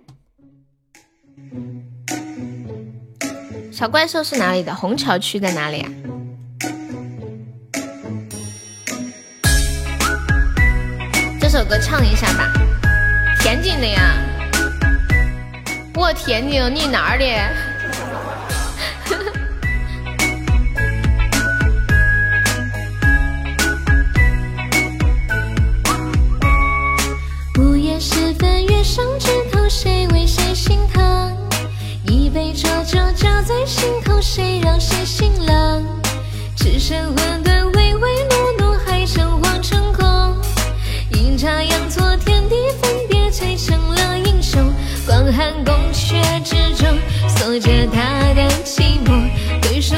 [3.71, 4.73] 小怪兽是哪里的？
[4.73, 5.91] 虹桥区在哪里啊？
[11.39, 12.51] 这首歌唱一下吧。
[13.41, 14.17] 天津的呀，
[15.93, 17.25] 我天津，你哪儿的？
[28.93, 31.35] 上枝头，谁为谁心疼？
[32.05, 35.83] 一杯浊酒浇在心头，谁让谁心冷？
[36.55, 40.37] 只剩混沌，唯唯诺诺，还成黄成空。
[41.09, 44.71] 阴差阳错，天地分别，才成了英雄。
[45.07, 46.87] 广寒宫阙之中，
[47.27, 49.27] 锁着他的寂寞。
[49.63, 49.95] 对手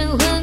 [0.00, 0.39] to who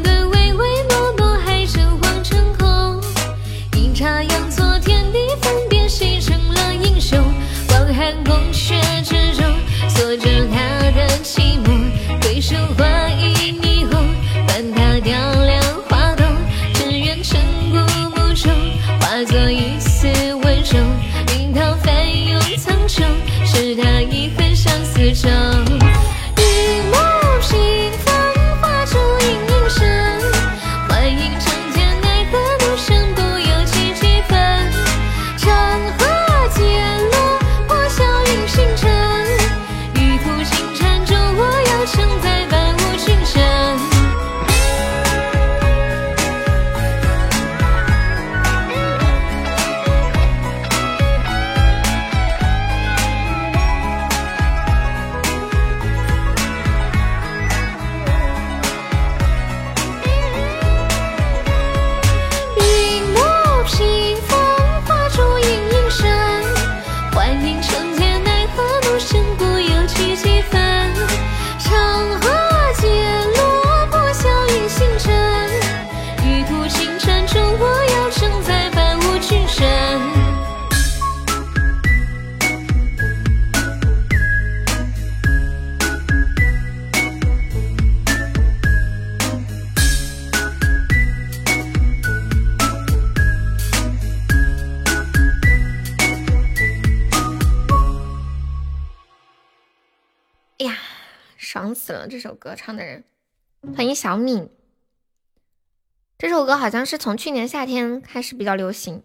[106.48, 109.03] 歌好像是从去年夏天开始比较流行，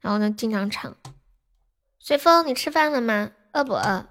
[0.00, 0.96] 然后呢经常唱。
[1.98, 3.32] 随风，你吃饭了吗？
[3.52, 4.06] 饿不饿？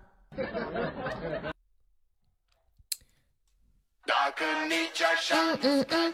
[5.31, 6.13] 嗯嗯嗯。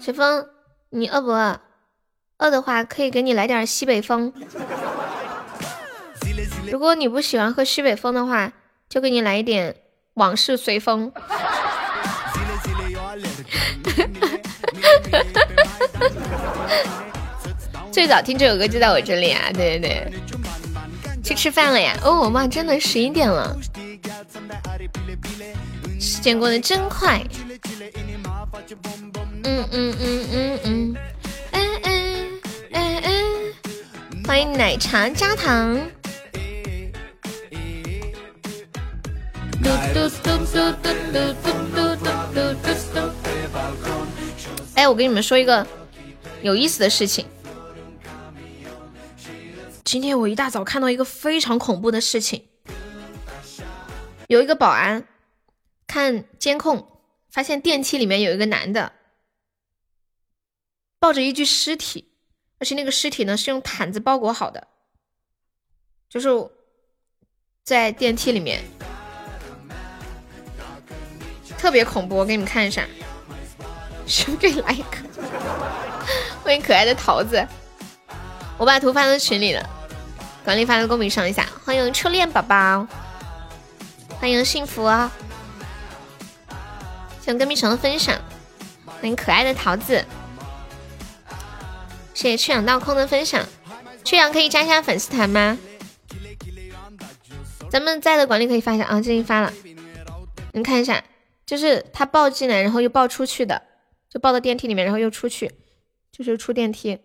[0.00, 0.48] 随风，
[0.88, 1.60] 你饿不饿？
[2.38, 4.32] 饿的话可以给你来点西北风。
[6.72, 8.50] 如果你不喜欢喝西北风的话，
[8.88, 9.76] 就给你来一点
[10.14, 11.12] 往事随风。
[17.92, 19.50] 最早听这首歌就在我这里啊！
[19.52, 21.96] 对对对，去吃饭了呀！
[22.02, 23.56] 哦，妈，真的十一点了，
[26.00, 27.20] 时间过得真快。
[29.44, 30.96] 嗯嗯嗯嗯嗯，
[31.50, 32.26] 哎哎
[32.72, 33.12] 哎哎，
[34.26, 35.78] 欢迎奶茶加糖。
[39.62, 41.96] 嘟嘟嘟嘟嘟嘟嘟嘟
[42.34, 42.98] 嘟嘟嘟。
[44.74, 45.66] 哎，我跟你们说一个
[46.42, 47.26] 有意思的事情。
[49.84, 52.48] 今天我一大早看到一个非常恐怖的事情，
[54.28, 55.06] 有一个保安
[55.86, 56.86] 看监控，
[57.30, 58.92] 发现电梯里面有一个男的。
[61.00, 62.12] 抱着一具尸体，
[62.58, 64.68] 而且那个尸体呢是用毯子包裹好的，
[66.10, 66.28] 就是
[67.64, 68.62] 在电梯里面，
[71.56, 72.16] 特别恐怖。
[72.16, 72.86] 我给你们看一下，
[74.06, 74.98] 兄弟来一个，
[76.50, 77.46] 欢迎可爱的桃子，
[78.58, 79.70] 我把图发到群里了，
[80.42, 81.46] 管理发到公屏上一下。
[81.64, 82.84] 欢迎初恋宝宝，
[84.18, 85.12] 欢迎幸福啊！
[87.20, 88.20] 谢谢跟蜜橙的分享，
[88.84, 90.04] 欢迎可爱的桃子。
[92.14, 93.46] 谢谢缺氧倒空的分享，
[94.02, 95.56] 缺氧可以加一下粉丝团吗？
[97.70, 98.84] 咱们在的管理可以发一下。
[98.86, 99.52] 啊，最近发了，
[100.54, 101.00] 你看一下，
[101.46, 103.62] 就是他抱进来，然后又抱出去的，
[104.12, 105.52] 就抱到电梯里面，然后又出去，
[106.22, 106.98] 就是出电梯，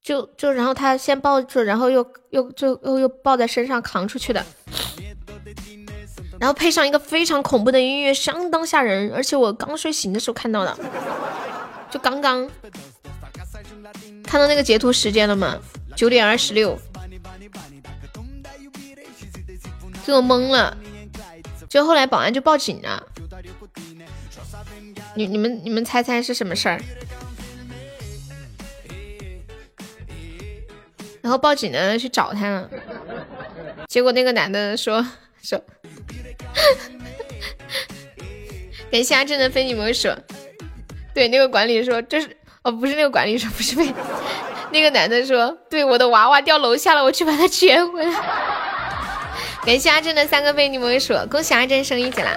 [0.00, 4.44] 就就然后他先抱住，然后又又就又又抱在身上扛出去的，
[6.38, 10.78] 然后配上一个非常恐怖的音乐，相当吓人，而且我刚睡醒的时候看到的，
[11.90, 12.48] 就刚刚。
[14.22, 15.60] 看到那个截图时间了吗？
[15.96, 16.78] 九点二十六，
[20.06, 20.76] 给我懵了。
[21.68, 23.06] 就后来保安就报警了。
[25.16, 26.80] 你你们你们猜猜是什么事儿？
[31.24, 32.68] 然后报警的去找他了，
[33.88, 35.04] 结果那个男的说
[35.42, 35.58] 说，
[38.92, 40.10] 感谢阿正的非你莫属。
[41.14, 42.36] 对，那个管理说这是。
[42.62, 43.86] 哦，不是那个管理说，不是被
[44.70, 48.20] 那个男的说，对，我的娃娃掉楼下了，我去把它捡回来。
[49.66, 52.30] 感谢阿正的三个非你们说，恭喜阿正升一级啦！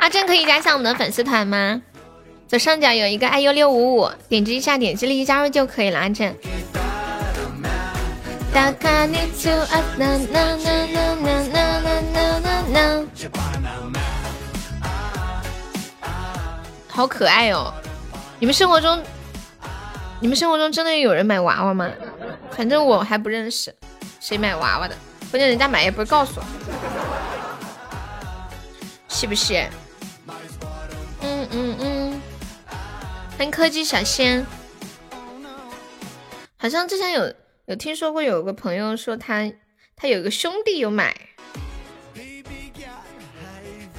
[0.00, 1.82] 阿正可以加上我们的粉丝团吗？
[2.48, 5.98] 左上角有一个 iu 六五五，点击一下，点击立即加入就可以了。
[5.98, 6.32] 阿正。
[16.86, 17.74] 好可爱哦！
[18.38, 19.02] 你们生活中，
[20.20, 21.90] 你们生活中真的有人买娃娃吗？
[22.52, 23.74] 反正我还不认识
[24.20, 24.94] 谁买娃娃的，
[25.32, 26.44] 关键人家买也不会告诉我，
[29.08, 29.66] 是不是？
[31.22, 31.95] 嗯嗯嗯。
[33.36, 34.46] 欢迎科技小仙，
[36.56, 37.34] 好像之前有
[37.66, 39.52] 有听说过，有个朋友说他
[39.94, 41.14] 他有个兄弟有买。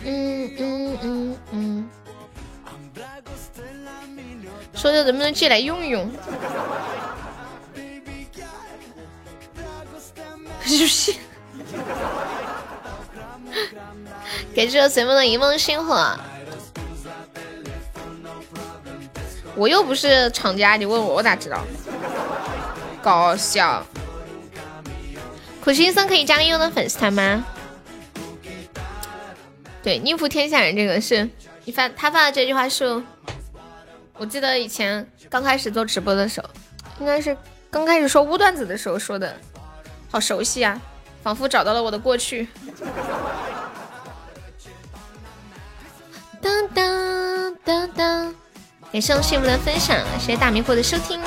[0.03, 1.88] 嗯嗯嗯嗯。
[4.73, 6.09] 说着能不能借来用一用？
[10.65, 11.14] 是不是？
[14.55, 16.18] 感谢我随风的一梦星火。
[19.57, 21.65] 我又不是厂家，你问我，我咋知道？
[23.01, 23.84] 搞笑。
[25.63, 27.43] 苦行僧可以加个优的粉丝团吗？
[29.81, 31.27] 对，宁负天下人这个是
[31.65, 33.03] 你发他发的这句话是。
[34.19, 36.47] 我记得以前刚开始做直播的时候，
[36.99, 37.35] 应该是
[37.69, 39.35] 刚开始说污段子的时候说的，
[40.09, 40.79] 好熟悉啊，
[41.23, 42.47] 仿佛找到了我的过去。
[46.41, 48.35] 当当当当，
[48.98, 51.22] 感谢我幸福的分享，谢谢大迷惑的收听。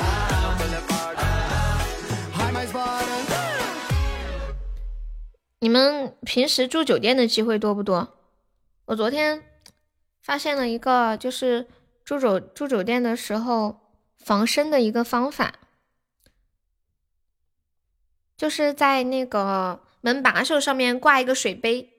[5.59, 8.17] 你们平时住酒店的机会多不多？
[8.87, 9.41] 我昨天
[10.21, 11.69] 发现了一个，就是。
[12.03, 13.79] 住酒住酒店的时候
[14.17, 15.53] 防身的一个方法，
[18.35, 21.93] 就是在那个门把手上面挂一个水杯，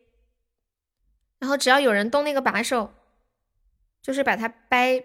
[1.39, 2.93] 然后只要有人动那个把手，
[4.03, 5.03] 就是把它掰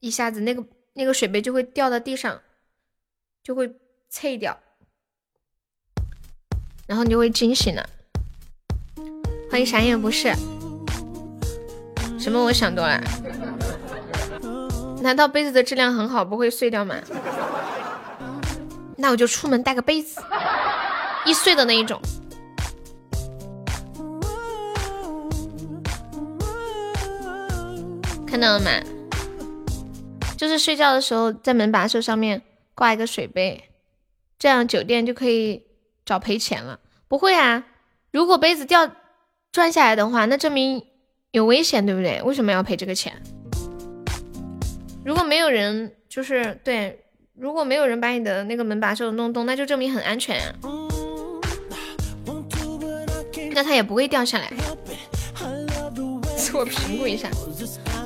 [0.00, 0.64] 一下子，那个
[0.94, 2.40] 那个水杯就会掉到地上，
[3.42, 3.74] 就会
[4.08, 4.58] 碎掉，
[6.86, 7.88] 然后你就会惊醒了。
[9.50, 10.32] 欢迎啥也不是，
[12.18, 13.00] 什么我想多了？
[15.02, 16.94] 难道杯子的质量很好，不会碎掉吗？
[18.96, 20.20] 那我就出门带个杯子，
[21.24, 22.00] 易碎的那一种。
[28.26, 28.70] 看到了吗？
[30.38, 32.40] 就是睡觉的时候，在门把手上面
[32.76, 33.64] 挂一个水杯，
[34.38, 35.64] 这样酒店就可以
[36.06, 36.78] 找赔钱了。
[37.08, 37.64] 不会啊，
[38.12, 38.88] 如果杯子掉
[39.50, 40.86] 转下来的话，那证明
[41.32, 42.22] 有危险，对不对？
[42.22, 43.20] 为什么要赔这个钱？
[45.04, 47.04] 如果没有人，就是对，
[47.34, 50.54] 如果没有人把你的那个门把手弄动，那就证明很安全啊。
[53.52, 54.52] 那它也不会掉下来。
[56.36, 57.28] 自我评估一下，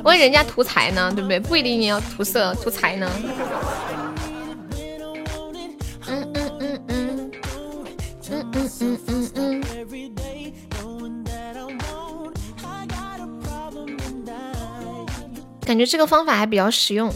[0.02, 1.38] 万一人家图财呢，对不对？
[1.38, 3.10] 不一定你要涂色图财呢。
[6.08, 7.30] 嗯嗯嗯嗯
[8.30, 9.62] 嗯嗯嗯嗯嗯。
[15.64, 17.12] 感觉这个方法还比较实用。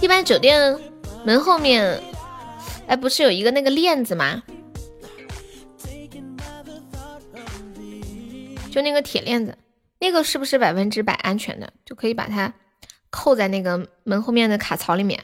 [0.00, 0.76] 一般酒店
[1.24, 2.02] 门后面，
[2.88, 4.42] 哎，不是有一个那个链子吗？
[8.72, 9.58] 就那个铁链子，
[9.98, 11.70] 那个是不是百分之百安全的？
[11.84, 12.50] 就可以把它
[13.10, 15.22] 扣在那个门后面的卡槽里面。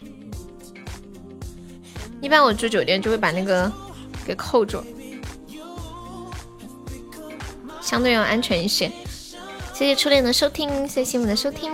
[2.21, 3.73] 一般我住酒店就会把那个
[4.27, 4.85] 给扣住，
[7.81, 8.93] 相对要安全一些。
[9.73, 11.73] 谢谢初恋的收听，谢谢幸福的收听。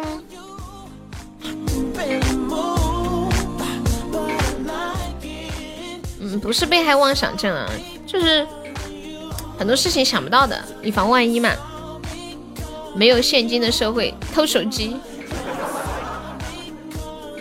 [6.20, 7.68] 嗯，不是被害妄想症啊，
[8.06, 8.46] 就是。
[9.58, 11.50] 很多事情想不到的，以防万一嘛。
[12.96, 14.96] 没有现金的社会，偷手机，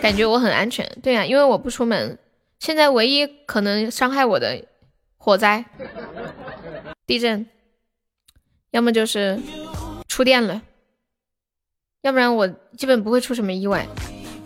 [0.02, 0.84] 感觉我很安全。
[1.00, 2.18] 对呀，因为我不出门。
[2.58, 4.64] 现在唯一可能伤害我的，
[5.16, 5.64] 火灾、
[7.06, 7.46] 地震，
[8.70, 9.38] 要么就是
[10.08, 10.62] 触电了，
[12.02, 13.86] 要不然我基本不会出什么意外，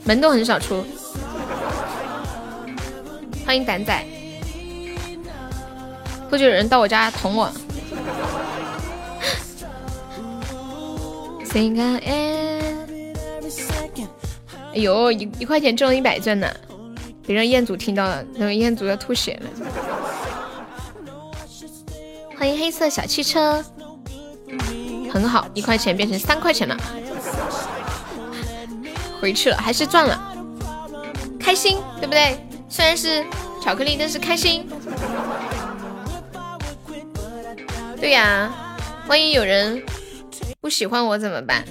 [0.05, 0.85] 门都很少出。
[3.47, 4.18] 欢迎胆仔。
[6.29, 7.51] 不就有人到我家捅我。
[14.73, 16.47] 哎呦，一一块钱中了一百钻呢！
[17.27, 19.51] 别让彦祖听到了，那个彦祖要吐血了。
[22.39, 23.65] 欢迎黑色小汽车，
[25.13, 26.77] 很好，一块钱变成三块钱了，
[29.21, 30.33] 回去了还是赚了，
[31.41, 32.39] 开心对不对？
[32.69, 33.25] 虽然是
[33.61, 34.69] 巧克力，但是开心。
[38.01, 38.51] 对呀，
[39.09, 39.83] 万一有人
[40.61, 41.65] 不喜欢我怎么办？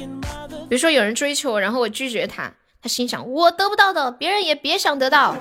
[0.69, 2.51] 比如说有人追求我，然后我拒绝他，
[2.81, 5.35] 他心想我得不到的，别人也别想得到。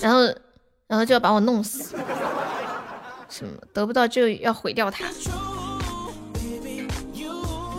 [0.00, 0.20] 然后，
[0.86, 1.96] 然后就要把我弄死。
[3.28, 5.06] 什么得不到就要毁掉他？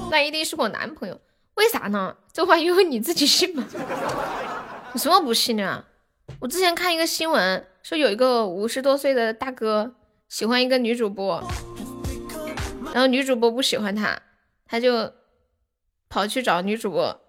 [0.10, 1.20] 那一定是我男朋友？
[1.56, 2.16] 为啥呢？
[2.34, 3.64] 这话因为你自己信吗？
[4.94, 5.86] 有什么不信的？
[6.40, 9.96] 我之前看一个新闻，说有一个五十多岁的大哥
[10.30, 11.44] 喜欢一个女主播，
[12.94, 14.20] 然后女主播不喜欢他，
[14.68, 15.12] 他就
[16.10, 17.20] 跑去找女主播，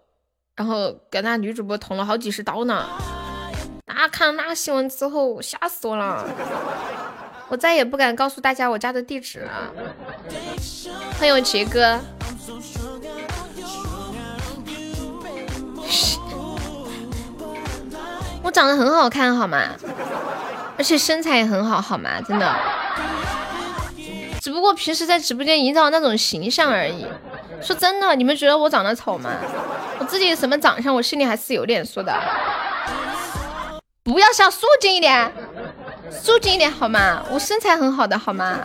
[0.56, 2.86] 然后给那女主播捅了好几十刀呢。
[3.86, 6.28] 那看了那新闻之后，吓死我了，
[7.48, 9.72] 我再也不敢告诉大家我家的地址了。
[11.18, 11.98] 欢迎我杰哥。
[18.48, 19.58] 我长得很好看，好吗？
[20.78, 22.18] 而且身材也很好，好吗？
[22.26, 22.50] 真的，
[24.40, 27.06] 只不过平时在直播间营造那种形象而已。
[27.60, 29.28] 说真的，你们觉得我长得丑吗？
[29.98, 32.10] 我自己什么长相，我心里还是有点数的。
[34.02, 35.30] 不要笑，肃静一点，
[36.10, 37.22] 肃静一点，好吗？
[37.30, 38.60] 我身材很好的，好吗？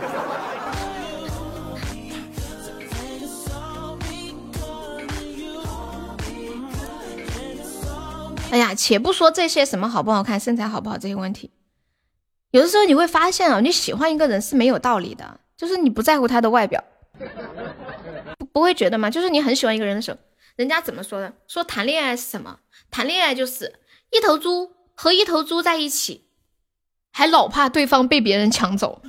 [8.50, 11.50] 哎呀，且不说这些什么好不好看、身材好不好这些问题，
[12.52, 16.82] 有的时候你会发现啊，你喜欢一个人是没有道理的，就是你不在乎他的外表，
[18.38, 19.10] 不不会觉得吗？
[19.10, 20.18] 就是你很喜欢一个人的时候，
[20.56, 21.32] 人家怎么说的？
[21.48, 22.58] 说谈恋爱是什么？
[22.90, 23.80] 谈恋爱就是
[24.10, 26.28] 一头猪和一头猪在一起，
[27.12, 29.02] 还老怕对方被别人抢走，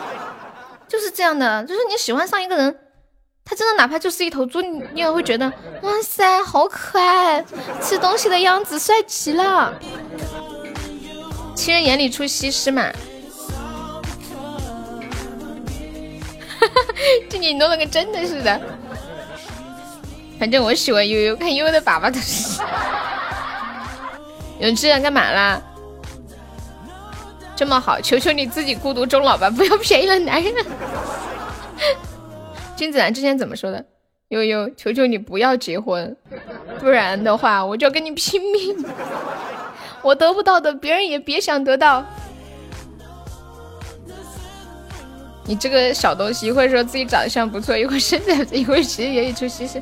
[0.86, 1.64] 就是这样的。
[1.64, 2.78] 就是你喜欢上一个人，
[3.48, 5.46] 他真的哪怕就是一头猪，你也会觉得
[5.82, 7.44] 哇塞，好可爱，
[7.80, 9.72] 吃东西的样子帅极了。
[11.54, 12.82] 情人眼里出西施嘛。
[16.58, 16.72] 哈哈，
[17.30, 18.60] 这你弄得跟真的似的。
[20.40, 22.60] 反正我喜欢悠悠，看悠悠的粑粑都是。
[24.58, 25.62] 永志干嘛啦？
[27.54, 30.52] 这么好，求求你自己孤独终老吧，不要便宜了男人。
[32.76, 33.84] 君子兰之前怎么说的？
[34.28, 36.16] 悠悠，求求你不要结婚，
[36.78, 38.84] 不然的话我就要跟你拼命。
[40.02, 42.04] 我得不到的，别人也别想得到。
[45.44, 49.80] 你这个小东西，一会说自己长相不错，一会身材，一会其实也出息是，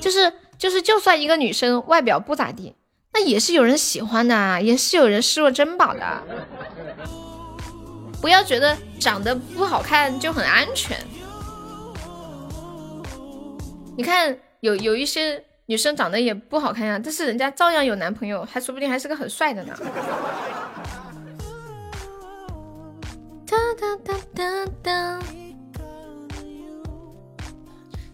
[0.00, 2.72] 就是就是，就算一个女生外表不咋地，
[3.12, 6.22] 那也是有人喜欢的，也是有人视若珍宝的。
[8.20, 10.96] 不要觉得长得不好看就很安全。
[13.96, 19.74] 你看，有有一些女生长得也不好看呀，但是人家照样有男朋友，还说不定还是个很帅的呢。
[23.46, 25.22] 哒哒哒哒哒。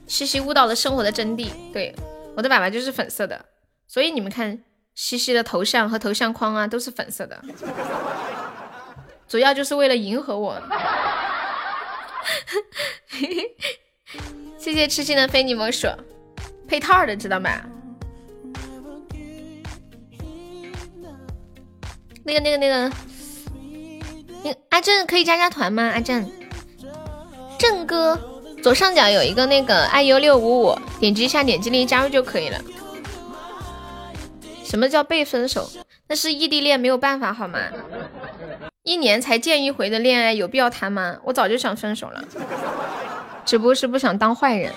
[0.07, 1.95] 西西悟到了生活的真谛，对，
[2.37, 3.45] 我的粑粑就是粉色的，
[3.87, 4.65] 所以你们看
[4.95, 7.41] 西西的头像和头像框啊都是粉色的，
[9.29, 10.61] 主要就是为了迎合我。
[14.69, 15.89] 谢谢痴心的非你莫属，
[16.69, 17.51] 配套的知道吗？
[22.23, 22.93] 那个那个那个，
[24.69, 25.85] 阿正可以加加团吗？
[25.95, 26.31] 阿正，
[27.59, 28.21] 正哥，
[28.63, 32.61] 左上角有一个那个 iu 六五五，点击一下点击立即加入就可以了。
[34.63, 35.71] 什么叫被分手？
[36.09, 37.59] 那是异地恋，没有办法好吗？
[38.83, 41.17] 一年才见一回的恋爱，有必要谈吗？
[41.25, 42.23] 我早就想分手了。
[43.49, 44.71] 只不过是不想当坏人。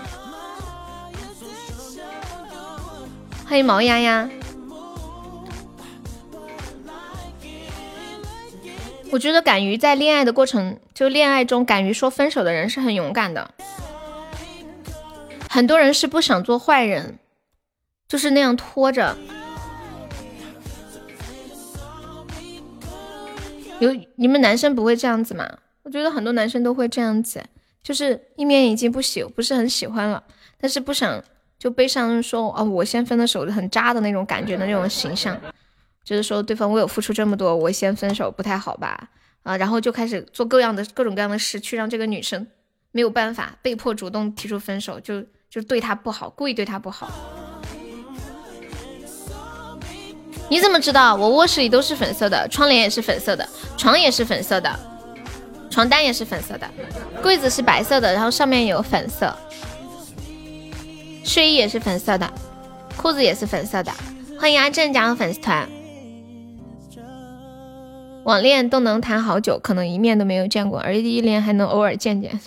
[3.45, 4.29] 欢迎毛丫丫。
[9.11, 13.51] 我觉得敢于在恋爱的过程，就恋爱中敢于说分手的人是很勇敢的。
[15.49, 17.19] 很多人是不想做坏人，
[18.07, 19.17] 就是那样拖着。
[23.81, 25.57] 有你们男生不会这样子吗？
[25.83, 27.43] 我觉得很多男生都会这样子。
[27.83, 30.23] 就是一面已经不喜不是很喜欢了，
[30.59, 31.23] 但是不想
[31.57, 35.39] 就悲伤说哦，我先分的手很渣的那种感觉的那种形象，
[36.03, 39.09] 就是说对方为我付出这么多，我先分手不太好吧？
[39.43, 42.45] 啊，然后就开始做各样的各种各样的事，去让这个女生
[42.91, 47.11] 没有办法，被迫主动提出分手，就就对她不好，故意对她不好。
[50.49, 51.15] 你怎么知道？
[51.15, 53.47] 我卧室里都是粉色的，窗帘也是粉色的，
[53.77, 54.90] 床也是粉色的。
[55.71, 56.69] 床单也是粉色的，
[57.23, 59.33] 柜子是白色的，然后上面有粉色，
[61.23, 62.29] 睡衣也是粉色的，
[62.97, 63.91] 裤子也是粉色的。
[64.37, 65.67] 欢迎阿正加入粉丝团。
[68.25, 72.39] 网恋都能谈好久，可能一面都没有见过，而异地恋还能偶尔见见。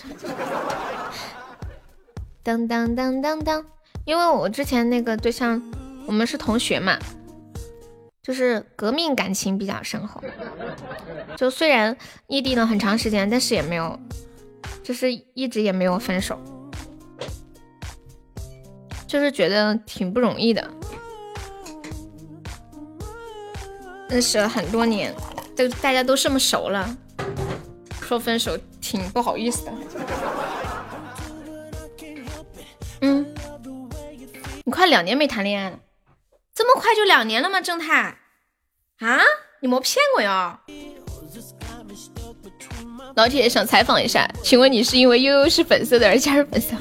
[2.43, 3.65] 当当当当当，
[4.05, 5.61] 因为我之前那个对象，
[6.05, 6.97] 我们是同学嘛。
[8.25, 10.19] 就是革命感情比较深厚，
[11.37, 11.95] 就虽然
[12.25, 13.99] 异地了很长时间，但是也没有，
[14.81, 16.39] 就是一直也没有分手，
[19.05, 20.67] 就是觉得挺不容易的。
[24.09, 25.13] 认识了很多年，
[25.55, 26.97] 都大家都这么熟了，
[28.01, 29.71] 说分手挺不好意思的。
[33.01, 33.23] 嗯，
[34.63, 35.79] 你快两年没谈恋爱了。
[36.55, 37.59] 这么快就两年了吗？
[37.59, 38.17] 正太
[38.99, 39.19] 啊，
[39.59, 40.57] 你没骗我哟！
[43.15, 46.73] 老铁想采访一下，请问你是因为悠悠是粉色的而加入粉丝？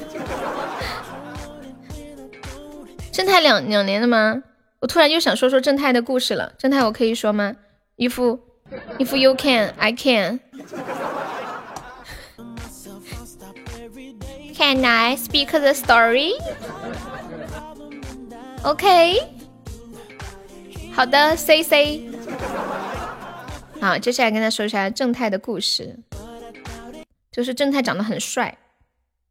[3.11, 4.45] 正太两两年了吗？
[4.81, 6.53] 我突然又想说说正太的故事了。
[6.57, 7.57] 正太，我可以说吗？
[7.97, 8.39] 一副
[8.99, 10.39] 一副 you can I can
[14.57, 16.35] can I speak the story?
[18.63, 19.34] OK。
[20.95, 22.09] 好的，C C。
[23.81, 25.99] 好，接下来跟他说一下正太的故事。
[27.33, 28.57] 就是正太长得很帅，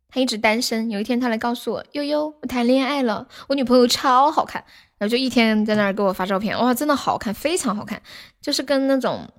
[0.10, 0.92] 他一直单身。
[0.92, 4.66] 有一天他来告诉我，悠悠，我谈恋爱了，我女朋友超好看。
[4.98, 8.02] 然后就一天在那儿给我发照片，哇，真的好看，非常好看，
[8.42, 9.30] 就是跟那种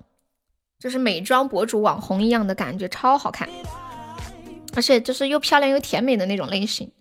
[0.79, 3.47] 就是美妆博主网红一样的感觉，超好看。
[4.75, 6.91] 而且就是又漂亮又甜美的那种类型。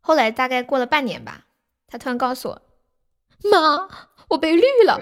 [0.00, 1.46] 后来大概过了半年吧，
[1.88, 2.62] 他突然告诉我，
[3.50, 3.88] 妈。
[4.28, 5.00] 我被绿了，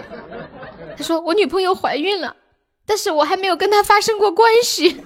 [0.97, 2.35] 他说我女朋友怀孕了，
[2.85, 5.01] 但是我还没有跟她发生过关系。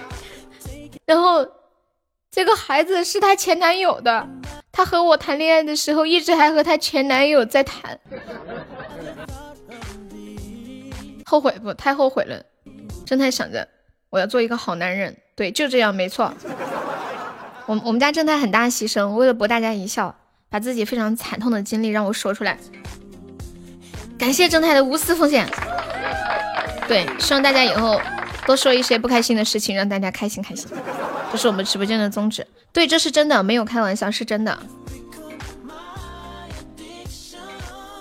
[1.06, 1.46] 然后
[2.30, 4.28] 这个孩子是她前男友的，
[4.70, 7.98] 她和我谈恋爱的时候，一直还和她前男友在谈，
[11.24, 11.72] 后悔不？
[11.74, 12.42] 太后悔了。
[13.06, 13.66] 正太想着，
[14.10, 16.32] 我要做一个好男人，对，就这样，没错。
[17.66, 20.14] 我我们家正太很大牺牲，为了博大家一笑，
[20.50, 22.58] 把自己非常惨痛的经历让我说出来。
[24.18, 25.48] 感谢正太的无私奉献。
[26.86, 28.00] 对，希望大家以后
[28.44, 30.68] 多说一些不开心的事情，让大家开心开心。
[31.30, 32.44] 这是我们直播间的宗旨。
[32.72, 34.58] 对，这是真的，没有开玩笑，是真的。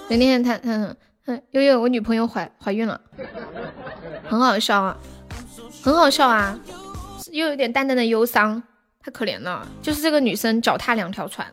[0.09, 0.95] 那天他，嗯
[1.25, 2.99] 嗯，悠悠，我女朋友怀怀孕了，
[4.27, 4.97] 很好笑啊，
[5.83, 6.57] 很好笑啊，
[7.31, 8.63] 又有点淡淡的忧伤，
[9.03, 9.67] 太可怜了。
[9.83, 11.45] 就是这个女生脚踏两条船，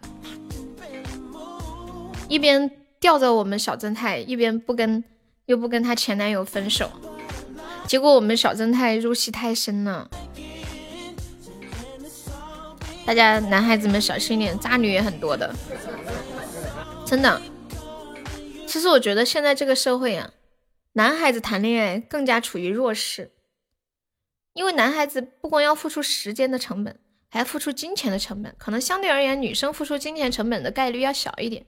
[2.29, 5.03] 一边吊着我们小正太，一边不跟，
[5.47, 6.91] 又不跟她前男友分手，
[7.87, 10.11] 结果我们小正太入戏太深了。
[13.05, 15.55] 大家男孩子们小心点，渣女也很多的，
[17.07, 17.41] 真的。
[18.67, 20.33] 其实我觉得现在这个社会啊，
[20.95, 23.31] 男孩子谈恋爱更加处于弱势，
[24.55, 26.99] 因为男孩子不光要付出时间的成本，
[27.29, 31.65] 还要付出金钱的成本，可能相对而言，女生付出金钱成本的概率要小一点，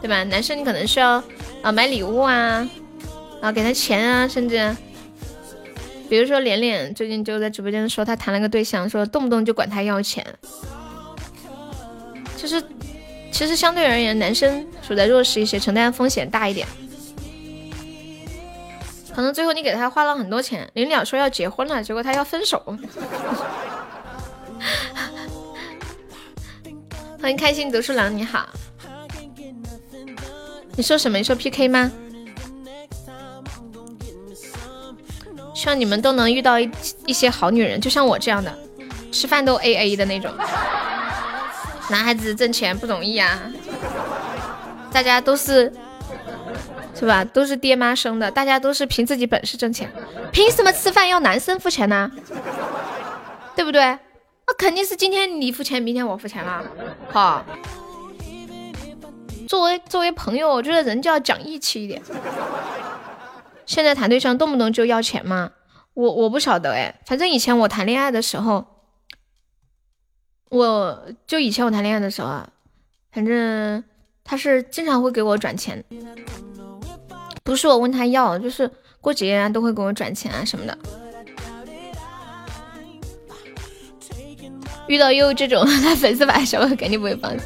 [0.00, 0.24] 对吧？
[0.24, 1.22] 男生你可能需要
[1.62, 2.68] 啊买礼物啊，
[3.40, 4.76] 啊给他钱啊，甚至。
[6.08, 10.22] 比如说，连连最近就在直播间说，他谈了个对象，说动不动就管他要钱。
[12.36, 12.62] 就是，
[13.30, 16.68] 其实相对而言，男生处在弱势一些，承担风险大一点。
[19.14, 22.62] 可能最后你给他花了很多钱，临了说要结婚了，结果他要分手。
[27.22, 28.46] 欢迎开心读书郎，你好。
[30.76, 31.18] 你说什么？
[31.18, 31.90] 你说 PK 吗？
[35.54, 36.70] 希望你们都能遇到一
[37.06, 38.52] 一些好女人，就像我这样的，
[39.12, 40.32] 吃饭都 A A 的那种。
[41.90, 43.42] 男孩子挣钱不容易啊，
[44.90, 45.72] 大家都是
[46.94, 47.22] 是吧？
[47.24, 49.92] 都是爹妈生的，大家都是凭自己本事挣钱，
[50.32, 52.10] 凭什么吃饭要男生付钱呢？
[53.54, 53.82] 对不对？
[53.82, 56.64] 那肯定是今天你付钱，明天我付钱啦。
[57.10, 57.44] 好，
[59.52, 62.00] 作为作为朋友，我觉得人就要讲义气一点。
[63.66, 65.50] 现在谈对象动不动就要钱吗？
[65.92, 68.64] 我我不晓得哎，反正以前我谈恋爱的时候，
[70.48, 72.48] 我就以前我谈恋爱的时候啊，
[73.12, 73.84] 反正
[74.24, 75.84] 他是经常会给我转钱，
[77.44, 78.70] 不是我问他要，就是
[79.02, 80.78] 过节啊都会给我转钱啊什么的。
[84.88, 87.44] 遇到又这种 他粉丝版小我肯定不会放弃，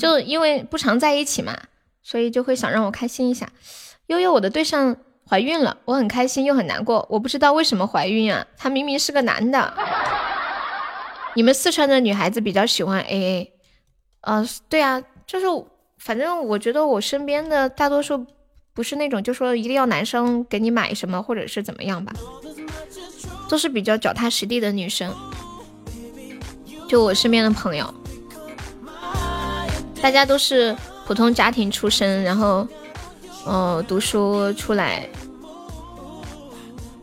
[0.00, 1.56] 就因为不常在一起嘛，
[2.02, 3.48] 所以就会想让我开心一下。
[4.06, 4.96] 悠悠，我的对象
[5.28, 8.46] 怀孕了，我很开心又很难过，我不知道为什么怀孕啊？
[8.56, 9.74] 他明明是个男的。
[11.36, 13.50] 你们四川的女孩子比较喜欢 AA，
[14.22, 15.46] 呃，对啊，就是
[15.98, 18.26] 反正我觉得我身边的大多数
[18.74, 22.12] 不是那种就说一定要男生给你买什么或者是怎么样吧，
[23.48, 25.14] 都是比较脚踏实地的女生。
[26.88, 27.94] 就我身边的朋友，
[30.02, 32.66] 大家都是普通家庭出身，然后。
[33.46, 35.08] 呃，读书出来，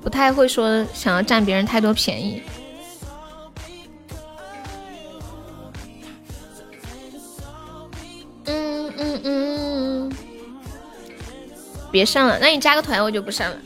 [0.03, 2.43] 不太会说想要占别人太多便宜。
[8.45, 10.11] 嗯嗯嗯，
[11.91, 13.57] 别上了，那你加个团我就不上了，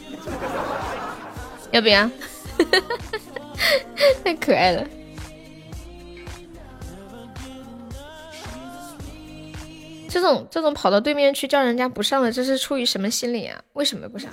[1.71, 2.09] 要不要？
[4.23, 4.87] 太可爱了。
[10.11, 13.57] 这种这种跑到对面去叫人家不上了，这是出于什么心理啊？
[13.71, 14.29] 为什么不上？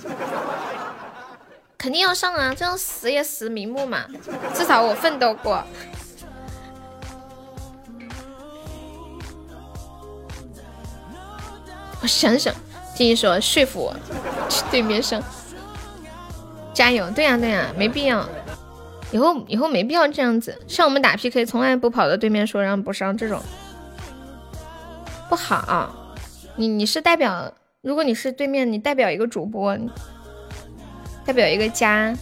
[1.77, 2.53] 肯定要上啊！
[2.53, 4.05] 这样死也死瞑目嘛，
[4.53, 5.63] 至少我奋斗过。
[12.01, 12.53] 我想想，
[12.93, 13.95] 静怡说说服我
[14.49, 15.23] 去对面上，
[16.73, 17.09] 加油！
[17.11, 18.27] 对呀对呀，没必要，
[19.13, 20.61] 以后以后没必要这样子。
[20.67, 23.41] 像我们打 PK，从来不跑到对面说让不上这种。
[25.29, 26.15] 不好，
[26.55, 29.77] 你你是代表，如果你是对面，你代表一个主播，
[31.23, 32.17] 代表一个家，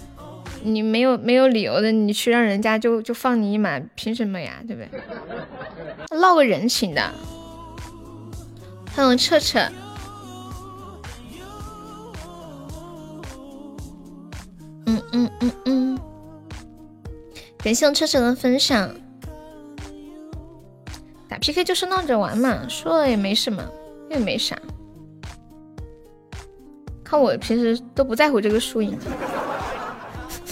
[0.62, 4.62] 你没有没有理由的，你去让人家就就放你一马，凭什么呀？
[4.68, 6.20] 对不对？
[6.20, 7.14] 唠个人情的。
[8.94, 9.60] 欢迎彻彻。
[14.86, 16.00] 嗯嗯嗯嗯，
[17.60, 18.94] 感谢我彻彻的分享。
[21.30, 23.64] 打 PK 就是闹着玩嘛，输了也没什么，
[24.10, 24.58] 也没啥。
[27.04, 28.98] 看我平时都不在乎这个输赢，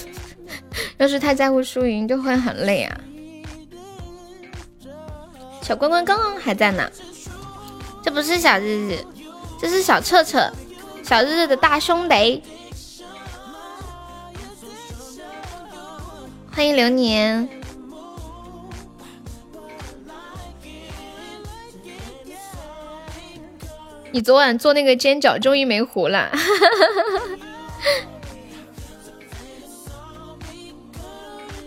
[0.97, 2.99] 要是太在乎输赢就会很累啊。
[5.61, 6.89] 小关关刚刚还在呢，
[8.03, 8.97] 这不是小日日，
[9.59, 10.51] 这是小彻彻，
[11.03, 12.43] 小日日的大兄弟。
[16.51, 17.49] 欢迎流年。
[24.15, 26.31] 你昨晚做那个煎饺终于没糊了。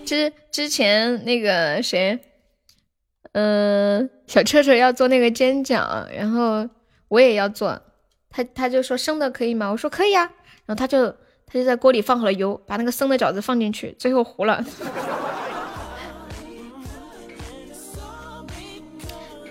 [0.06, 2.18] 之之前那个谁，
[3.32, 6.66] 嗯，小车车要做那个煎饺，然后
[7.08, 7.82] 我也要做，
[8.30, 9.68] 他他就说生的可以吗？
[9.70, 10.22] 我说可以啊，
[10.64, 11.10] 然后他就
[11.44, 14.64] 他就在锅里放好了油，把那个生的饺子放进去，最后糊了。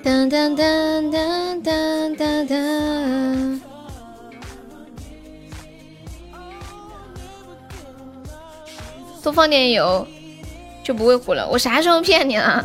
[0.08, 3.62] 当当当当当当当，
[9.22, 10.08] 多放点油。
[10.82, 11.46] 就不会糊了。
[11.50, 12.64] 我啥时候骗你了？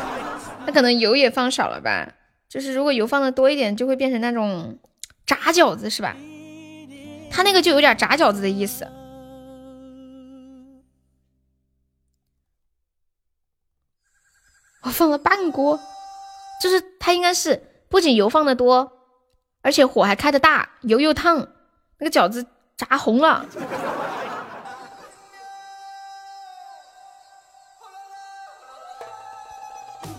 [0.66, 2.12] 那可能油也放少了吧。
[2.50, 4.78] 就是如果油放的多一点，就会变成那种
[5.24, 6.14] 炸饺子，是吧？
[7.30, 8.86] 他那个就有点炸饺子的意思。
[14.82, 15.80] 我放了半锅，
[16.64, 18.90] 就是它应该是不仅油放的多，
[19.60, 21.46] 而且火还开的大，油又烫，
[21.98, 23.44] 那个饺子炸红了。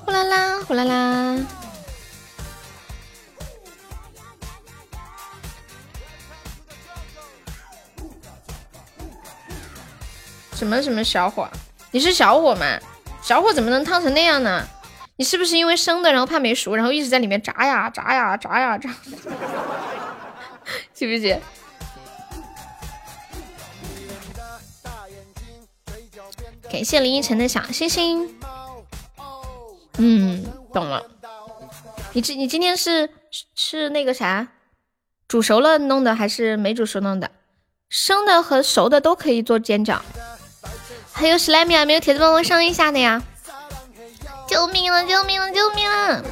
[0.06, 1.36] 呼啦啦，呼啦啦！
[10.54, 11.50] 什么什么小火？
[11.90, 12.80] 你是小火吗？
[13.24, 14.64] 小火怎么能烫成那样呢？
[15.18, 18.90] 你是不是因为生的，然后怕没熟，然后一直在里面炸呀炸呀炸呀炸？
[20.94, 21.40] 信不信？
[26.70, 28.36] 感谢林依晨的小星星。
[29.98, 30.44] 嗯，
[30.74, 31.06] 懂了。
[32.12, 33.10] 你今你今天是
[33.56, 34.48] 是那个啥，
[35.28, 37.32] 煮熟了弄的还是没煮熟弄的？
[37.88, 40.00] 生的和熟的都可以做煎饺。
[41.14, 43.24] 还有史莱米啊，没有铁子帮我上一下的呀！
[44.56, 45.04] 救命了！
[45.04, 45.52] 救命了！
[45.52, 46.24] 救命了！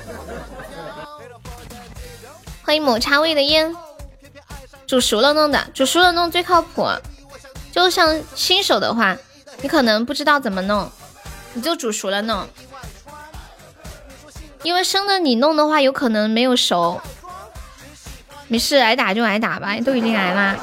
[2.64, 3.76] 欢迎抹茶味的烟。
[4.88, 6.88] 煮熟了弄的，煮熟了弄最靠谱。
[7.74, 9.18] 就像新手的话，
[9.62, 10.90] 你可能不知道怎么弄，
[11.52, 12.48] 你就煮熟了弄。
[14.62, 17.02] 因为生的你弄的话，有可能没有熟。
[18.48, 20.56] 没事，挨打就挨打吧，都已经挨啦。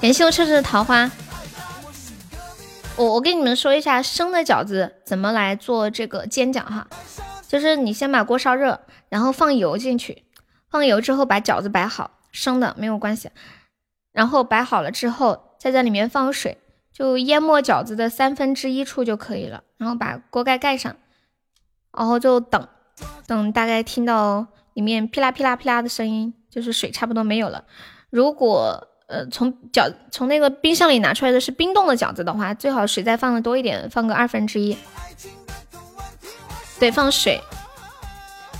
[0.00, 1.10] 感谢我车车的桃花。
[3.00, 6.86] 我我跟你们说一下生的饺子怎么来做这个煎饺哈，
[7.48, 8.78] 就是你先把锅烧热，
[9.08, 10.24] 然后放油进去，
[10.68, 13.30] 放油之后把饺子摆好，生的没有关系。
[14.12, 16.58] 然后摆好了之后，再在里面放水，
[16.92, 19.64] 就淹没饺子的三分之一处就可以了。
[19.78, 20.94] 然后把锅盖盖上，
[21.96, 22.68] 然后就等。
[23.26, 27.64] 等大概听到里面噼啦噼啦噼啦的声音，就是水差不多没有了。
[28.10, 34.76] 如果呃从饺从那个冰箱里拿出来的是冰冻的饺子的话，最好水再放的多一点，放个二分之一。
[36.78, 37.40] 对，放水，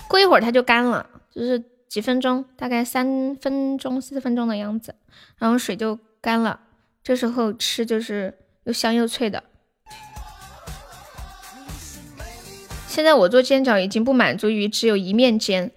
[0.08, 4.94] 过一会儿它就干了，就是几分钟，大概三分钟四分钟的样子，
[5.38, 6.60] 然后水就干了。
[7.02, 9.42] 这时候吃就是又香又脆的。
[12.86, 15.70] 现在我做煎饺已经不满足于只有一面煎，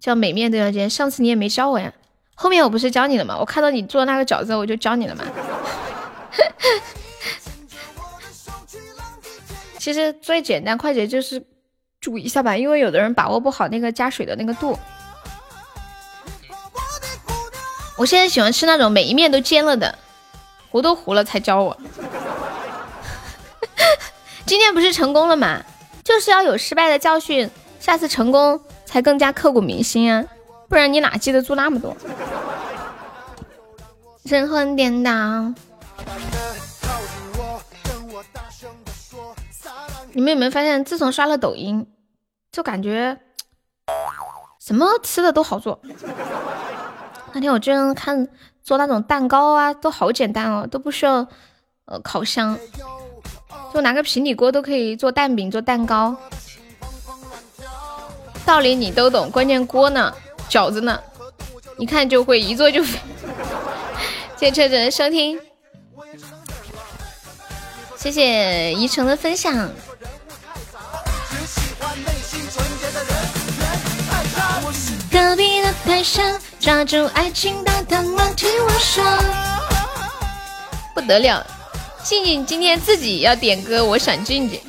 [0.00, 0.88] 叫每面都要煎。
[0.88, 1.92] 上次你也没教我呀，
[2.34, 3.36] 后面我不是教你了吗？
[3.38, 5.24] 我看到你做那个饺子，我就教你了嘛。
[9.78, 11.44] 其实最简单快捷就是
[12.00, 14.78] 煮一下吧，因为有的人把握不好那个加水的那个度。
[17.98, 19.98] 我现在喜欢吃那种每一面都煎了的，
[20.70, 21.76] 糊都糊了才教我。
[24.46, 25.62] 今天不是成功了吗？
[26.02, 27.48] 就是要有失败的教训，
[27.78, 30.24] 下次成功才更加刻骨铭心啊！
[30.72, 31.94] 不然你哪记得住那么多？
[34.24, 35.10] 神魂颠倒。
[40.14, 41.86] 你们有没有发现，自从刷了抖音，
[42.50, 43.18] 就感觉
[44.58, 45.78] 什么吃的都好做。
[47.34, 48.26] 那天我居然看
[48.62, 51.26] 做那种蛋糕啊，都好简单哦，都不需要
[51.84, 52.58] 呃烤箱。
[53.74, 56.16] 就拿个平底锅都可以做蛋饼、做蛋糕，
[58.46, 60.14] 道理你都懂，关键锅呢，
[60.52, 61.00] 饺子呢，
[61.78, 62.84] 一看就会， 一做就。
[62.84, 65.40] 谢谢车主的收听，
[67.96, 69.70] 谢谢宜城的分享。
[75.10, 79.02] 隔壁的台上，抓住爱情的藤蔓，听我说，
[80.94, 81.46] 不得了。
[82.02, 84.60] 静静今天自己要点歌，我想静静。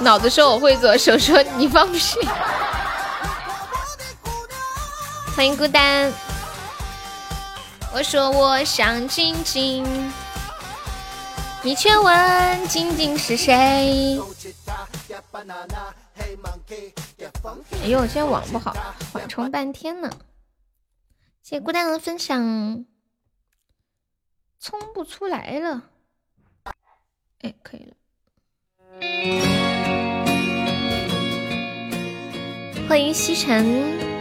[0.00, 2.18] 脑子说我会做，手说你放屁。
[5.40, 6.12] 欢迎孤单。
[7.94, 9.82] 我说我想静静，
[11.62, 13.54] 你却问静静是谁？
[13.54, 13.86] 哎
[17.86, 18.76] 呦，今天网不好，
[19.14, 20.10] 缓冲半天呢。
[21.42, 22.84] 谢谢孤单的分享，
[24.60, 25.84] 冲不出来了。
[27.40, 27.94] 哎，可以了。
[32.86, 34.19] 欢迎西城，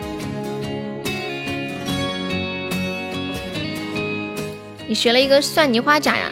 [4.89, 6.31] 你学了一个蒜泥花甲呀？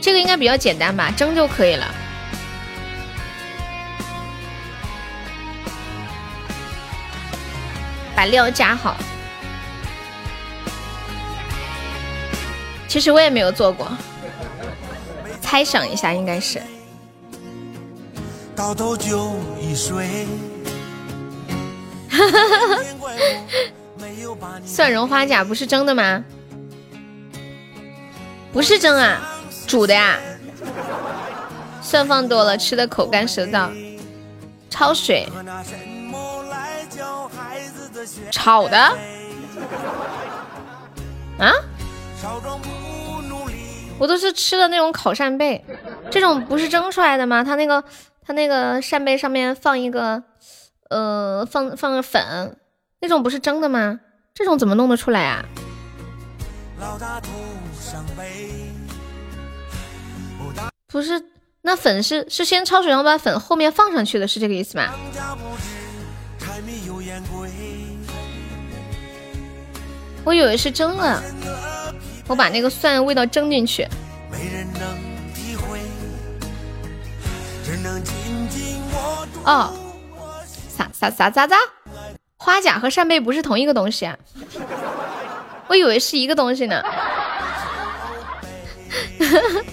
[0.00, 1.94] 这个应该比较简单吧，蒸就可以了。
[8.16, 8.96] 把料加好。
[12.88, 13.86] 其实我也没有做过，
[15.42, 16.62] 猜想一下，应该是。
[18.56, 20.26] 到头就已睡。
[24.64, 26.24] 蒜蓉花甲不是蒸的吗？
[28.54, 29.20] 不是蒸啊，
[29.66, 30.16] 煮的呀。
[31.82, 33.68] 蒜放多了，吃的口干舌燥。
[34.70, 35.28] 焯水。
[38.30, 38.78] 炒的？
[41.38, 41.52] 啊？
[43.98, 45.64] 我都是吃的那种烤扇贝，
[46.08, 47.42] 这种不是蒸出来的吗？
[47.42, 47.82] 它那个，
[48.24, 50.22] 它那个扇贝上面放一个，
[50.90, 52.56] 呃，放放个粉，
[53.00, 53.98] 那种不是蒸的吗？
[54.32, 55.44] 这种怎么弄得出来啊？
[56.80, 57.20] 老大
[60.88, 61.24] 不是，
[61.62, 64.92] 那粉是是先焯水，然后把粉后面放上去的，是这个意思吗？
[70.24, 71.22] 我以为是蒸了，
[72.26, 73.86] 我把那个蒜味道蒸进去。
[79.44, 79.74] 哦，
[80.68, 81.56] 啥啥啥咋咋？
[82.36, 84.16] 花甲和扇贝不是同一个东西啊？
[85.66, 86.82] 我以为是一个东西呢。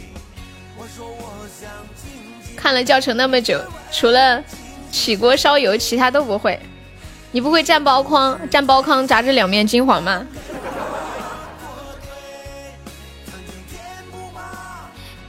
[2.56, 3.60] 看了教程那么久，
[3.92, 4.44] 除了
[4.92, 6.60] 起锅烧油，其他都不会。
[7.32, 10.26] 你不会蘸包筐、蘸包糠炸至两面金黄吗？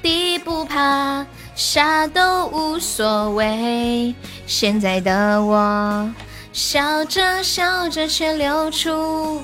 [0.03, 1.25] 地不怕，
[1.55, 4.13] 啥都无所谓。
[4.49, 6.11] 现在的我，
[6.53, 9.41] 笑着笑着却流出。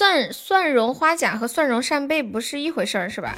[0.00, 3.36] 蒜蒜蓉花甲和蒜蓉扇贝不是一回事儿，是吧？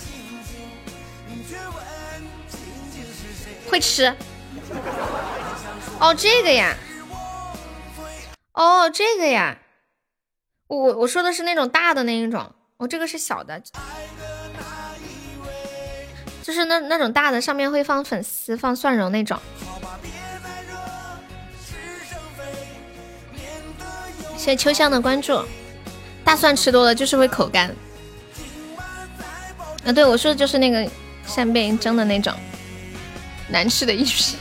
[3.69, 4.15] 会吃。
[5.99, 6.77] 哦，这个呀，
[8.53, 9.59] 哦，这个呀，
[10.69, 13.61] 我我说的是那种大的那一种，哦，这个是小的，
[16.45, 19.37] 就是那那种大的，上面会放粉丝、放蒜蓉那种。
[24.37, 25.45] 谢谢秋香的关注，
[26.25, 27.75] 大蒜吃多了就是会口干。
[29.85, 30.89] 啊，对我说的就是那个
[31.27, 32.33] 扇贝蒸的那种。
[33.49, 34.37] 难吃的一批，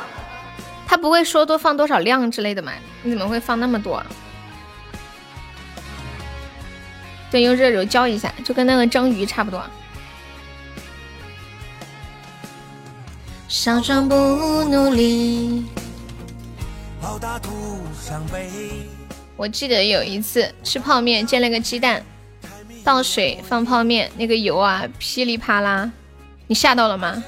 [0.88, 2.72] 他不会说多放多少量之类的吗？
[3.02, 4.02] 你怎么会放那么多？
[7.30, 9.62] 对，用热油浇一下，就跟那个蒸鱼差不多。
[13.48, 14.14] 少壮不
[14.64, 15.66] 努力。
[19.36, 22.02] 我记得有一次吃泡面，煎了个鸡蛋，
[22.84, 25.90] 倒水放泡面，那个油啊噼里啪啦，
[26.46, 27.22] 你吓到了吗？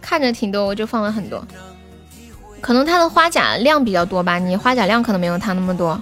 [0.00, 1.44] 看着挺多，我就放了很多。
[2.60, 6.00] 可能它的花甲量比较多吧，你花甲量可能没有它那么多。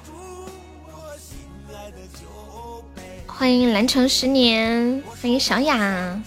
[3.27, 6.21] 欢迎蓝城十年，欢迎小雅，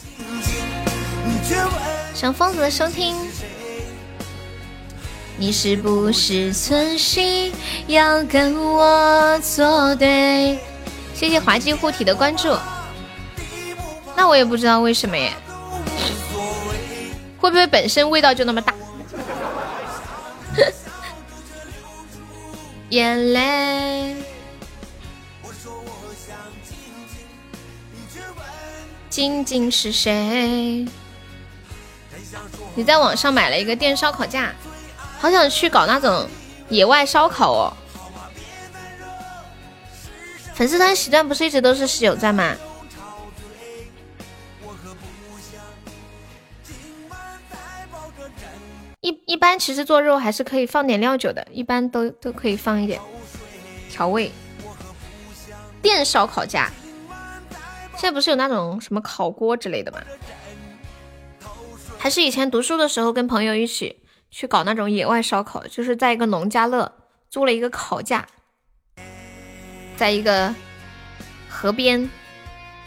[2.13, 3.15] 小疯子的收听。
[5.39, 7.53] 你是不是存心
[7.85, 10.59] 要跟我作对？
[11.13, 12.55] 谢谢滑稽护体的关注。
[14.15, 15.31] 那我也不知道为什么耶。
[17.39, 18.73] 会不会本身味道就那么大？
[22.89, 24.15] 眼泪。
[29.09, 30.85] 静静是谁？
[32.75, 34.53] 你在网上买了一个电烧烤架，
[35.19, 36.27] 好想去搞那种
[36.69, 37.73] 野外烧烤哦。
[40.53, 42.55] 粉丝团时段不是一直都是十九钻吗？
[49.01, 52.99] 一一般其实做肉还是可以放点料酒的，一般都都可以放一点
[53.89, 54.31] 调味。
[55.81, 56.71] 电烧烤架，
[57.93, 59.99] 现在不是有那种什么烤锅之类的吗？
[61.97, 63.97] 还是以前读书的时候跟朋友一起
[64.29, 66.91] 去搞那种野外烧烤，就是在一个农家乐
[67.29, 68.27] 租了一个烤架，
[69.95, 70.53] 在一个
[71.49, 72.09] 河边，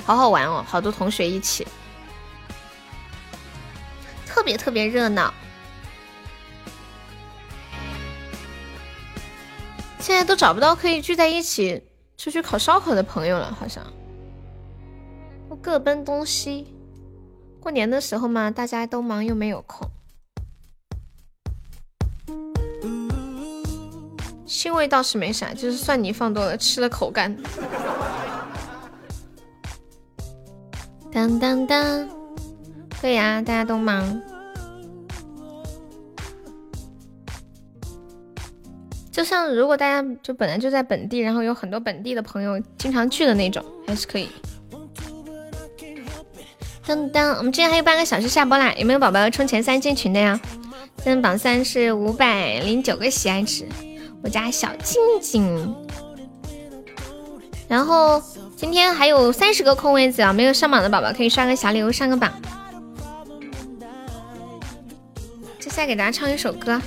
[0.05, 1.67] 好好玩哦，好多同学一起，
[4.27, 5.33] 特别特别热闹。
[9.99, 11.83] 现在都找不到可以聚在一起
[12.17, 13.85] 出去烤烧烤的朋友了，好像
[15.49, 16.75] 都各奔东西。
[17.61, 19.89] 过年的时候嘛，大家都忙又没有空。
[24.51, 27.35] 腥味倒是没啥，就是蒜泥放多了，吃了口干。
[31.13, 32.09] 当当当，
[33.01, 34.21] 对呀，大家都忙。
[39.13, 44.29] 就像如果大家就本来就在本地，然后有很多本地的朋友经常聚的那种，还是可以。
[46.85, 50.41] 噔噔，我们今天还有半个小时下播啦，有没有宝宝要冲前三进群的呀？
[51.05, 53.65] 现在榜三是五百零九个喜爱值，
[54.23, 55.75] 我家小静静。
[57.69, 58.23] 然后
[58.57, 62.33] 今天还有三十个空位子啊，没有上榜的宝宝可以刷个小礼物上个榜。
[65.59, 66.81] 接下来给大家唱一首歌，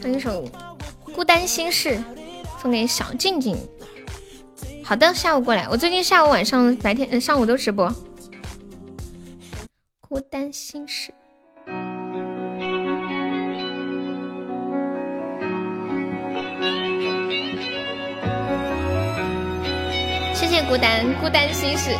[0.00, 0.44] 唱一首
[1.12, 1.90] 《孤单心事》，
[2.60, 3.56] 送给小静静。
[4.82, 5.68] 好的，下午过来。
[5.68, 7.94] 我最近下午、晚上、白天、上午都直播。
[10.00, 11.12] 孤单心事，
[20.52, 21.92] 谢谢孤单，孤单心事。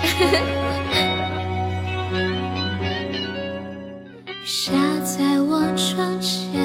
[4.45, 4.73] 下
[5.03, 6.61] 在我窗前，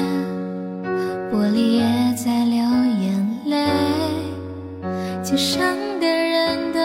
[1.32, 2.60] 玻璃也在流
[3.00, 3.66] 眼泪，
[5.22, 5.62] 街上
[5.98, 6.78] 的人都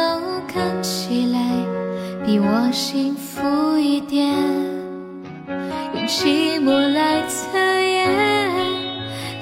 [0.48, 1.38] 看起来
[2.26, 4.34] 比我幸福一点。
[5.96, 8.10] 用寂寞来测验，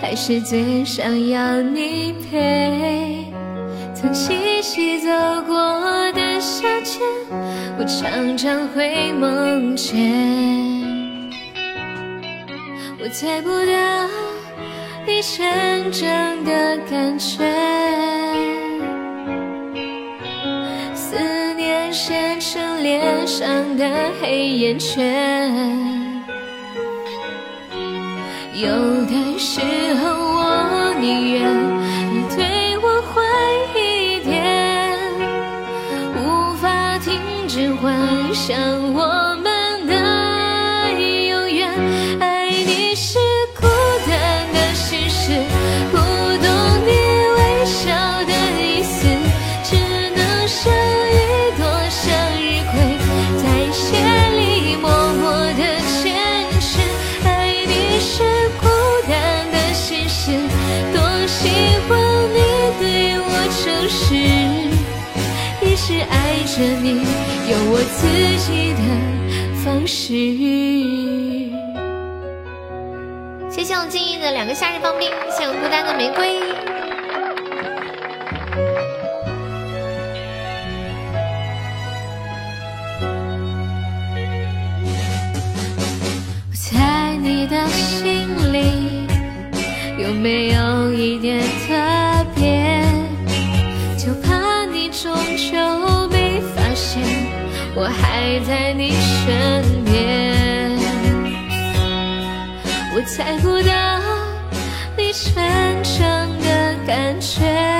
[0.02, 3.11] 还是最想要你陪。
[7.82, 9.98] 我常常会梦见。
[12.99, 14.08] 我猜不到
[15.08, 17.44] 你真正的感觉，
[20.94, 21.18] 思
[21.56, 23.90] 念写成脸上的
[24.22, 25.52] 黑眼圈。
[28.53, 28.70] 有
[29.08, 29.60] 的时
[29.95, 30.11] 候
[38.34, 38.58] 想
[38.94, 39.94] 我们的
[41.28, 41.70] 永远。
[42.20, 43.20] 爱你是
[43.60, 43.68] 孤
[44.08, 45.34] 单的心事，
[45.91, 46.48] 不懂
[46.86, 46.90] 你
[47.36, 47.91] 微笑
[48.26, 49.06] 的意思，
[49.64, 49.76] 只
[50.16, 50.72] 能像
[51.12, 51.16] 一
[51.58, 52.02] 朵向
[52.40, 52.74] 日葵，
[53.38, 53.44] 在
[53.91, 53.94] 夜
[54.40, 55.22] 里默默
[55.53, 55.62] 的
[56.02, 56.16] 坚
[56.62, 56.70] 持。
[57.28, 57.30] 爱
[57.68, 58.24] 你是
[58.62, 58.64] 孤
[59.10, 59.12] 单
[59.52, 60.32] 的心事，
[60.94, 60.98] 多
[61.28, 61.49] 希
[61.90, 61.91] 望
[62.34, 62.40] 你
[62.80, 63.30] 对我
[63.62, 64.16] 诚实，
[65.62, 67.03] 一直爱着你，
[67.49, 68.07] 有我自
[68.40, 68.82] 己的
[69.64, 70.15] 方式。
[73.48, 76.41] 谢谢我静怡的两个夏日棒冰，谢谢我孤单的玫瑰。
[86.49, 89.07] 我猜你的心里
[89.99, 90.61] 有没有
[97.73, 99.91] 我还在你身边。
[102.93, 103.73] 我猜不到
[104.98, 105.34] 你真
[105.81, 106.02] 正
[106.41, 107.70] 的感觉，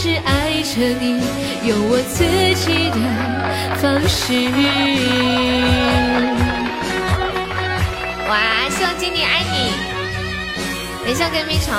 [0.00, 1.20] 是直爱着你
[1.66, 2.22] 用我自
[2.54, 2.96] 己的
[3.78, 4.32] 方式。
[8.28, 9.72] 哇希望经理爱你。
[11.02, 11.74] 等一下跟你虫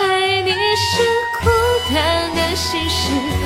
[0.00, 1.02] 爱你是
[1.42, 1.50] 孤
[1.92, 3.37] 单的心事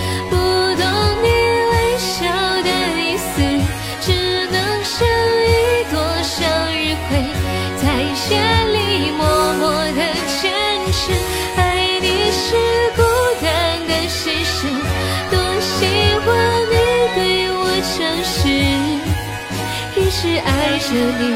[20.25, 21.35] 是爱着你，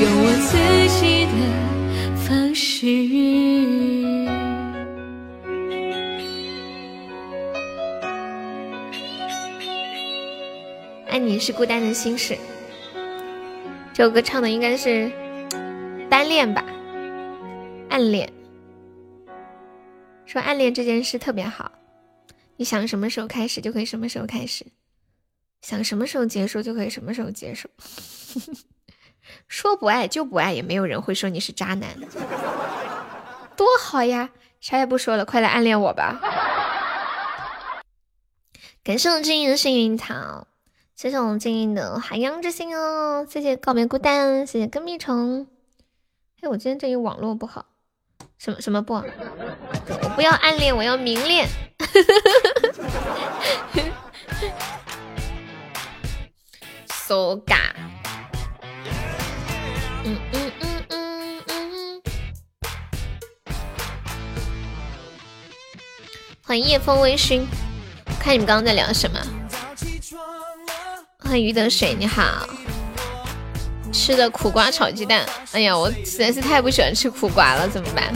[0.00, 0.54] 用我自
[1.00, 1.32] 己的
[2.24, 2.86] 方式。
[11.08, 12.38] 爱你是孤单的心事，
[13.92, 15.10] 这首歌唱的应该是
[16.08, 16.64] 单恋吧，
[17.90, 18.32] 暗恋。
[20.26, 21.72] 说暗恋这件事特别好，
[22.56, 24.64] 你想什么时候开始就可以什么时候开始，
[25.60, 27.68] 想什么时候结束就可以什么时候结束。
[29.48, 31.88] 说不爱就不爱，也没有人会说你是渣男，
[33.56, 34.30] 多好呀！
[34.60, 36.20] 啥也不说了，快来暗恋我吧！
[38.82, 40.48] 感谢我静音的幸运草，
[40.96, 45.46] 谢谢我们静音的海洋之心哦，谢谢告别孤单，谢谢跟屁虫。
[46.40, 47.66] 哎，我今天这里网络不好。
[48.38, 48.94] 什么什么不？
[48.94, 51.48] 我不要暗恋，我要明恋。
[56.88, 57.97] so ga。
[66.42, 67.42] 欢迎夜风微醺，
[68.18, 69.20] 看你们刚刚在聊什么？
[71.18, 72.48] 欢迎鱼得水，你好。
[73.92, 78.14] 吃的苦瓜炒鸡蛋，哎呀，我实在是太不喜欢吃苦瓜了，怎么办？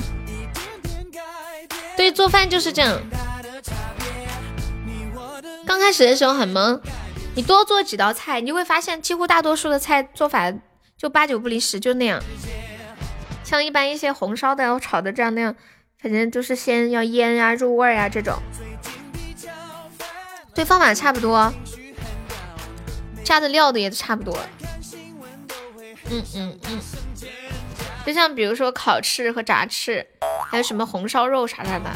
[1.94, 2.98] 对，做饭就是这样。
[5.66, 6.80] 刚开始的时候很懵，
[7.34, 10.50] 你多做几道菜，你就会发现几乎大多数的菜做法
[11.02, 12.22] 就八九不离十，就那样。
[13.42, 15.56] 像一般一些红烧的、炒的这样那样，
[16.00, 18.40] 反正就是先要腌啊、入味啊这种。
[20.54, 21.52] 对，方法差不多，
[23.24, 24.38] 加的料的也差不多。
[26.08, 26.80] 嗯嗯嗯，
[28.06, 30.06] 就像比如说烤翅和炸翅，
[30.48, 31.90] 还有什么红烧肉啥啥的，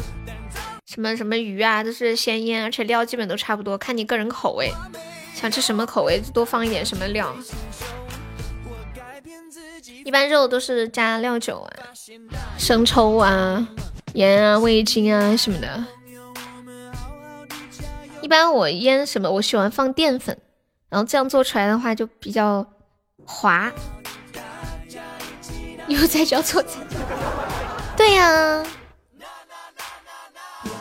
[0.85, 4.69] 什么什么鱼啊，都是先腌，而且料基本都差不多，看你个人口味，
[5.33, 7.33] 想吃什么口味就多放一点什么料。
[10.07, 11.69] 一般肉都是加料酒啊、
[12.57, 13.67] 生抽啊、
[14.13, 15.83] 盐啊、味精啊什么的。
[18.21, 20.39] 一般我腌什么，我喜欢放淀粉，
[20.87, 22.65] 然后这样做出来的话就比较
[23.25, 23.69] 滑。
[25.89, 26.79] 又在教做菜，
[27.97, 28.65] 对呀，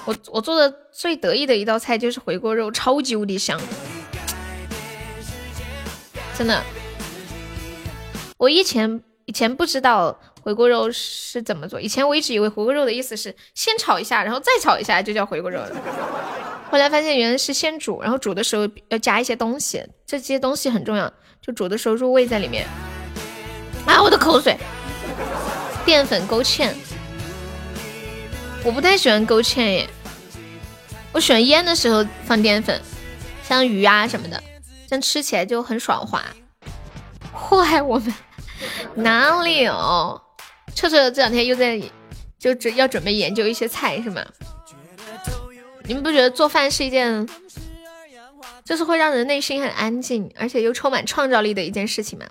[0.04, 3.60] 我我做的最得意的一道菜就是回锅肉，超级无敌香，
[6.38, 6.62] 真的。
[8.38, 15.70] 我以前以前不知道回锅肉是怎么做，以前我一直以为回锅肉的意思是先炒一下，然后再炒一下就叫回锅肉了。
[16.70, 22.66] 后来发现原来是先煮，然后煮的时候要加一些东西，这些东西很重要，就煮的时候入味在里面。
[23.84, 24.56] 啊，我的口水。
[25.84, 26.72] 淀粉勾芡，
[28.64, 29.88] 我不太喜欢勾芡耶，
[31.12, 32.80] 我喜欢腌的时候放淀粉，
[33.44, 34.42] 像鱼啊什么的，
[34.88, 36.24] 这样吃起来就很爽滑。
[37.32, 38.12] 祸害我们
[38.96, 40.20] 哪里有？
[40.74, 41.80] 彻彻这两天又在
[42.38, 44.24] 就准要准备研究一些菜是吗？
[45.84, 47.26] 你们不觉得做饭是一件
[48.64, 52.26] 就是会让人内心很安静，而且又充满创造力的一件事情吗？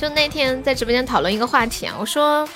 [0.00, 2.48] 就那天在直播间讨论一个话题啊，我说，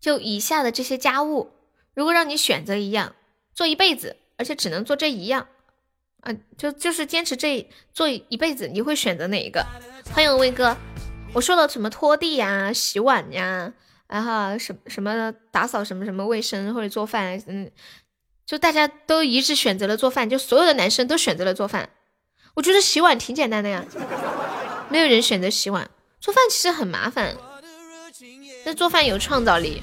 [0.00, 1.50] 就以下的这些家务，
[1.94, 3.14] 如果让你选择一样
[3.54, 5.46] 做一辈子，而且只能做这一样，
[6.20, 9.66] 啊，就就是坚持这做一辈子，你会选择哪一个？
[10.14, 10.76] 欢迎威哥，
[11.32, 13.72] 我说了什么拖地呀、洗碗呀，
[14.08, 17.70] 然后什什么打扫什么什么卫生或者做饭，嗯，
[18.44, 21.90] 就大家都一致选择了做饭，就所有的男生都选择了做饭。
[22.54, 23.84] 我觉得洗碗挺简单的呀。
[24.88, 25.88] 没有人选择洗碗，
[26.20, 27.36] 做饭其实很麻烦，
[28.64, 29.82] 但做饭有创造力。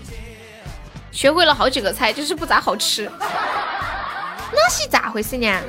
[1.12, 3.10] 学会了好几个菜，就是不咋好吃。
[4.52, 5.62] 那是咋回事呢？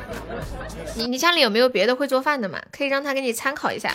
[0.96, 2.60] 你你家里有没有别的会做饭的嘛？
[2.72, 3.94] 可以让他给你参考一下。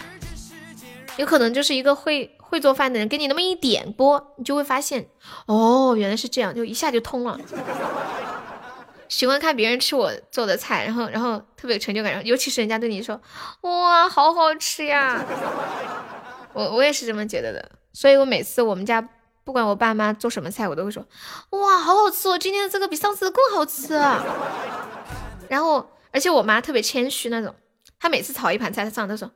[1.22, 5.08] 有可能就是一个会会做饭的人，给你那么一点拨，你就会发现，
[5.46, 7.40] 哦，原来是这样，就一下就通了。
[9.08, 13.22] 喜欢看别人吃我做的菜，然后然后特别有成就感，尤其是人家对你说，
[13.62, 15.24] 哇，好好吃呀，
[16.54, 19.08] 我我也是这么觉得的，所以我每次我们家
[19.44, 21.06] 不管我爸妈做什么菜，我都会说，
[21.52, 23.94] 哇，好好吃哦，今天的这个比上次的更好吃。
[25.48, 27.54] 然后而且我妈特别谦虚那种，
[28.00, 29.30] 她每次炒一盘菜，她上来都说，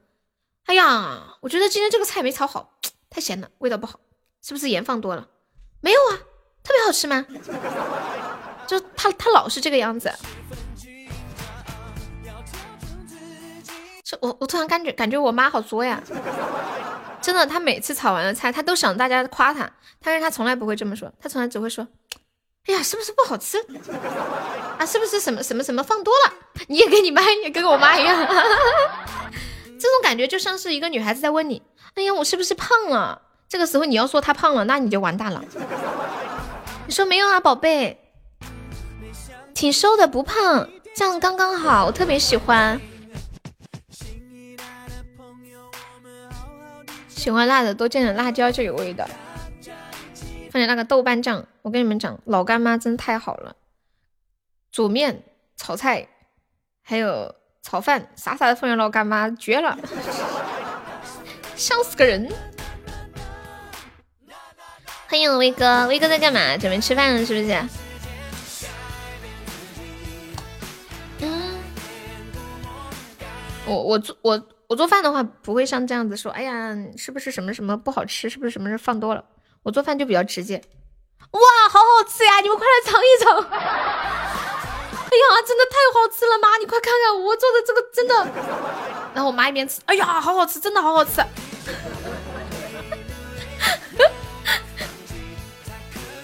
[0.66, 2.74] 哎呀，我觉得今天这个菜没炒好，
[3.10, 4.00] 太咸了，味道不好，
[4.42, 5.28] 是不是盐放多了？
[5.80, 6.18] 没有啊，
[6.64, 7.26] 特别好吃吗？
[8.66, 10.12] 就他，他老是这个样子。
[14.04, 16.02] 就我，我突然感觉，感觉我妈好作呀。
[17.22, 19.72] 真的，她每次炒完了菜，她都想大家夸她，
[20.04, 21.88] 但是她从来不会这么说，她从来只会说
[22.66, 23.60] ：“哎呀，是不是不好吃？
[24.78, 26.34] 啊，是不是什么什么什么放多了？”
[26.70, 28.28] 你也跟你妈，也跟我妈一样，
[29.77, 31.61] 这种感觉就像是一个女孩子在问你
[31.95, 35.43] ：“哎呀，我是不是胖了？”这个时候你要说她胖了，那你就完蛋了。
[36.88, 37.99] 你说没有啊，宝贝，
[39.53, 42.80] 挺瘦的，不胖，这样刚刚好，我特别喜欢。
[47.10, 49.07] 喜欢辣的多见点辣椒就有味道。
[50.52, 53.56] 放点那个豆瓣酱，我跟你们讲，老干妈真太好了。
[54.72, 55.23] 煮面、
[55.57, 56.07] 炒菜，
[56.84, 57.34] 还有
[57.66, 59.76] 炒饭，傻傻的放点老干妈，绝了，
[61.56, 62.32] 笑死个人。
[65.08, 66.56] 欢迎威哥，威哥在干嘛？
[66.58, 67.68] 准备吃饭了是不是？
[71.22, 71.56] 嗯，
[73.66, 78.30] 我我做我我做饭的话不会像这样子说，哎呀，是不是什么什么不好吃？
[78.30, 79.26] 是不是什么是放多了？
[79.64, 80.62] 我做饭就比较直接。
[81.32, 81.40] 哇，
[81.72, 82.42] 好好吃呀！
[82.42, 83.44] 你们快来尝一尝。
[85.16, 88.14] 哎呀，真的太好吃了，妈，你快看看我做的这个真的。
[89.14, 91.24] 然后我妈一边吃，哎呀，好好吃，真的好好吃。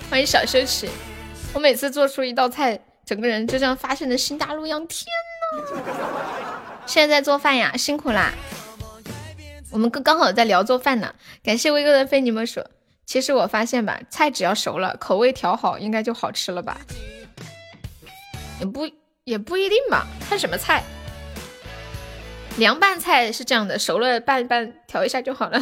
[0.09, 0.89] 欢迎小羞耻，
[1.53, 4.85] 我每次做出一道菜，整个人就像发现了新大陆一样。
[4.87, 5.05] 天
[5.55, 5.63] 呐！
[6.85, 8.33] 现在在做饭呀，辛苦啦。
[9.71, 11.15] 我们刚刚好在聊做饭呢。
[11.41, 12.61] 感谢威哥的非你莫属。
[13.05, 16.77] 其实我发现吧，菜只要熟了，口味调好，应该就好吃了吧？
[18.61, 18.87] 也不
[19.23, 20.83] 也不一定吧，看什么菜。
[22.57, 25.59] 凉拌菜是这样的，熟了拌一拌，调一下就好了。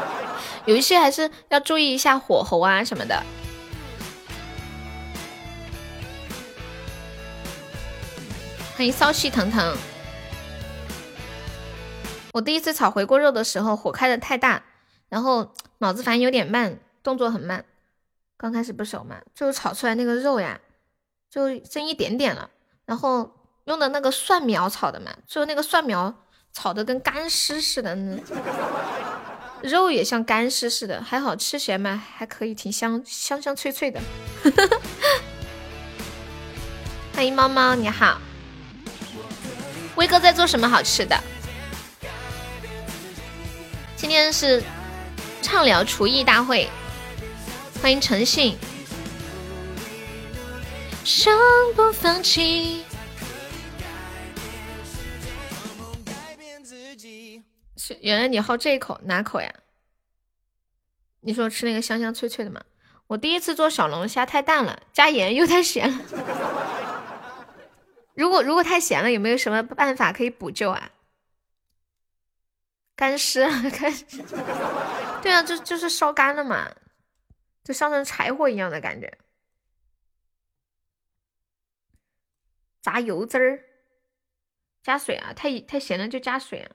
[0.66, 3.22] 有一些还是要注意一下火候啊什么的。
[8.76, 9.74] 欢迎骚气腾腾。
[12.34, 14.62] 我第一次炒回锅肉的时候，火开的太大，
[15.08, 17.64] 然后脑子反应有点慢，动作很慢。
[18.36, 20.60] 刚开始不熟嘛，就炒出来那个肉呀，
[21.36, 22.48] 就剩一点点了。
[22.86, 23.30] 然后
[23.64, 26.14] 用的那个蒜苗炒的嘛，就那个蒜苗
[26.50, 27.94] 炒的跟干尸似的，
[29.62, 34.00] 肉也像干尸似的，还好吃起来嘛还可以，挺香香香脆脆的。
[37.12, 38.18] 欢迎猫猫，你好。
[39.96, 41.14] 威哥在做什么好吃的？
[43.94, 44.62] 今天是
[45.42, 46.70] 畅聊厨艺大会，
[47.82, 48.56] 欢迎诚信。
[51.06, 51.32] 生
[51.76, 52.84] 不放弃。
[58.00, 59.48] 原来你好这一口哪口呀？
[61.20, 62.60] 你说吃那个香香脆脆的吗？
[63.06, 66.04] 我第一次做小龙虾太淡了，加盐又太咸了。
[68.14, 70.90] 如果如果太咸了，有没有什么办法可以补救啊？
[72.96, 73.94] 干湿， 干，
[75.22, 76.68] 对啊，就就是烧干了嘛，
[77.62, 79.16] 就烧成柴火一样的感觉。
[82.86, 83.58] 炸油汁儿，
[84.84, 86.70] 加水啊，太太咸了就加水啊。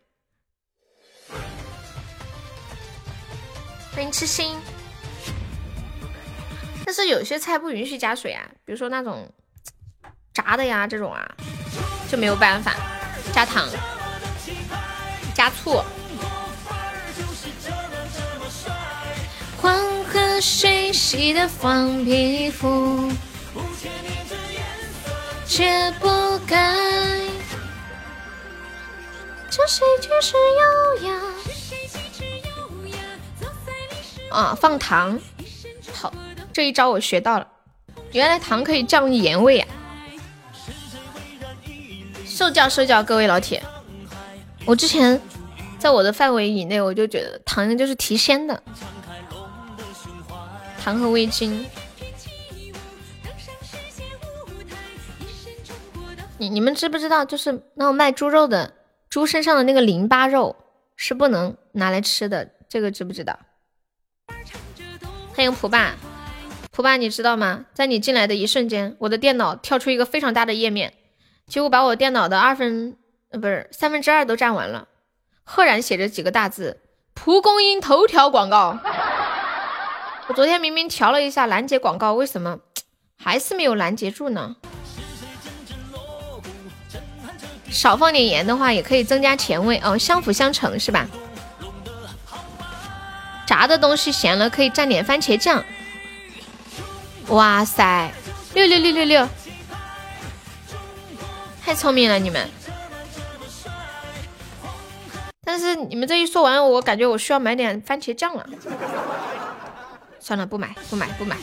[3.94, 4.60] 欢迎痴心，
[6.86, 9.34] 但是有些菜不允许加水啊，比如说那种。
[10.34, 11.36] 炸的呀，这种啊
[12.10, 12.74] 就没有办法
[13.34, 13.68] 加糖、
[15.36, 15.84] 加醋。
[19.62, 23.12] 黄河水洗的黄皮肤，
[25.52, 26.08] 却不
[26.48, 26.80] 该。
[29.50, 30.34] 这谁举止
[31.04, 31.14] 优雅？
[34.32, 35.20] 啊，放糖，
[35.92, 36.14] 好，
[36.54, 37.46] 这一招我学到了。
[38.14, 39.68] 原来糖可以降盐味啊！
[42.26, 43.62] 受教受教，各位老铁，
[44.64, 45.22] 我之前
[45.78, 48.64] 在我的范围以内，我就觉得糖就是提鲜的，
[50.82, 51.66] 糖和味精。
[56.42, 58.74] 你你们知不知道，就是那种卖猪肉的，
[59.12, 60.56] 猪身上的那个淋巴肉
[60.96, 63.38] 是不能拿来吃的，这个知不知道？
[65.36, 65.94] 欢迎蒲爸，
[66.72, 67.68] 蒲爸你知道吗？
[67.76, 70.96] 在你进来的一瞬间，我的电脑跳出一个非常大的页面。
[71.46, 72.98] 结果把我电脑的二分
[73.30, 74.88] 呃不是三分之二都占完了，
[75.44, 76.82] 赫然写着几个大字：
[77.14, 78.80] 蒲公英头条广告。
[80.26, 82.62] 我昨天明明调了一下拦截广告，为什么
[83.16, 84.56] 还是没有拦截住呢？
[87.72, 91.08] 少放点盐的话，也可以增加甜味哦，相辅相成是吧？
[93.48, 95.64] 炸的东西咸了，可以蘸点番茄酱。
[97.28, 98.12] 哇塞，
[98.54, 99.28] 六六六六六！
[101.64, 102.50] 太聪明了你们，
[105.46, 108.46] 但是你们这一说完，我感觉我需要买点番茄酱了。
[110.20, 111.38] 算了，不买，不买，不买。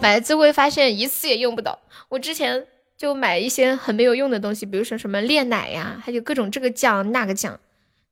[0.00, 1.78] 买了之后会发现一次也用不到。
[2.08, 2.66] 我之前
[3.00, 7.58] 就买一些很没有用的东西，比如说什么炼奶呀，还有各种这个酱那个酱，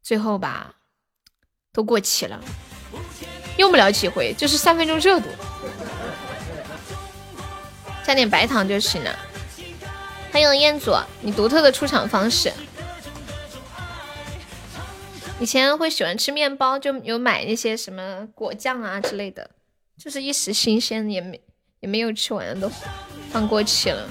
[0.03, 0.77] 最后吧
[1.75, 2.43] 都过期了，
[3.59, 5.27] 用不了几回，就是三分钟热度，
[8.03, 9.15] 加点白糖就行了。
[10.33, 12.51] 欢迎彦祖，你独特的出场方式。
[15.39, 19.51] 以前会喜欢吃面包，就有买那些什么果酱啊之类的，
[20.03, 21.39] 就是一时新鲜，也没
[21.81, 22.73] 也没有吃完，都
[23.31, 24.09] 放过期了。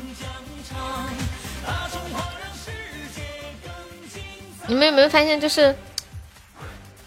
[4.69, 5.73] 你们有没有发现，就是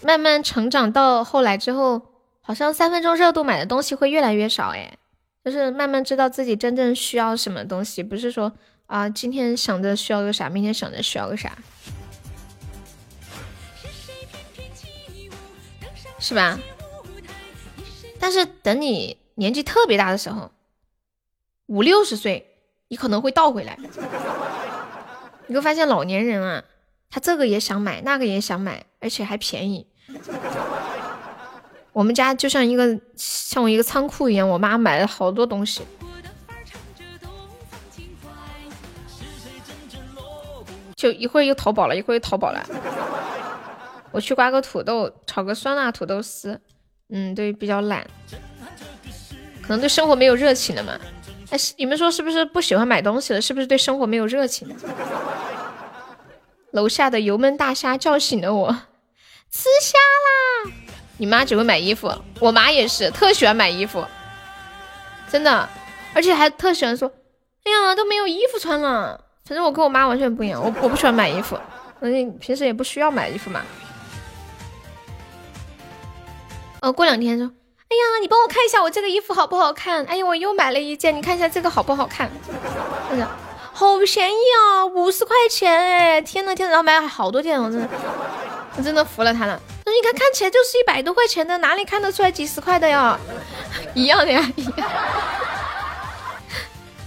[0.02, 2.00] 慢慢成长到后来之后，
[2.40, 4.96] 好像三分钟热度买的东西会越来越少哎，
[5.44, 8.50] 就是慢慢知道自己真正需要什么东西，不是说
[8.86, 11.52] 啊今天想着需要个啥，明天想着需要个啥，
[16.18, 16.58] 是吧？
[18.18, 20.50] 但是等你年纪特别大的时候，
[21.66, 22.56] 五六十岁，
[22.88, 23.78] 你可能会倒回来，
[25.46, 26.64] 你会发现老年人啊。
[27.10, 29.86] 他这个也想买，那个也想买，而且还便宜。
[31.92, 35.82] 我们家就像一个像我一个仓库一样，我妈买了好多东西。
[40.94, 42.64] 就一会儿又淘宝了，一会儿又淘宝了。
[44.12, 46.60] 我去刮个土豆，炒个酸辣土豆丝。
[47.08, 48.06] 嗯，对，比较懒，
[49.62, 50.96] 可能对生活没有热情了嘛。
[51.50, 53.40] 哎，你们说是不是不喜欢买东西了？
[53.40, 54.68] 是不是对生活没有热情？
[56.72, 58.68] 楼下的油焖大虾叫醒了我，
[59.50, 60.72] 吃虾啦！
[61.18, 64.04] 你妈只会买衣服，我妈也是特喜欢买衣服，
[65.30, 65.68] 真的，
[66.14, 67.10] 而且还特喜欢说
[67.64, 71.58] ：“哎呀，都没有衣服穿了。”反正我跟我妈完全不一样，我我不喜欢买衣服，
[72.00, 73.62] 嗯，平时也不需要买衣服嘛。
[76.80, 77.46] 哦，过两天说
[77.90, 82.30] ：“哎呀，你帮我看一下我这个衣服好不好看？”哎呀，我又买了一件，你看一下这个好不好看？
[83.10, 83.28] 真的。
[83.80, 86.20] 好便宜啊，五十块钱哎！
[86.20, 87.88] 天呐天呐，然后买了好多件，我真的，
[88.76, 89.58] 我真的服了他了。
[89.86, 93.18] 你看看起来就是一百多块钱的，哪里看得出来几十块的呀？
[93.94, 94.90] 一样的呀，一样。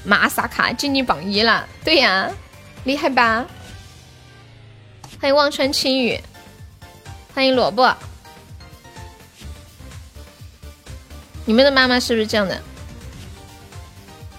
[0.04, 2.28] 玛莎卡进你榜一了，对呀，
[2.86, 3.46] 厉害吧？
[5.22, 6.20] 欢迎望川青雨，
[7.36, 7.96] 欢迎萝卜。
[11.46, 12.60] 你们的妈妈是不是这样的？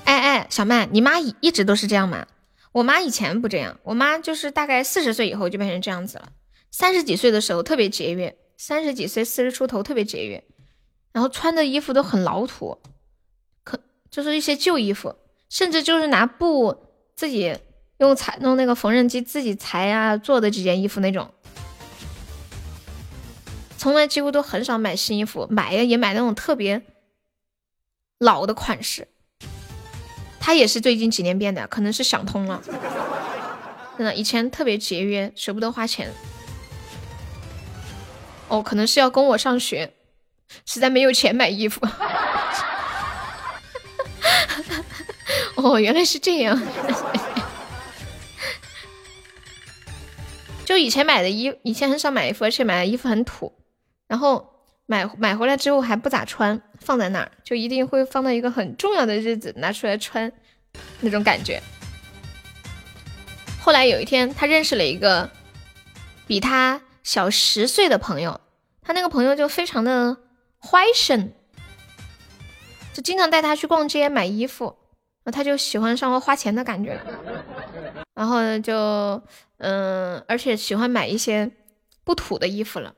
[0.04, 2.26] 哎哎，小麦，你妈一直都是这样吗？
[2.72, 6.30] 我妈以前不这样，我妈就是大概四十岁以后就变成这样子了。
[6.70, 10.42] 三十几岁的时候特别节约，三十几岁四十出头特别节约，
[11.12, 12.78] 然后穿的衣服都很老土，
[13.62, 13.78] 可
[14.10, 15.14] 就是一些旧衣服，
[15.48, 16.84] 甚至就是拿布
[17.14, 17.56] 自己
[17.98, 21.32] 用裁弄那个缝纫机自己裁啊做的几件衣服那种，
[23.78, 26.82] 从来几乎都很少买新衣服，买呀也买那种特别
[28.18, 29.08] 老的款式。
[30.44, 32.62] 他也是最近几年变的，可能是想通了。
[33.96, 36.12] 真的，以前特别节约，舍不得花钱。
[38.48, 39.94] 哦，可能是要供我上学，
[40.66, 41.80] 实在没有钱买衣服。
[45.56, 46.60] 哦，原来是这样。
[50.66, 53.50] 就以前买的衣，以前很少买衣服，而且买的衣服很土，
[54.06, 54.50] 然后。
[54.86, 60.30] 买买回来之后还不咋穿，放在那儿就一定会放到一个很重要的日子拿出来穿，
[61.00, 61.62] 那种感觉。
[63.60, 65.30] 后来有一天，他认识了一个
[66.26, 68.38] 比他小十岁的朋友，
[68.82, 70.18] 他那个朋友就非常的
[70.60, 71.32] 坏神，
[72.92, 74.66] 就经常带他去逛街买衣服，
[75.22, 77.00] 然后他就喜欢上了花钱的感觉，
[78.14, 79.22] 然后就
[79.56, 81.50] 嗯，而且喜欢买一些
[82.04, 82.94] 不土的衣服了。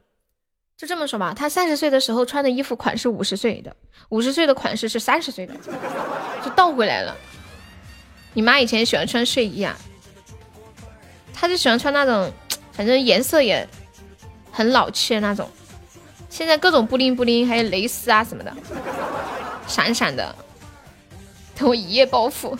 [0.76, 3.74] 就这么说吧，他三十岁的时候穿的衣服款式五十岁的，
[4.10, 5.54] 五十岁的款式是三十岁的，
[6.44, 7.16] 就倒回来了。
[8.34, 9.74] 你妈以前喜欢穿睡衣啊，
[11.32, 12.30] 她就喜欢穿那种，
[12.72, 13.66] 反正颜色也
[14.52, 15.48] 很老气的那种。
[16.28, 18.54] 现在各种布灵布灵，还有蕾丝啊什么的，
[19.66, 20.36] 闪闪的。
[21.54, 22.54] 等我一夜暴富，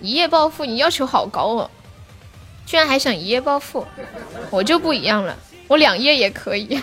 [0.00, 1.70] 一夜暴富，你要求好高哦，
[2.66, 3.86] 居然还想一夜暴富，
[4.50, 5.38] 我就不一样了。
[5.68, 6.82] 我两页也可以。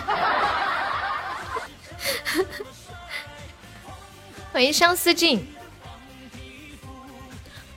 [4.52, 5.46] 欢迎相思镜。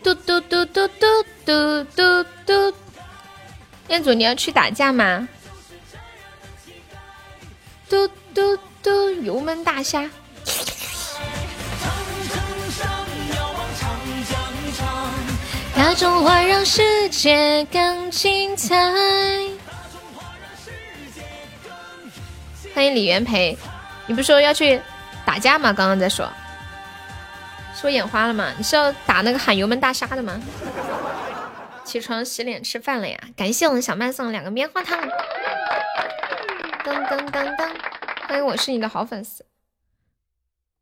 [0.01, 2.73] 嘟嘟嘟嘟嘟嘟嘟嘟。
[3.89, 5.27] 彦祖，你要去打架吗？
[7.89, 10.09] 嘟嘟嘟，油焖大虾。
[15.75, 18.75] 那种花让世界更精彩。
[22.80, 23.58] 欢迎李元培，
[24.08, 24.82] 你不是说要去
[25.25, 25.74] 打架吗？
[25.74, 26.32] 刚刚在说，
[27.75, 28.53] 是我眼花了吗？
[28.58, 30.41] 你是要打那个喊油门大虾的吗？
[31.83, 33.19] 起床洗脸吃饭了呀！
[33.35, 34.98] 感谢我们小麦送的两个棉花糖。
[36.85, 37.69] 噔噔噔噔，
[38.30, 39.45] 欢迎我是你的好粉丝。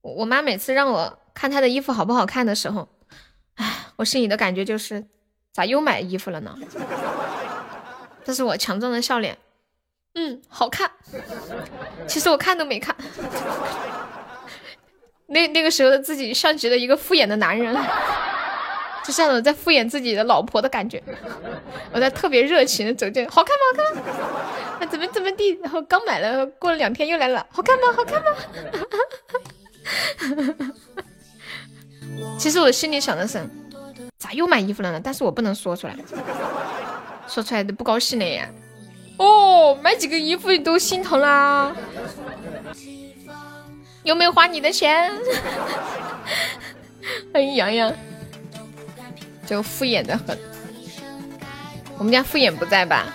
[0.01, 2.89] 我我妈每次让我看她的衣服好不好看的时候，
[3.55, 5.03] 唉，我心里的感觉就是
[5.51, 6.55] 咋又买衣服了呢？
[8.23, 9.39] 这是我强壮的笑脸，
[10.17, 10.91] 嗯，好看。
[12.07, 12.95] 其实我看都没看。
[15.27, 17.77] 那那个时候的自己像极了一个敷衍的男人。
[19.05, 21.01] 就像我在敷衍自己的老婆的感觉，
[21.93, 23.61] 我在特别热情的走进，好看吗？
[23.71, 24.01] 好看吗？
[24.91, 25.57] 怎么怎么地？
[25.61, 27.83] 然后刚买了，过了两天又来了，好看吗？
[27.95, 28.27] 好看吗？
[32.37, 33.41] 其实我心里想的是，
[34.17, 34.99] 咋又买衣服了呢？
[35.01, 35.95] 但是我不能说出来，
[37.29, 38.49] 说出来都不高兴了呀。
[39.17, 41.75] 哦，买几个衣服你都心疼啦？
[44.03, 45.11] 有没有花你的钱？
[47.33, 47.93] 欢 迎洋洋。
[49.45, 50.37] 就敷衍的很，
[51.97, 53.05] 我们家敷衍不在吧？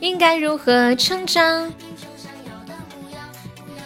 [0.00, 1.72] 应该如何成长？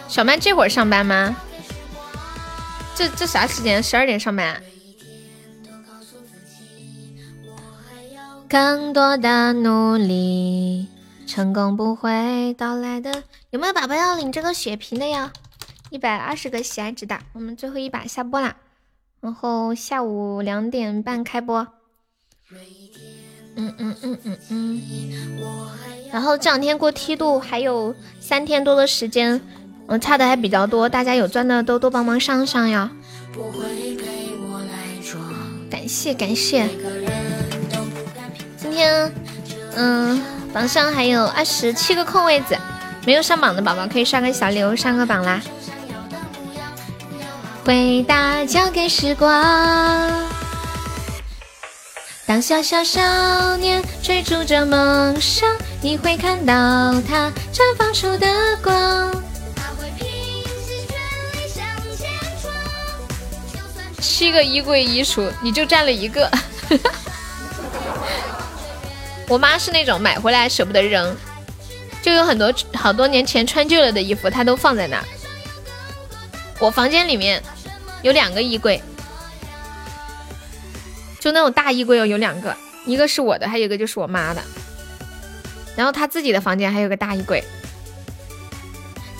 [0.07, 1.35] 小曼这会儿上班吗？
[2.95, 3.83] 这这啥时间？
[3.83, 4.61] 十二点上班？
[8.49, 10.87] 更多的努力，
[11.27, 13.23] 成功不会到来的。
[13.51, 15.31] 有没有宝宝要领这个血瓶的呀？
[15.89, 18.55] 一百二十个喜爱值的，我们最后一把下播啦。
[19.19, 21.67] 然后下午两点半开播，
[23.55, 24.81] 嗯嗯嗯嗯嗯。
[26.11, 29.41] 然后这两天过梯度还有三天多的时间，
[29.87, 32.89] 嗯，差的还比较多，大家有钻的都多帮忙上上呀。
[35.69, 36.67] 感谢感谢。
[38.57, 39.11] 今天
[39.75, 40.21] 嗯，
[40.53, 42.57] 榜上还有二十七个空位子，
[43.05, 45.41] 没有上榜的宝宝可以刷个小礼物上个榜啦。
[47.63, 50.27] 回答交给时光。
[52.25, 55.47] 当小小少年追逐着梦想，
[55.81, 56.53] 你会看到
[57.07, 58.27] 他绽放出的
[58.63, 59.23] 光。
[63.99, 66.29] 七个衣柜衣橱，你就占了一个。
[69.27, 71.15] 我妈是那种买回来舍不得扔，
[72.01, 75.03] 就有很多好多年前穿旧了的衣服，她都放在那儿。
[76.59, 77.41] 我房间里面。
[78.03, 78.79] 有两个衣柜，
[81.19, 84.41] 就那种大衣柜哦，有两个，一个是我的，还有一个就是我妈的。
[85.75, 87.43] 然后她自己的房间还有个大衣柜。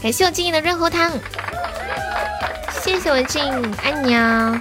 [0.02, 1.11] 感谢我静怡的润喉糖，
[2.84, 3.44] 谢谢我静，
[3.82, 4.58] 爱你啊。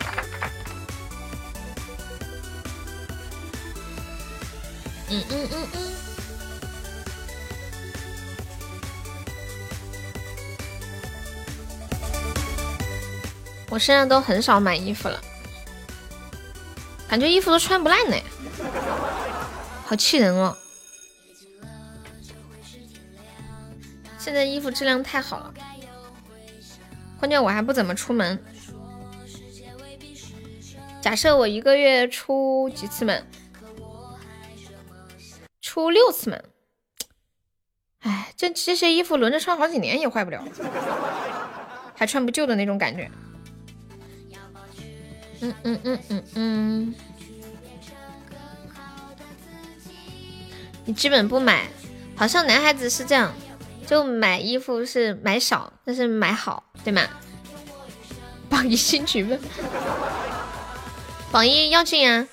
[5.08, 5.96] 嗯嗯嗯嗯。
[13.68, 15.20] 我现在都很少买衣服了，
[17.08, 18.16] 感觉衣服都穿不烂呢，
[19.84, 20.56] 好气人哦！
[24.18, 25.52] 现在衣服质量太好了，
[27.18, 28.42] 关键我还不怎么出门。
[31.02, 33.26] 假设我一个月出几次门？
[35.76, 36.42] 出六次门。
[38.00, 40.42] 哎，这这些衣服轮着穿好几年也坏不了，
[41.94, 43.10] 还穿不旧的那种感觉。
[45.42, 46.94] 嗯嗯嗯嗯嗯，
[50.86, 51.68] 你基本不买，
[52.16, 53.34] 好像男孩子是这样，
[53.86, 57.02] 就买衣服是买少，但是买好，对吗？
[58.48, 59.38] 榜一新局们，
[61.30, 62.26] 榜一要进啊？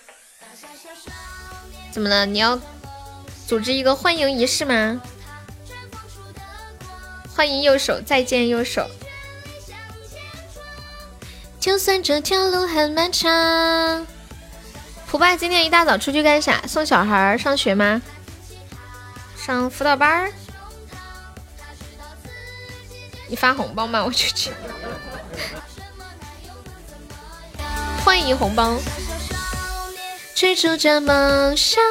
[1.91, 2.25] 怎么了？
[2.25, 2.57] 你要
[3.47, 5.01] 组织一个欢迎仪式吗？
[7.35, 8.89] 欢迎右手，再见右手。
[11.59, 14.05] 就算这条路很漫长。
[15.07, 16.61] 普爸今天一大早出去干啥？
[16.67, 18.01] 送小孩上学吗？
[19.38, 20.31] 上辅导班？
[23.27, 24.03] 你发红包吗？
[24.03, 24.51] 我去去。
[28.03, 28.77] 欢迎红包。
[30.35, 31.81] 追逐着梦想，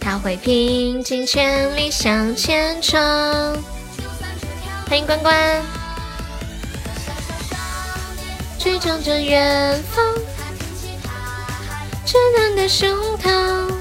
[0.00, 2.98] 他会拼尽全力向前冲。
[4.88, 5.62] 欢迎关关，
[8.58, 10.04] 追逐着远方，
[12.04, 13.72] 稚嫩的胸膛。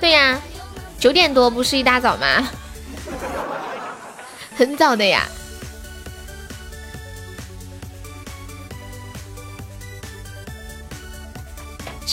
[0.00, 0.38] 对呀，
[0.98, 2.48] 九点多不是一大早吗？
[4.56, 5.26] 很早的呀。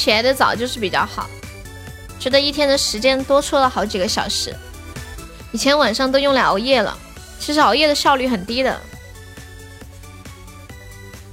[0.08, 1.30] 起来的早就是比较好。
[2.18, 4.56] 觉得一天的时间多出了好几个小时，
[5.52, 6.98] 以前晚上都用来熬夜了，
[7.38, 8.80] 其实熬夜的效率很低的。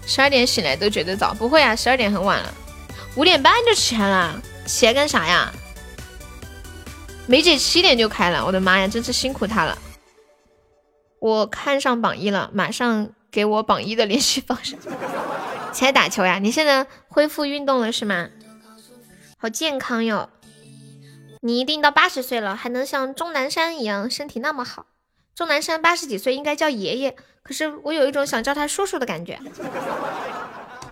[0.05, 2.53] 十二点醒来都觉得早，不会啊，十二点很晚了，
[3.15, 5.55] 五点半就起来了，起来干啥呀？
[7.29, 9.79] 梅姐七点就开了，我的妈呀，真是辛苦她了。
[11.21, 14.77] 我看上榜一了，马上给我榜一的联系方式。
[15.73, 16.41] 起来打球呀？
[16.41, 18.27] 你现在恢复运动了是吗？
[19.45, 20.31] 好健康哟！
[21.43, 24.87] 你一定到八十岁了，还能像钟南山一样身体那么好。
[25.35, 29.39] 钟南山八十几岁应该叫爷爷，可是我有一种想叫他叔叔的感觉，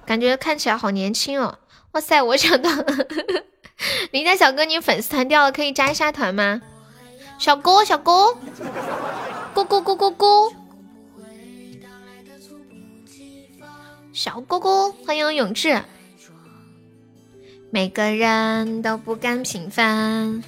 [0.04, 1.60] 感觉看起来好年轻哦。
[1.92, 2.68] 哇塞，我想到
[4.12, 6.60] 林家小哥，你粉丝团掉了，可以加一下团吗？
[7.38, 8.36] 小哥，小哥，
[9.54, 10.26] 哥哥，哥哥，哥，
[14.12, 15.82] 小哥哥，欢迎永志。
[17.74, 20.42] 每个人都不甘平凡。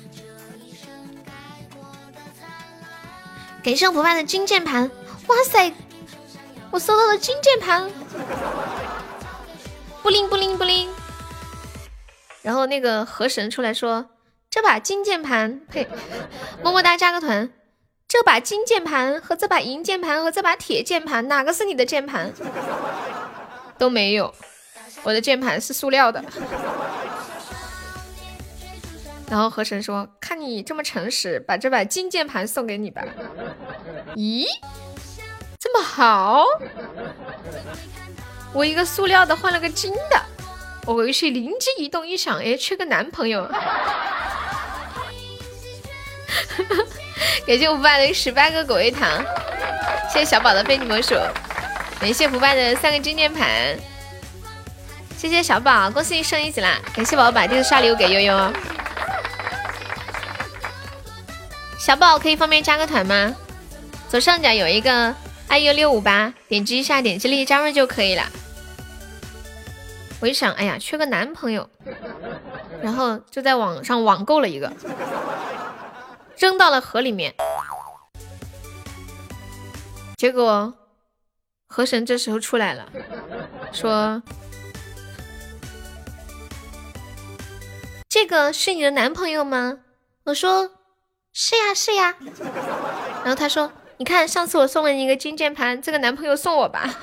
[3.62, 4.90] 感谢我不败的金键盘，
[5.26, 5.72] 哇塞，
[6.70, 7.90] 我收到了金键盘，
[10.02, 10.90] 不灵不灵不灵。
[12.42, 14.10] 然后那个河神出来说
[14.50, 15.88] ：“这把金键盘，呸，
[16.62, 17.50] 么么哒加个团。
[18.06, 22.30] 这把金键盘和这把银键盘和这把铁键盘，哪个是你的键盘？
[23.78, 24.34] 都没有，
[25.04, 26.22] 我的键盘是塑料的。”
[29.34, 33.02] 然后河神说：“看你这么诚实，把这把金键盘送给你吧。
[34.14, 34.44] ”咦，
[35.58, 36.44] 这么好？
[38.52, 40.22] 我一个塑料的换了个金的，
[40.86, 43.44] 我回去灵机一动一想，哎，缺个男朋友。
[47.44, 49.20] 感谢不败的十八个果味糖，
[50.12, 51.16] 谢谢小宝的非你莫属，
[51.98, 53.76] 感谢不败的三个金键盘，
[55.16, 56.78] 谢谢小宝，恭喜你升一级啦！
[56.94, 58.52] 感谢宝宝把这个刷礼物给悠悠。
[61.84, 63.36] 小宝可以方便加个团吗？
[64.08, 65.14] 左上角有一个
[65.50, 68.22] iu 六五八，点击一下，点击立即加入就可以了。
[70.18, 71.68] 我一想，哎呀，缺个男朋友，
[72.80, 74.72] 然后就在网上网购了一个，
[76.38, 77.34] 扔到了河里面。
[80.16, 80.72] 结果
[81.66, 82.90] 河神这时候出来了，
[83.72, 84.22] 说
[88.08, 89.80] ：“这个是你的男朋友吗？”
[90.24, 90.70] 我说。
[91.36, 92.14] 是呀是呀，
[93.24, 96.88] 然后他说：“你看，上次我送了你一个金键盘，这个男朋友送我吧。”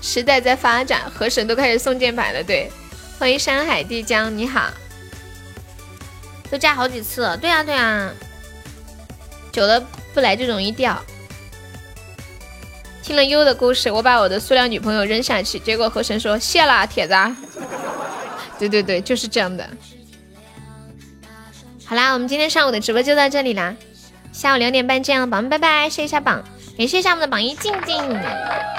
[0.00, 2.42] 时代在发展，河神都开始送键盘了。
[2.42, 2.72] 对，
[3.18, 4.70] 欢迎山海帝江，你好，
[6.50, 7.36] 都加好几次了。
[7.36, 8.10] 对啊对啊，
[9.52, 9.78] 久了
[10.14, 10.98] 不来就容易掉。
[13.02, 17.14] 听了优的故事，我把我的塑料女朋友扔下去，结果河神说：“谢了，铁子。”
[18.58, 19.68] 对对对，就是这样的。
[21.92, 23.74] 好啦，我们今天上午的直播就到这里啦，
[24.32, 26.42] 下午两点半见了，宝宝们拜拜，谢一下榜，
[26.78, 28.18] 感谢一下我们的榜一静静，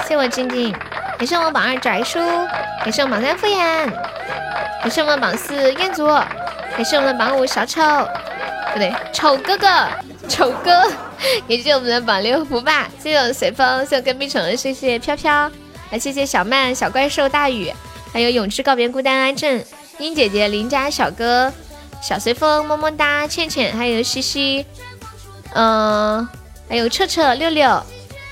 [0.08, 0.74] 谢我静静，
[1.20, 2.18] 感谢我们榜二拽叔，
[2.80, 3.88] 感谢我们榜三敷衍，
[4.82, 7.84] 感谢我们榜四彦祖，感谢我们的榜五小丑，
[8.74, 9.68] 不对，丑哥哥，
[10.28, 10.82] 丑哥，
[11.48, 15.52] 感谢我们的榜六福霸，谢谢我随风，谢谢跟屁虫，谢谢飘飘，
[15.88, 17.72] 还谢谢小曼、小怪兽、大雨，
[18.12, 19.64] 还有永志告别孤单安正，
[20.00, 21.54] 英姐姐、邻家小哥。
[22.06, 24.66] 小随风么么哒，倩倩还有西西，
[25.54, 26.28] 嗯，
[26.68, 27.82] 还有彻彻六六，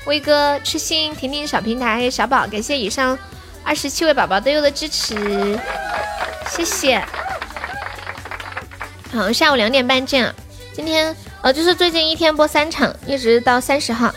[0.04, 3.18] 威哥痴心婷婷小平台还有小宝，感谢以上
[3.64, 5.58] 二十七位宝宝对我的支持，
[6.50, 7.02] 谢谢。
[9.10, 10.32] 好，下午两点半见。
[10.74, 14.14] 今天呃，就是最近一天播三场，一直到三十号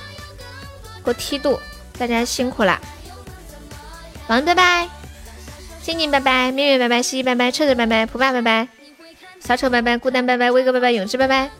[1.01, 1.57] 过梯度，
[1.97, 2.79] 大家辛苦啦。
[4.27, 4.89] 晚安，拜拜。
[5.81, 8.74] 静静拜拜，面面拜拜，西西拜拜，彻彻拜拜，普爸拜拜。
[9.45, 11.51] 小丑拜拜，孤单拜拜，威哥拜拜，勇士拜拜，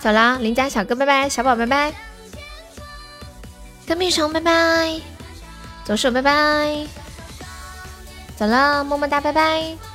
[0.00, 1.92] 走了，邻家小哥拜拜，小宝拜拜，
[3.86, 5.00] 跟屁虫拜拜，
[5.84, 6.86] 左手拜拜，
[8.36, 9.91] 走了，么么哒拜拜。